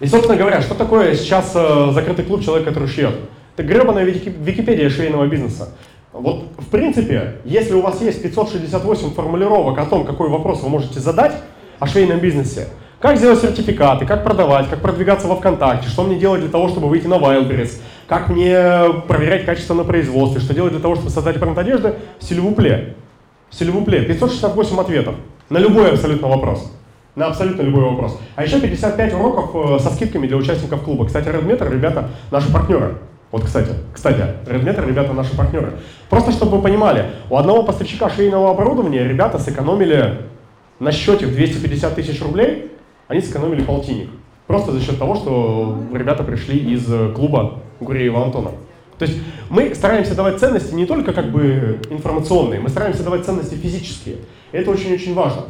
И, 0.00 0.06
собственно 0.06 0.36
говоря, 0.36 0.60
что 0.62 0.74
такое 0.74 1.14
сейчас 1.14 1.52
э, 1.54 1.90
закрытый 1.92 2.24
клуб 2.24 2.44
человек, 2.44 2.66
который 2.66 2.88
шьет? 2.88 3.14
Это 3.56 3.66
гребаная 3.66 4.04
Вики- 4.04 4.32
Википедия 4.40 4.88
швейного 4.90 5.26
бизнеса. 5.26 5.70
Вот, 6.18 6.46
в 6.58 6.66
принципе, 6.66 7.36
если 7.44 7.74
у 7.74 7.80
вас 7.80 8.00
есть 8.00 8.20
568 8.22 9.12
формулировок 9.12 9.78
о 9.78 9.84
том, 9.84 10.04
какой 10.04 10.28
вопрос 10.28 10.62
вы 10.62 10.68
можете 10.68 10.98
задать 10.98 11.32
о 11.78 11.86
швейном 11.86 12.18
бизнесе, 12.18 12.66
как 13.00 13.18
сделать 13.18 13.40
сертификаты, 13.40 14.04
как 14.04 14.24
продавать, 14.24 14.68
как 14.68 14.80
продвигаться 14.80 15.28
во 15.28 15.36
ВКонтакте, 15.36 15.88
что 15.88 16.02
мне 16.02 16.18
делать 16.18 16.40
для 16.40 16.50
того, 16.50 16.66
чтобы 16.68 16.88
выйти 16.88 17.06
на 17.06 17.14
Wildberries, 17.14 17.80
как 18.08 18.30
мне 18.30 18.58
проверять 19.06 19.44
качество 19.44 19.74
на 19.74 19.84
производстве, 19.84 20.40
что 20.40 20.54
делать 20.54 20.72
для 20.72 20.80
того, 20.80 20.96
чтобы 20.96 21.10
создать 21.10 21.38
бренд 21.38 21.56
одежды, 21.56 21.94
сильвупле. 22.18 22.96
Сильвупле. 23.50 24.02
568 24.02 24.80
ответов 24.80 25.14
на 25.50 25.58
любой 25.58 25.92
абсолютно 25.92 26.26
вопрос. 26.26 26.68
На 27.14 27.26
абсолютно 27.26 27.62
любой 27.62 27.84
вопрос. 27.84 28.18
А 28.34 28.42
еще 28.42 28.60
55 28.60 29.14
уроков 29.14 29.50
э, 29.54 29.82
со 29.82 29.90
скидками 29.90 30.26
для 30.26 30.36
участников 30.36 30.82
клуба. 30.82 31.06
Кстати, 31.06 31.28
Redmeter, 31.28 31.72
ребята, 31.72 32.10
наши 32.32 32.52
партнеры. 32.52 32.96
Вот, 33.30 33.44
кстати, 33.44 33.70
кстати, 33.92 34.22
Redmeter, 34.46 34.86
ребята, 34.86 35.12
наши 35.12 35.36
партнеры. 35.36 35.74
Просто 36.08 36.32
чтобы 36.32 36.56
вы 36.56 36.62
понимали, 36.62 37.10
у 37.28 37.36
одного 37.36 37.62
поставщика 37.62 38.08
швейного 38.08 38.50
оборудования 38.50 39.04
ребята 39.04 39.38
сэкономили 39.38 40.22
на 40.78 40.92
счете 40.92 41.26
в 41.26 41.32
250 41.32 41.94
тысяч 41.94 42.22
рублей, 42.22 42.72
они 43.06 43.20
сэкономили 43.20 43.62
полтинник. 43.62 44.08
Просто 44.46 44.72
за 44.72 44.80
счет 44.80 44.98
того, 44.98 45.14
что 45.14 45.78
ребята 45.92 46.24
пришли 46.24 46.58
из 46.58 46.90
э, 46.90 47.12
клуба 47.14 47.60
Гуреева 47.80 48.24
Антона. 48.24 48.52
То 48.98 49.04
есть 49.04 49.18
мы 49.50 49.74
стараемся 49.74 50.14
давать 50.14 50.38
ценности 50.40 50.74
не 50.74 50.86
только 50.86 51.12
как 51.12 51.30
бы 51.30 51.80
информационные, 51.90 52.58
мы 52.58 52.70
стараемся 52.70 53.04
давать 53.04 53.26
ценности 53.26 53.54
физические. 53.54 54.16
И 54.52 54.56
это 54.56 54.70
очень-очень 54.70 55.14
важно. 55.14 55.42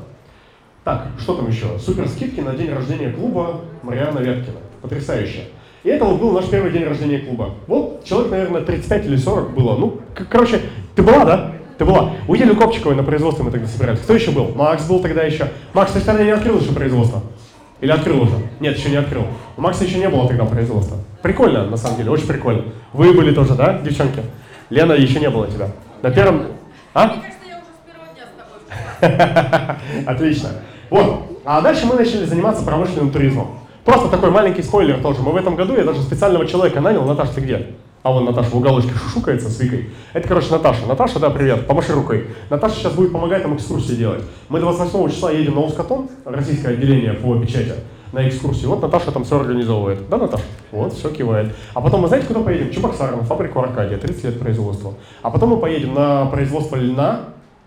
Так, 0.83 1.09
что 1.19 1.35
там 1.35 1.49
еще? 1.49 1.79
Супер 1.79 2.09
скидки 2.09 2.41
на 2.41 2.55
день 2.55 2.73
рождения 2.73 3.11
клуба 3.11 3.61
Мариана 3.83 4.19
Веткина. 4.19 4.59
Потрясающе. 4.83 5.45
И 5.89 5.91
это 5.91 6.05
вот 6.05 6.21
был 6.21 6.33
наш 6.33 6.45
первый 6.51 6.71
день 6.71 6.85
рождения 6.85 7.19
клуба. 7.19 7.55
Вот 7.67 8.05
человек, 8.05 8.31
наверное, 8.31 8.61
35 8.61 9.07
или 9.07 9.17
40 9.17 9.55
было. 9.55 9.75
Ну, 9.75 10.01
короче, 10.29 10.61
ты 10.95 11.03
была, 11.03 11.25
да? 11.25 11.53
Ты 11.79 11.87
была. 11.87 12.13
У 12.29 12.35
Ели 12.35 12.53
Копчиковой 12.53 12.95
на 12.95 13.03
производстве 13.03 13.43
мы 13.43 13.51
тогда 13.51 13.67
собирались. 13.67 14.01
Кто 14.01 14.13
еще 14.13 14.31
был? 14.31 14.53
Макс 14.55 14.87
был 14.87 15.01
тогда 15.01 15.23
еще. 15.23 15.49
Макс, 15.73 15.93
ты 15.93 16.01
тогда 16.01 16.25
не 16.25 16.31
открыл 16.31 16.61
еще 16.61 16.73
производство? 16.73 17.23
Или 17.81 17.91
открыл 17.91 18.21
уже? 18.21 18.35
Нет, 18.61 18.77
еще 18.77 18.91
не 18.91 18.97
открыл. 18.97 19.23
У 19.57 19.63
Макса 19.63 19.85
еще 19.85 19.97
не 19.97 20.11
было 20.11 20.29
тогда 20.29 20.45
производства. 20.45 20.99
Прикольно, 21.23 21.65
на 21.65 21.79
самом 21.79 21.97
деле, 21.97 22.11
очень 22.11 22.27
прикольно. 22.27 22.65
Вы 22.93 23.15
были 23.15 23.35
тоже, 23.35 23.55
да, 23.55 23.79
девчонки? 23.79 24.21
Лена, 24.69 24.93
еще 24.93 25.21
не 25.21 25.31
было 25.31 25.47
тебя. 25.47 25.71
На 26.03 26.11
первом... 26.11 26.49
А? 26.93 27.07
Мне 27.07 27.23
кажется, 27.23 27.49
я 27.49 27.57
уже 27.57 27.65
с 27.65 27.87
первого 27.87 28.13
дня 28.13 28.27
с 28.27 29.01
тобой 29.01 29.77
была. 30.05 30.13
Отлично. 30.13 30.49
Вот. 30.91 31.41
А 31.47 31.63
дальше 31.63 31.87
мы 31.87 31.95
начали 31.95 32.27
заниматься 32.27 32.63
промышленным 32.63 33.11
туризмом. 33.11 33.61
Просто 33.89 34.11
такой 34.11 34.31
маленький 34.31 34.61
спойлер 34.61 35.01
тоже. 35.01 35.23
Мы 35.23 35.33
в 35.33 35.37
этом 35.37 35.57
году, 35.57 35.75
я 35.75 35.83
даже 35.83 36.03
специального 36.03 36.45
человека 36.45 36.79
нанял. 36.83 37.07
Наташа, 37.07 37.37
ты 37.37 37.41
где? 37.41 37.69
А 38.03 38.13
вон 38.13 38.27
Наташа 38.27 38.51
в 38.51 38.55
уголочке 38.55 38.93
шушукается 38.93 39.49
с 39.49 39.59
Викой. 39.61 39.89
Это, 40.13 40.29
короче, 40.29 40.51
Наташа. 40.51 40.85
Наташа, 40.85 41.19
да, 41.19 41.31
привет, 41.31 41.67
помаши 41.67 41.95
рукой. 41.95 42.27
Наташа 42.51 42.75
сейчас 42.75 42.93
будет 42.93 43.13
помогать 43.13 43.45
нам 43.45 43.57
экскурсии 43.57 43.95
делать. 43.95 44.23
Мы 44.51 44.61
28 44.61 45.11
числа 45.11 45.33
едем 45.33 45.55
на 45.55 45.63
Ускатон, 45.63 46.11
российское 46.27 46.75
отделение 46.75 47.15
по 47.15 47.35
печати, 47.39 47.73
на 48.13 48.29
экскурсию. 48.29 48.69
Вот 48.69 48.83
Наташа 48.83 49.11
там 49.11 49.25
все 49.25 49.41
организовывает. 49.41 50.07
Да, 50.11 50.19
Наташа? 50.19 50.45
Вот, 50.71 50.93
все 50.93 51.09
кивает. 51.09 51.55
А 51.73 51.81
потом 51.81 52.03
мы 52.03 52.09
знаете, 52.09 52.27
куда 52.27 52.41
поедем? 52.41 52.71
Чебоксар, 52.71 53.17
на 53.17 53.23
фабрику 53.23 53.61
Аркадия, 53.61 53.97
30 53.97 54.25
лет 54.25 54.39
производства. 54.39 54.93
А 55.23 55.31
потом 55.31 55.49
мы 55.49 55.57
поедем 55.57 55.95
на 55.95 56.27
производство 56.27 56.77
льна, 56.77 57.21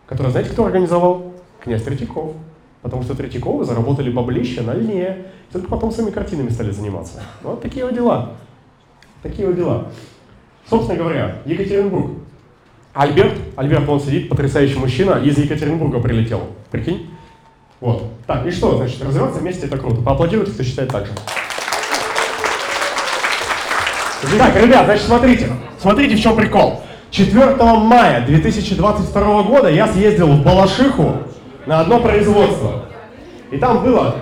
которое, 0.06 0.30
знаете, 0.30 0.52
кто 0.52 0.66
организовал? 0.66 1.34
Князь 1.64 1.82
Третьяков. 1.82 2.34
Потому 2.82 3.04
что 3.04 3.16
Третьяковы 3.16 3.64
заработали 3.64 4.10
баблище 4.12 4.62
на 4.62 4.74
льне. 4.74 5.26
Только 5.52 5.68
потом 5.68 5.92
своими 5.92 6.12
картинами 6.12 6.50
стали 6.50 6.72
заниматься. 6.72 7.22
Вот 7.44 7.62
такие 7.62 7.86
вот 7.86 7.94
дела. 7.94 8.32
Такие 9.22 9.48
вот 9.48 9.56
дела. 9.56 9.88
Собственно 10.70 10.98
говоря, 10.98 11.38
Екатеринбург. 11.46 12.12
Альберт, 12.94 13.34
Альберт, 13.56 13.88
он 13.88 14.00
сидит, 14.02 14.30
потрясающий 14.30 14.78
мужчина, 14.78 15.22
из 15.24 15.38
Екатеринбурга 15.38 16.00
прилетел. 16.00 16.42
Прикинь? 16.72 17.10
Вот. 17.80 18.04
Так, 18.28 18.46
и 18.46 18.52
что, 18.52 18.78
значит, 18.78 19.02
развиваться 19.02 19.40
вместе 19.40 19.66
это 19.68 19.78
круто. 19.78 20.02
Поаплодируйте, 20.02 20.52
кто 20.52 20.64
считает 20.64 20.90
так 20.90 21.06
же. 21.06 21.12
Так, 24.38 24.56
ребят, 24.56 24.86
значит, 24.86 25.06
смотрите. 25.06 25.50
Смотрите, 25.80 26.16
в 26.16 26.22
чем 26.22 26.36
прикол. 26.36 26.82
4 27.10 27.56
мая 27.56 28.26
2022 28.26 29.44
года 29.44 29.70
я 29.70 29.88
съездил 29.88 30.28
в 30.28 30.44
Балашиху 30.44 31.18
на 31.66 31.82
одно 31.82 32.00
производство. 32.00 32.86
И 33.52 33.58
там 33.58 33.84
было... 33.84 34.16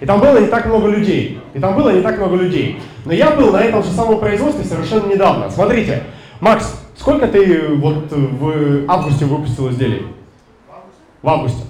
И 0.00 0.06
там 0.06 0.20
было 0.20 0.38
не 0.38 0.48
так 0.48 0.66
много 0.66 0.88
людей. 0.88 1.40
И 1.54 1.60
там 1.60 1.76
было 1.76 1.90
не 1.90 2.00
так 2.00 2.18
много 2.18 2.34
людей. 2.36 2.80
Но 3.04 3.12
я 3.12 3.30
был 3.30 3.52
на 3.52 3.62
этом 3.62 3.84
же 3.84 3.90
самом 3.90 4.18
производстве 4.18 4.64
совершенно 4.64 5.06
недавно. 5.06 5.48
Смотрите, 5.48 6.02
Макс, 6.40 6.82
сколько 6.96 7.28
ты 7.28 7.68
вот 7.68 8.10
в 8.10 8.84
августе 8.88 9.26
выпустил 9.26 9.70
изделий? 9.70 10.06
В 11.22 11.28
августе. 11.28 11.62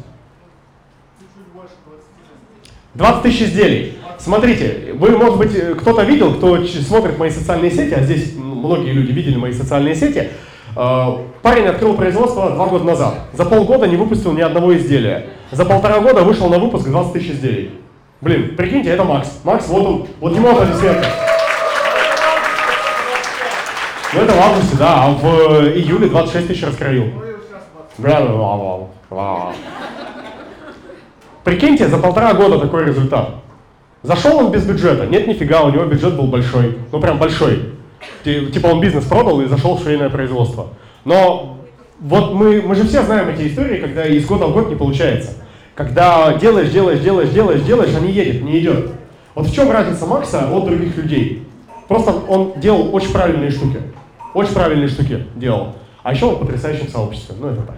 20 2.95 3.23
тысяч 3.23 3.43
изделий. 3.43 3.99
Смотрите, 4.19 4.93
вы, 4.95 5.11
может 5.11 5.39
быть, 5.39 5.55
э, 5.55 5.75
кто-то 5.75 6.03
видел, 6.05 6.35
кто 6.35 6.65
смотрит 6.65 7.19
мои 7.19 7.31
социальные 7.31 7.71
сети, 7.71 7.93
а 7.95 8.03
здесь 8.03 8.35
многие 8.37 8.93
люди 8.93 9.11
видели 9.11 9.37
мои 9.37 9.53
социальные 9.53 9.95
сети. 9.95 10.29
Э, 10.77 11.19
Парень 11.43 11.67
открыл 11.67 11.95
производство 11.95 12.51
два 12.51 12.67
года 12.67 12.85
назад. 12.85 13.15
За 13.33 13.45
полгода 13.45 13.87
не 13.87 13.97
выпустил 13.97 14.33
ни 14.33 14.41
одного 14.41 14.77
изделия. 14.77 15.27
За 15.51 15.65
полтора 15.65 15.99
года 16.01 16.23
вышел 16.23 16.49
на 16.49 16.59
выпуск 16.59 16.87
20 16.87 17.13
тысяч 17.13 17.31
изделий. 17.33 17.73
Блин, 18.21 18.55
прикиньте, 18.57 18.91
это 18.91 19.03
Макс. 19.03 19.41
Макс, 19.43 19.67
вот 19.67 19.87
он, 19.87 20.07
вот 20.21 20.35
ему 20.35 20.51
аплодисменты. 20.51 21.05
Ну 24.15 24.21
это 24.21 24.33
в 24.33 24.41
августе, 24.41 24.77
да, 24.77 25.05
а 25.05 25.11
в 25.11 25.25
э, 25.65 25.79
июле 25.79 26.09
26 26.09 26.49
тысяч 26.49 26.63
раскроил. 26.65 27.07
Прикиньте, 31.45 31.89
за 31.89 31.99
полтора 31.99 32.35
года 32.35 32.61
такой 32.61 32.85
результат. 32.85 33.31
Зашел 34.03 34.39
он 34.39 34.53
без 34.53 34.65
бюджета. 34.65 35.07
Нет, 35.07 35.27
нифига, 35.27 35.63
у 35.63 35.71
него 35.71 35.85
бюджет 35.85 36.15
был 36.15 36.27
большой. 36.27 36.79
Ну, 36.93 37.01
прям 37.01 37.19
большой. 37.19 37.72
Ти- 38.25 38.47
Типа 38.47 38.69
он 38.69 38.81
бизнес 38.81 39.05
продал 39.05 39.41
и 39.41 39.47
зашел 39.47 39.77
в 39.77 39.83
швейное 39.83 40.11
производство. 40.11 40.69
Но 41.05 41.59
вот 42.01 42.35
мы, 42.35 42.63
мы 42.63 42.75
же 42.75 42.87
все 42.87 43.03
знаем 43.03 43.29
эти 43.29 43.49
истории, 43.49 43.79
когда 43.79 44.05
из 44.07 44.25
года 44.27 44.47
в 44.47 44.53
год 44.53 44.69
не 44.69 44.77
получается. 44.77 45.37
Когда 45.75 46.35
делаешь, 46.35 46.71
делаешь, 46.71 47.01
делаешь, 47.01 47.31
делаешь, 47.31 47.63
делаешь, 47.63 47.95
а 47.97 48.01
не 48.01 48.13
едет, 48.13 48.43
не 48.43 48.59
идет. 48.59 48.91
Вот 49.35 49.47
в 49.47 49.55
чем 49.55 49.71
разница 49.71 50.07
Макса 50.07 50.49
от 50.51 50.65
других 50.67 50.97
людей? 50.97 51.47
Просто 51.89 52.13
он 52.13 52.53
делал 52.57 52.95
очень 52.95 53.11
правильные 53.13 53.51
штуки. 53.51 53.79
Очень 54.35 54.53
правильные 54.53 54.89
штуки 54.89 55.27
делал. 55.35 55.75
А 56.03 56.13
еще 56.13 56.27
он 56.27 56.35
в 56.37 56.39
потрясающем 56.41 56.89
сообществе. 56.89 57.35
Ну, 57.39 57.49
это 57.49 57.63
так. 57.63 57.77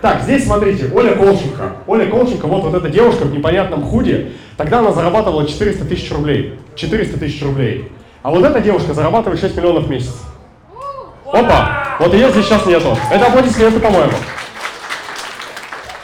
Так, 0.00 0.22
здесь 0.22 0.44
смотрите, 0.44 0.90
Оля 0.94 1.14
Колченко. 1.14 1.76
Оля 1.86 2.06
Колченко, 2.06 2.46
вот, 2.46 2.64
вот 2.64 2.74
эта 2.74 2.88
девушка 2.88 3.24
в 3.24 3.32
непонятном 3.34 3.82
худе, 3.82 4.32
тогда 4.56 4.78
она 4.78 4.92
зарабатывала 4.92 5.46
400 5.46 5.84
тысяч 5.84 6.10
рублей. 6.10 6.54
400 6.74 7.18
тысяч 7.18 7.42
рублей. 7.42 7.90
А 8.22 8.30
вот 8.30 8.44
эта 8.44 8.60
девушка 8.60 8.92
зарабатывает 8.92 9.40
6 9.40 9.56
миллионов 9.56 9.84
в 9.84 9.90
месяц. 9.90 10.14
Опа! 11.26 11.96
Вот 12.00 12.12
ее 12.12 12.30
здесь 12.30 12.46
сейчас 12.46 12.66
нету. 12.66 12.96
Это 13.10 13.26
аплодисменты, 13.26 13.80
по-моему. 13.80 14.12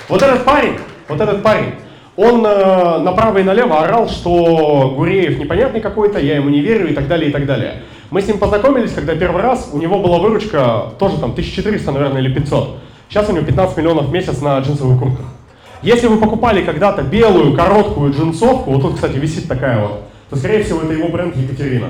Вот 0.09 0.23
этот 0.23 0.45
парень, 0.45 0.79
вот 1.09 1.21
этот 1.21 1.43
парень, 1.43 1.75
он 2.17 2.47
э, 2.47 2.99
направо 3.01 3.39
и 3.39 3.43
налево 3.43 3.81
орал, 3.83 4.09
что 4.09 4.95
Гуреев 4.97 5.39
непонятный 5.39 5.81
какой-то, 5.81 6.19
я 6.19 6.37
ему 6.37 6.49
не 6.49 6.61
верю 6.61 6.89
и 6.89 6.95
так 6.95 7.09
далее, 7.09 7.29
и 7.29 7.33
так 7.33 7.45
далее. 7.45 7.83
Мы 8.11 8.23
с 8.23 8.29
ним 8.29 8.39
познакомились, 8.39 8.93
когда 8.93 9.15
первый 9.15 9.43
раз, 9.43 9.69
у 9.73 9.79
него 9.79 9.99
была 9.99 10.19
выручка 10.19 10.93
тоже 10.99 11.19
там 11.19 11.33
1400, 11.33 11.91
наверное, 11.93 12.23
или 12.23 12.33
500. 12.33 12.79
Сейчас 13.11 13.29
у 13.29 13.33
него 13.33 13.45
15 13.45 13.77
миллионов 13.77 14.07
в 14.07 14.13
месяц 14.13 14.41
на 14.41 14.59
джинсовых 14.61 14.99
куртках. 14.99 15.27
Если 15.83 16.07
вы 16.07 16.17
покупали 16.17 16.63
когда-то 16.65 17.03
белую 17.03 17.55
короткую 17.55 18.13
джинсовку, 18.13 18.71
вот 18.71 18.83
тут, 18.83 18.95
кстати, 18.95 19.17
висит 19.17 19.49
такая 19.49 19.81
вот, 19.81 20.03
то, 20.31 20.37
скорее 20.37 20.65
всего, 20.65 20.83
это 20.83 20.93
его 20.93 21.09
бренд 21.09 21.37
Екатерина. 21.37 21.89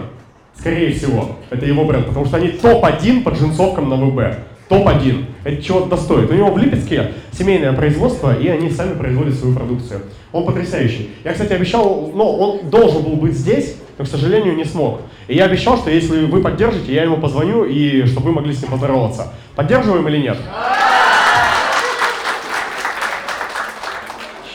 Скорее 0.58 0.92
всего, 0.92 1.36
это 1.50 1.66
его 1.66 1.84
бренд, 1.84 2.06
потому 2.06 2.26
что 2.26 2.38
они 2.38 2.48
топ-1 2.48 3.22
по 3.22 3.30
джинсовкам 3.30 3.88
на 3.88 3.96
ВБ. 3.96 4.38
Топ-1. 4.68 5.26
Это 5.44 5.62
чего-то 5.62 5.96
стоит. 5.96 6.30
У 6.30 6.34
него 6.34 6.50
в 6.50 6.58
Липецке 6.58 7.12
семейное 7.32 7.72
производство, 7.72 8.36
и 8.36 8.48
они 8.48 8.70
сами 8.70 8.94
производят 8.94 9.34
свою 9.34 9.54
продукцию. 9.54 10.02
Он 10.32 10.44
потрясающий. 10.44 11.10
Я, 11.24 11.32
кстати, 11.32 11.52
обещал, 11.52 12.10
ну, 12.12 12.24
он 12.24 12.68
должен 12.68 13.02
был 13.02 13.16
быть 13.16 13.34
здесь, 13.34 13.76
но, 13.96 14.04
к 14.04 14.08
сожалению, 14.08 14.56
не 14.56 14.64
смог. 14.64 15.02
И 15.28 15.36
я 15.36 15.44
обещал, 15.44 15.76
что 15.76 15.90
если 15.90 16.24
вы 16.24 16.40
поддержите, 16.42 16.92
я 16.92 17.04
ему 17.04 17.18
позвоню, 17.18 17.64
и 17.64 18.04
чтобы 18.06 18.28
вы 18.28 18.32
могли 18.32 18.52
с 18.52 18.62
ним 18.62 18.72
поздороваться. 18.72 19.32
Поддерживаем 19.54 20.08
или 20.08 20.18
нет? 20.18 20.38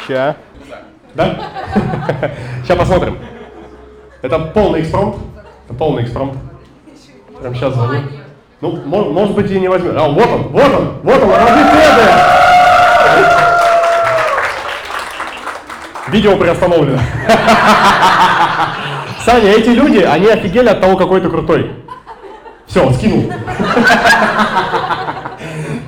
Ща. 0.08 0.36
Да? 1.16 1.52
Сейчас 2.64 2.78
посмотрим. 2.78 3.18
Это 4.22 4.40
полный 4.40 4.82
экспромт. 4.82 5.16
Это 5.66 5.74
полный 5.78 6.04
экспромт. 6.04 6.36
Прям 7.40 7.56
сейчас 7.56 7.74
звоню. 7.74 8.02
Ну, 8.62 8.80
мо- 8.86 9.10
может 9.10 9.34
быть 9.36 9.50
и 9.50 9.60
не 9.60 9.68
возьмет. 9.68 9.96
А, 9.98 10.08
вот 10.08 10.28
он, 10.28 10.44
вот 10.50 10.74
он, 10.74 11.00
вот 11.02 11.24
он, 11.24 11.32
аплодисменты! 11.32 12.04
Видео 16.10 16.36
приостановлено. 16.38 17.00
Саня, 19.26 19.50
эти 19.52 19.70
люди, 19.70 20.00
они 20.00 20.28
офигели 20.28 20.70
от 20.70 20.82
того, 20.82 20.98
какой 20.98 21.22
ты 21.22 21.30
крутой. 21.30 21.72
Все, 22.68 22.92
скинул. 22.94 23.32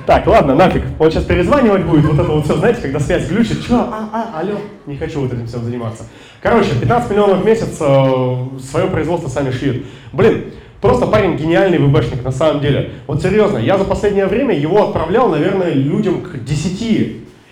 Так, 0.06 0.26
ладно, 0.26 0.54
нафиг. 0.54 0.82
Он 0.98 1.10
сейчас 1.10 1.24
перезванивать 1.24 1.84
будет, 1.84 2.04
вот 2.04 2.18
это 2.18 2.30
вот 2.30 2.44
все, 2.44 2.56
знаете, 2.56 2.82
когда 2.82 3.00
связь 3.00 3.26
глючит. 3.28 3.66
Че, 3.66 3.74
а, 3.74 4.08
а, 4.12 4.40
алло, 4.40 4.58
не 4.86 4.96
хочу 4.96 5.20
вот 5.20 5.32
этим 5.32 5.46
всем 5.46 5.64
заниматься. 5.64 6.04
Короче, 6.42 6.78
15 6.78 7.10
миллионов 7.10 7.40
в 7.40 7.44
месяц 7.46 7.78
э, 7.80 8.36
свое 8.70 8.86
производство 8.88 9.28
сами 9.28 9.50
шьют. 9.50 9.86
Блин, 10.12 10.52
просто 10.82 11.06
парень 11.06 11.36
гениальный 11.36 11.78
ВБшник, 11.78 12.22
на 12.22 12.32
самом 12.32 12.60
деле. 12.60 12.90
Вот 13.06 13.22
серьезно, 13.22 13.56
я 13.56 13.78
за 13.78 13.84
последнее 13.84 14.26
время 14.26 14.54
его 14.54 14.82
отправлял, 14.88 15.28
наверное, 15.30 15.72
людям 15.72 16.20
к 16.20 16.36
10. 16.44 16.82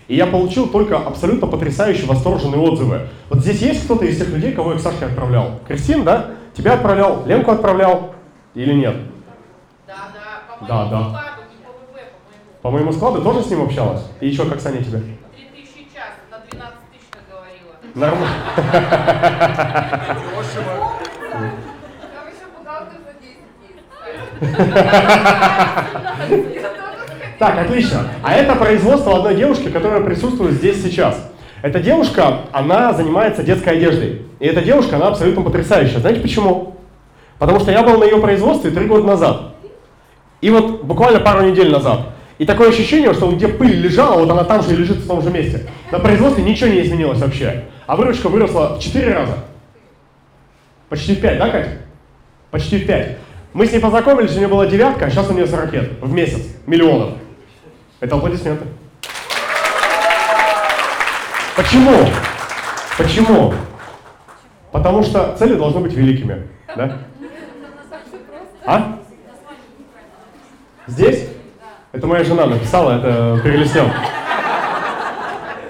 И 0.09 0.17
я 0.17 0.27
получил 0.27 0.67
только 0.67 0.99
абсолютно 0.99 1.47
потрясающие, 1.47 2.07
восторженные 2.07 2.61
отзывы. 2.61 3.09
Вот 3.31 3.41
здесь 3.41 3.63
есть 3.63 3.85
кто-то 3.85 4.05
из 4.05 4.19
тех 4.19 4.29
людей, 4.29 4.53
кого 4.53 4.73
я 4.73 4.79
к 4.79 4.83
Сашке 4.83 5.07
отправлял? 5.07 5.61
Кристин, 5.67 6.05
да? 6.05 6.33
Тебя 6.55 6.75
отправлял? 6.75 7.23
Ленку 7.25 7.51
отправлял? 7.51 8.15
Или 8.55 8.75
нет? 8.75 8.97
Да, 9.87 9.95
да, 10.13 10.67
Да, 10.69 10.85
да. 10.91 11.09
складу, 11.09 11.43
не 11.51 11.65
по 11.65 11.71
ВП, 11.73 11.95
по-моему. 11.95 12.52
По 12.63 12.71
моему 12.71 12.93
складу 12.93 13.21
тоже 13.23 13.43
с 13.43 13.51
ним 13.51 13.63
общалась? 13.63 14.03
И 14.21 14.29
еще 14.29 14.45
как 14.49 14.61
Саня 14.61 14.79
тебе? 14.79 15.03
3000 15.35 15.89
час, 15.93 16.13
на 16.31 16.39
12 16.49 16.79
тысяч 16.93 17.09
наговорила. 17.13 17.75
Нормально. 17.95 18.37
Там 22.15 22.27
еще 22.29 22.47
бухгалтер 22.57 22.99
за 23.05 23.13
10 23.21 23.37
есть. 23.67 23.83
Я 26.55 26.69
тоже 26.71 26.95
хотела. 26.99 27.37
Так, 27.41 27.59
отлично. 27.59 27.99
А 28.23 28.35
это 28.35 28.55
производство 28.55 29.17
одной 29.17 29.35
девушки, 29.35 29.69
которая 29.69 30.01
присутствует 30.01 30.55
здесь 30.55 30.81
сейчас. 30.85 31.33
Эта 31.63 31.81
девушка, 31.81 32.43
она 32.53 32.93
занимается 32.93 33.43
детской 33.43 33.71
одеждой. 33.71 34.23
И 34.39 34.47
эта 34.47 34.63
девушка, 34.63 34.97
она 34.97 35.09
абсолютно 35.09 35.43
потрясающая. 35.43 35.99
Знаете 35.99 36.21
почему? 36.21 36.77
Потому 37.41 37.59
что 37.59 37.73
я 37.73 37.83
был 37.83 37.99
на 37.99 38.05
ее 38.05 38.19
производстве 38.19 38.71
три 38.71 38.87
года 38.87 39.05
назад. 39.05 39.55
И 40.41 40.51
вот 40.51 40.85
буквально 40.85 41.19
пару 41.19 41.43
недель 41.43 41.73
назад. 41.73 42.13
И 42.43 42.45
такое 42.45 42.71
ощущение, 42.71 43.15
что 43.15 43.31
где 43.31 43.47
пыль 43.47 43.77
лежала, 43.77 44.19
вот 44.19 44.29
она 44.29 44.43
там 44.43 44.65
же 44.65 44.73
и 44.73 44.77
лежит 44.77 44.97
в 44.97 45.07
том 45.07 45.23
же 45.23 45.31
месте. 45.31 45.65
На 45.93 46.01
производстве 46.01 46.43
ничего 46.43 46.71
не 46.71 46.83
изменилось 46.83 47.21
вообще. 47.21 47.67
А 47.87 47.95
выручка 47.95 48.29
выросла 48.29 48.75
в 48.75 48.81
4 48.81 49.15
раза. 49.15 49.35
Почти 50.89 51.15
в 51.15 51.21
5, 51.21 51.39
да, 51.39 51.49
Катя? 51.51 51.79
Почти 52.51 52.79
в 52.79 52.87
5. 52.89 53.17
Мы 53.53 53.65
с 53.65 53.71
ней 53.71 53.79
познакомились, 53.79 54.35
у 54.35 54.39
нее 54.39 54.49
была 54.49 54.67
девятка, 54.67 55.05
а 55.05 55.11
сейчас 55.11 55.31
у 55.31 55.35
нее 55.35 55.47
40 55.47 55.73
лет 55.73 55.91
в 56.01 56.13
месяц. 56.13 56.43
Миллионов. 56.67 57.11
Это 58.01 58.17
аплодисменты. 58.17 58.65
Почему? 61.57 62.09
Почему? 62.99 63.55
Потому 64.73 65.05
что 65.05 65.37
цели 65.39 65.55
должны 65.55 65.79
быть 65.79 65.93
великими. 65.93 66.49
Да? 66.75 66.99
А? 68.65 68.99
Здесь? 70.89 71.29
Это 71.93 72.07
моя 72.07 72.25
жена 72.25 72.47
написала, 72.47 72.99
это 72.99 73.39
перелеснем. 73.45 73.93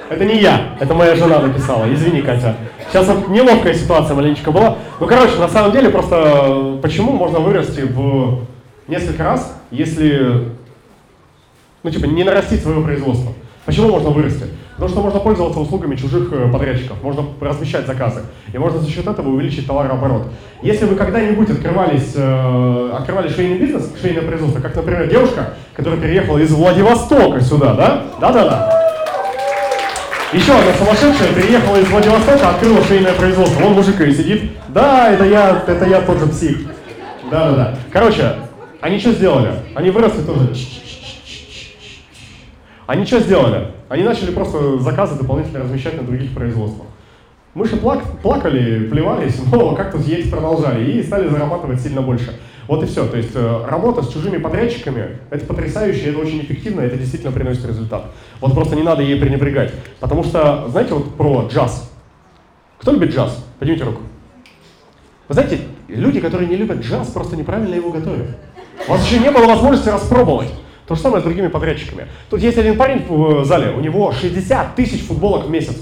Это 0.08 0.24
не 0.24 0.38
я, 0.38 0.76
это 0.78 0.94
моя 0.94 1.16
жена 1.16 1.40
написала. 1.40 1.92
Извини, 1.92 2.22
Катя. 2.22 2.54
Сейчас 2.88 3.08
вот 3.08 3.28
неловкая 3.28 3.74
ситуация 3.74 4.14
маленечко 4.14 4.52
была. 4.52 4.76
Ну, 5.00 5.06
короче, 5.08 5.36
на 5.38 5.48
самом 5.48 5.72
деле, 5.72 5.90
просто 5.90 6.78
почему 6.80 7.12
можно 7.12 7.40
вырасти 7.40 7.80
в 7.80 8.46
несколько 8.86 9.24
раз, 9.24 9.60
если, 9.72 10.44
ну, 11.82 11.90
типа, 11.90 12.04
не 12.04 12.22
нарастить 12.22 12.62
свое 12.62 12.80
производство? 12.82 13.32
Почему 13.64 13.90
можно 13.90 14.10
вырасти? 14.10 14.44
Потому 14.82 14.94
что 14.94 15.02
можно 15.04 15.20
пользоваться 15.20 15.60
услугами 15.60 15.94
чужих 15.94 16.32
э, 16.32 16.50
подрядчиков, 16.50 17.00
можно 17.04 17.24
размещать 17.40 17.86
заказы, 17.86 18.22
и 18.52 18.58
можно 18.58 18.80
за 18.80 18.90
счет 18.90 19.06
этого 19.06 19.28
увеличить 19.28 19.64
товарооборот. 19.64 20.24
Если 20.60 20.86
вы 20.86 20.96
когда-нибудь 20.96 21.48
открывались, 21.50 22.14
э, 22.16 22.90
открывали 22.92 23.28
швейный 23.28 23.58
бизнес, 23.58 23.92
швейное 24.00 24.22
производство, 24.22 24.60
как, 24.60 24.74
например, 24.74 25.08
девушка, 25.08 25.54
которая 25.72 26.00
переехала 26.00 26.38
из 26.38 26.50
Владивостока 26.50 27.40
сюда, 27.42 27.74
да? 27.74 28.02
Да-да-да. 28.20 28.72
Еще 30.32 30.52
одна 30.52 30.72
сумасшедшая 30.72 31.32
переехала 31.32 31.76
из 31.76 31.88
Владивостока, 31.88 32.50
открыла 32.50 32.82
швейное 32.82 33.12
производство. 33.12 33.60
Вон 33.60 33.74
мужик 33.74 34.00
и 34.00 34.12
сидит. 34.12 34.50
Да, 34.70 35.12
это 35.12 35.24
я, 35.24 35.62
это 35.64 35.84
я 35.84 36.00
тот 36.00 36.18
же 36.18 36.26
псих. 36.26 36.58
Да-да-да. 37.30 37.78
Короче, 37.92 38.32
они 38.80 38.98
что 38.98 39.12
сделали? 39.12 39.52
Они 39.76 39.90
выросли 39.90 40.22
тоже. 40.22 40.52
Они 42.92 43.06
что 43.06 43.20
сделали? 43.20 43.68
Они 43.88 44.02
начали 44.02 44.32
просто 44.32 44.78
заказы 44.78 45.18
дополнительно 45.18 45.60
размещать 45.60 45.96
на 45.96 46.06
других 46.06 46.34
производствах. 46.34 46.88
Мыши 47.54 47.78
плак, 47.78 48.02
плакали, 48.20 48.86
плевались, 48.86 49.40
но 49.50 49.74
как-то 49.74 49.96
есть 49.96 50.30
продолжали 50.30 50.84
и 50.92 51.02
стали 51.02 51.26
зарабатывать 51.26 51.80
сильно 51.80 52.02
больше. 52.02 52.38
Вот 52.68 52.82
и 52.82 52.86
все. 52.86 53.06
То 53.06 53.16
есть 53.16 53.30
э, 53.34 53.64
работа 53.66 54.02
с 54.02 54.12
чужими 54.12 54.36
подрядчиками– 54.36 55.16
это 55.30 55.46
потрясающе, 55.46 56.10
это 56.10 56.18
очень 56.18 56.40
эффективно, 56.40 56.82
это 56.82 56.98
действительно 56.98 57.32
приносит 57.32 57.66
результат. 57.66 58.10
Вот 58.42 58.52
просто 58.52 58.76
не 58.76 58.82
надо 58.82 59.00
ей 59.00 59.18
пренебрегать. 59.18 59.72
Потому 59.98 60.22
что, 60.22 60.68
знаете, 60.68 60.92
вот 60.92 61.14
про 61.14 61.48
джаз. 61.50 61.90
Кто 62.76 62.92
любит 62.92 63.14
джаз? 63.14 63.42
Поднимите 63.58 63.84
руку. 63.84 64.02
Вы 65.28 65.34
знаете, 65.34 65.60
люди, 65.88 66.20
которые 66.20 66.46
не 66.46 66.56
любят 66.56 66.80
джаз, 66.80 67.08
просто 67.08 67.36
неправильно 67.36 67.74
его 67.74 67.90
готовят. 67.90 68.36
У 68.86 68.90
вас 68.90 69.02
еще 69.06 69.18
не 69.18 69.30
было 69.30 69.46
возможности 69.46 69.88
распробовать. 69.88 70.52
То 70.92 70.96
же 70.96 71.02
самое 71.04 71.22
с 71.22 71.24
другими 71.24 71.48
подрядчиками. 71.48 72.06
Тут 72.28 72.42
есть 72.42 72.58
один 72.58 72.76
парень 72.76 73.06
в 73.08 73.46
зале, 73.46 73.72
у 73.72 73.80
него 73.80 74.12
60 74.12 74.74
тысяч 74.74 75.06
футболок 75.06 75.46
в 75.46 75.50
месяц. 75.50 75.80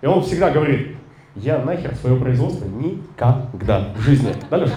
И 0.00 0.06
он 0.06 0.24
всегда 0.24 0.50
говорит, 0.50 0.96
я 1.36 1.60
нахер 1.60 1.94
свое 1.94 2.16
производство 2.16 2.64
никогда 2.64 3.90
в 3.96 4.00
жизни. 4.00 4.34
Да, 4.50 4.56
Леша? 4.56 4.74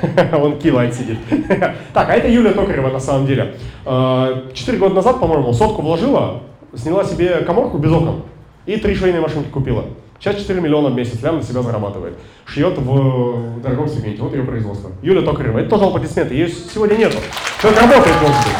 Он 0.36 0.60
кивает, 0.60 0.94
сидит. 0.94 1.18
Так, 1.92 2.08
а 2.08 2.12
это 2.12 2.28
Юлия 2.28 2.52
Токарева 2.52 2.90
на 2.90 3.00
самом 3.00 3.26
деле. 3.26 3.56
Э, 3.84 4.48
четыре 4.54 4.78
года 4.78 4.94
назад, 4.94 5.18
по-моему, 5.18 5.52
сотку 5.52 5.82
вложила, 5.82 6.44
сняла 6.76 7.02
себе 7.02 7.38
коморку 7.38 7.78
без 7.78 7.90
окон 7.90 8.22
и 8.64 8.76
три 8.76 8.94
швейные 8.94 9.22
машинки 9.22 9.48
купила. 9.48 9.86
Сейчас 10.20 10.36
4 10.36 10.60
миллиона 10.60 10.90
в 10.90 10.94
месяц 10.94 11.16
прямо 11.16 11.38
на 11.38 11.42
себя 11.42 11.62
зарабатывает. 11.62 12.12
Шьет 12.44 12.76
в 12.76 13.60
дорогом 13.62 13.88
сегменте. 13.88 14.20
Вот 14.20 14.34
ее 14.34 14.42
производство. 14.42 14.90
Юлия 15.00 15.22
Токарева. 15.22 15.58
Это 15.60 15.70
тоже 15.70 15.86
аплодисменты. 15.86 16.34
Ее 16.34 16.48
сегодня 16.48 16.96
нету. 16.96 17.16
Человек 17.62 17.80
работает, 17.80 18.16
может 18.20 18.36
быть. 18.36 18.56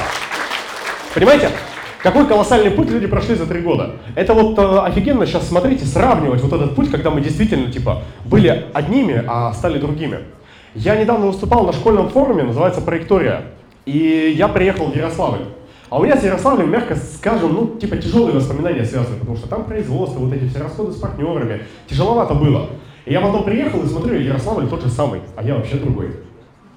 Понимаете? 1.15 1.51
Какой 2.03 2.27
колоссальный 2.27 2.71
путь 2.71 2.89
люди 2.89 3.07
прошли 3.07 3.35
за 3.35 3.45
три 3.45 3.61
года. 3.61 3.97
Это 4.15 4.33
вот 4.33 4.59
э, 4.59 4.79
офигенно 4.87 5.27
сейчас 5.27 5.47
смотрите, 5.49 5.85
сравнивать 5.85 6.41
вот 6.41 6.51
этот 6.51 6.75
путь, 6.75 6.91
когда 6.91 7.11
мы 7.11 7.21
действительно 7.21 7.71
типа 7.71 8.05
были 8.25 8.69
одними, 8.73 9.23
а 9.27 9.53
стали 9.53 9.79
другими. 9.79 10.21
Я 10.75 10.97
недавно 10.97 11.27
выступал 11.27 11.67
на 11.67 11.75
школьном 11.75 12.09
форуме, 12.09 12.43
называется 12.43 12.81
«Проектория», 12.81 13.43
и 13.85 14.33
я 14.35 14.49
приехал 14.49 14.87
в 14.87 14.97
Ярославль. 14.97 15.41
А 15.91 15.99
у 15.99 16.05
меня 16.05 16.17
с 16.17 16.23
Ярославлем, 16.23 16.71
мягко 16.71 16.95
скажем, 16.95 17.53
ну, 17.53 17.77
типа 17.81 17.97
тяжелые 17.97 18.37
воспоминания 18.37 18.85
связаны, 18.85 19.19
потому 19.19 19.37
что 19.37 19.49
там 19.49 19.65
производство, 19.65 20.21
вот 20.21 20.33
эти 20.33 20.49
все 20.49 20.61
расходы 20.61 20.93
с 20.93 20.97
партнерами, 20.97 21.63
тяжеловато 21.89 22.35
было. 22.35 22.71
И 23.07 23.13
я 23.13 23.21
потом 23.21 23.43
приехал 23.43 23.83
и 23.83 23.89
смотрю, 23.89 24.21
Ярославль 24.21 24.69
тот 24.69 24.85
же 24.85 24.89
самый, 24.89 25.21
а 25.35 25.43
я 25.43 25.57
вообще 25.57 25.79
другой. 25.79 26.15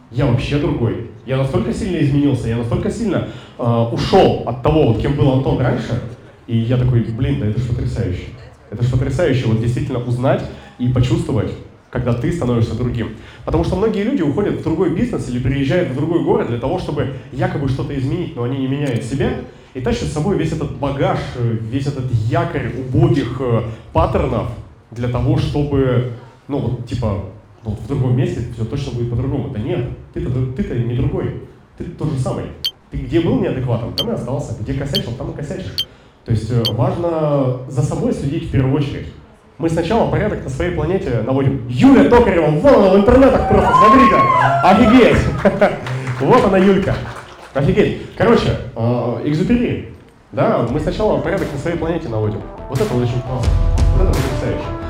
Я 0.10 0.26
вообще 0.26 0.58
другой. 0.58 1.12
Я 1.28 1.38
настолько 1.38 1.74
сильно 1.74 1.98
изменился, 2.04 2.50
я 2.50 2.58
настолько 2.58 2.90
сильно 2.90 3.28
э, 3.60 3.88
ушел 3.92 4.44
от 4.48 4.64
того, 4.64 4.88
вот, 4.88 5.02
кем 5.02 5.16
был 5.16 5.32
Антон 5.32 5.60
раньше, 5.60 6.02
и 6.48 6.58
я 6.58 6.78
такой, 6.78 7.02
блин, 7.02 7.40
да 7.40 7.46
это 7.46 7.60
же 7.60 7.68
потрясающе. 7.68 8.24
Это 8.72 8.84
же 8.84 8.90
потрясающе, 8.90 9.46
вот 9.46 9.62
действительно 9.62 10.00
узнать 10.00 10.44
и 10.80 10.88
почувствовать, 10.88 11.52
когда 11.94 12.12
ты 12.12 12.34
становишься 12.34 12.74
другим. 12.74 13.10
Потому 13.46 13.64
что 13.64 13.76
многие 13.76 14.02
люди 14.02 14.24
уходят 14.24 14.56
в 14.56 14.64
другой 14.64 14.96
бизнес 14.96 15.30
или 15.30 15.38
переезжают 15.38 15.92
в 15.92 15.96
другой 15.96 16.24
город 16.24 16.48
для 16.48 16.58
того, 16.58 16.80
чтобы 16.80 17.14
якобы 17.32 17.70
что-то 17.70 17.96
изменить, 17.96 18.36
но 18.36 18.42
они 18.42 18.58
не 18.58 18.68
меняют 18.68 19.04
себя 19.04 19.42
и 19.76 19.80
тащат 19.80 20.10
с 20.10 20.14
собой 20.14 20.36
весь 20.36 20.52
этот 20.52 20.72
багаж, 20.78 21.20
весь 21.40 21.86
этот 21.86 22.12
якорь 22.12 22.72
убогих 22.80 23.40
э, 23.40 23.62
паттернов 23.94 24.48
для 24.90 25.08
того, 25.08 25.38
чтобы, 25.38 26.14
ну 26.48 26.80
типа, 26.88 27.26
ну, 27.64 27.72
в 27.72 27.88
другом 27.88 28.18
месте 28.18 28.42
все 28.56 28.66
точно 28.66 28.94
будет 28.94 29.12
по-другому. 29.12 29.52
Да 29.54 29.60
нет, 29.60 29.88
ты-то, 30.16 30.32
ты-то 30.58 30.74
не 30.74 30.96
другой, 30.96 31.44
ты 31.78 31.84
тот 31.84 32.12
же 32.12 32.18
самый. 32.18 32.46
Ты 32.90 32.98
где 32.98 33.22
был 33.22 33.40
неадекватом, 33.40 33.94
там 33.94 34.10
и 34.10 34.14
остался. 34.14 34.58
Где 34.60 34.74
косячил, 34.74 35.12
там 35.12 35.30
и 35.30 35.36
косячишь. 35.36 35.88
То 36.26 36.32
есть 36.32 36.50
э, 36.50 36.64
важно 36.72 37.60
за 37.68 37.84
собой 37.84 38.14
следить 38.14 38.46
в 38.46 38.52
первую 38.52 38.76
очередь. 38.76 39.06
Мы 39.58 39.70
сначала 39.70 40.10
порядок 40.10 40.44
на 40.44 40.50
своей 40.50 40.72
планете 40.72 41.22
наводим. 41.26 41.66
Юля 41.70 42.10
Токарева, 42.10 42.48
вон 42.48 42.76
она 42.76 42.90
в 42.90 42.96
интернетах 42.98 43.48
просто, 43.48 43.72
смотрите, 43.74 44.16
офигеть. 44.64 45.18
Вот 46.20 46.46
она 46.46 46.58
Юлька, 46.58 46.96
офигеть. 47.54 48.16
Короче, 48.16 48.58
э, 48.76 49.22
экзупери, 49.26 49.94
да, 50.32 50.66
мы 50.70 50.80
сначала 50.80 51.20
порядок 51.20 51.48
на 51.52 51.60
своей 51.60 51.76
планете 51.76 52.08
наводим. 52.08 52.42
Вот 52.70 52.80
это 52.80 52.94
очень 52.94 53.22
классно, 53.22 53.52
вот 53.98 54.04
это 54.04 54.14
потрясающе. 54.14 54.83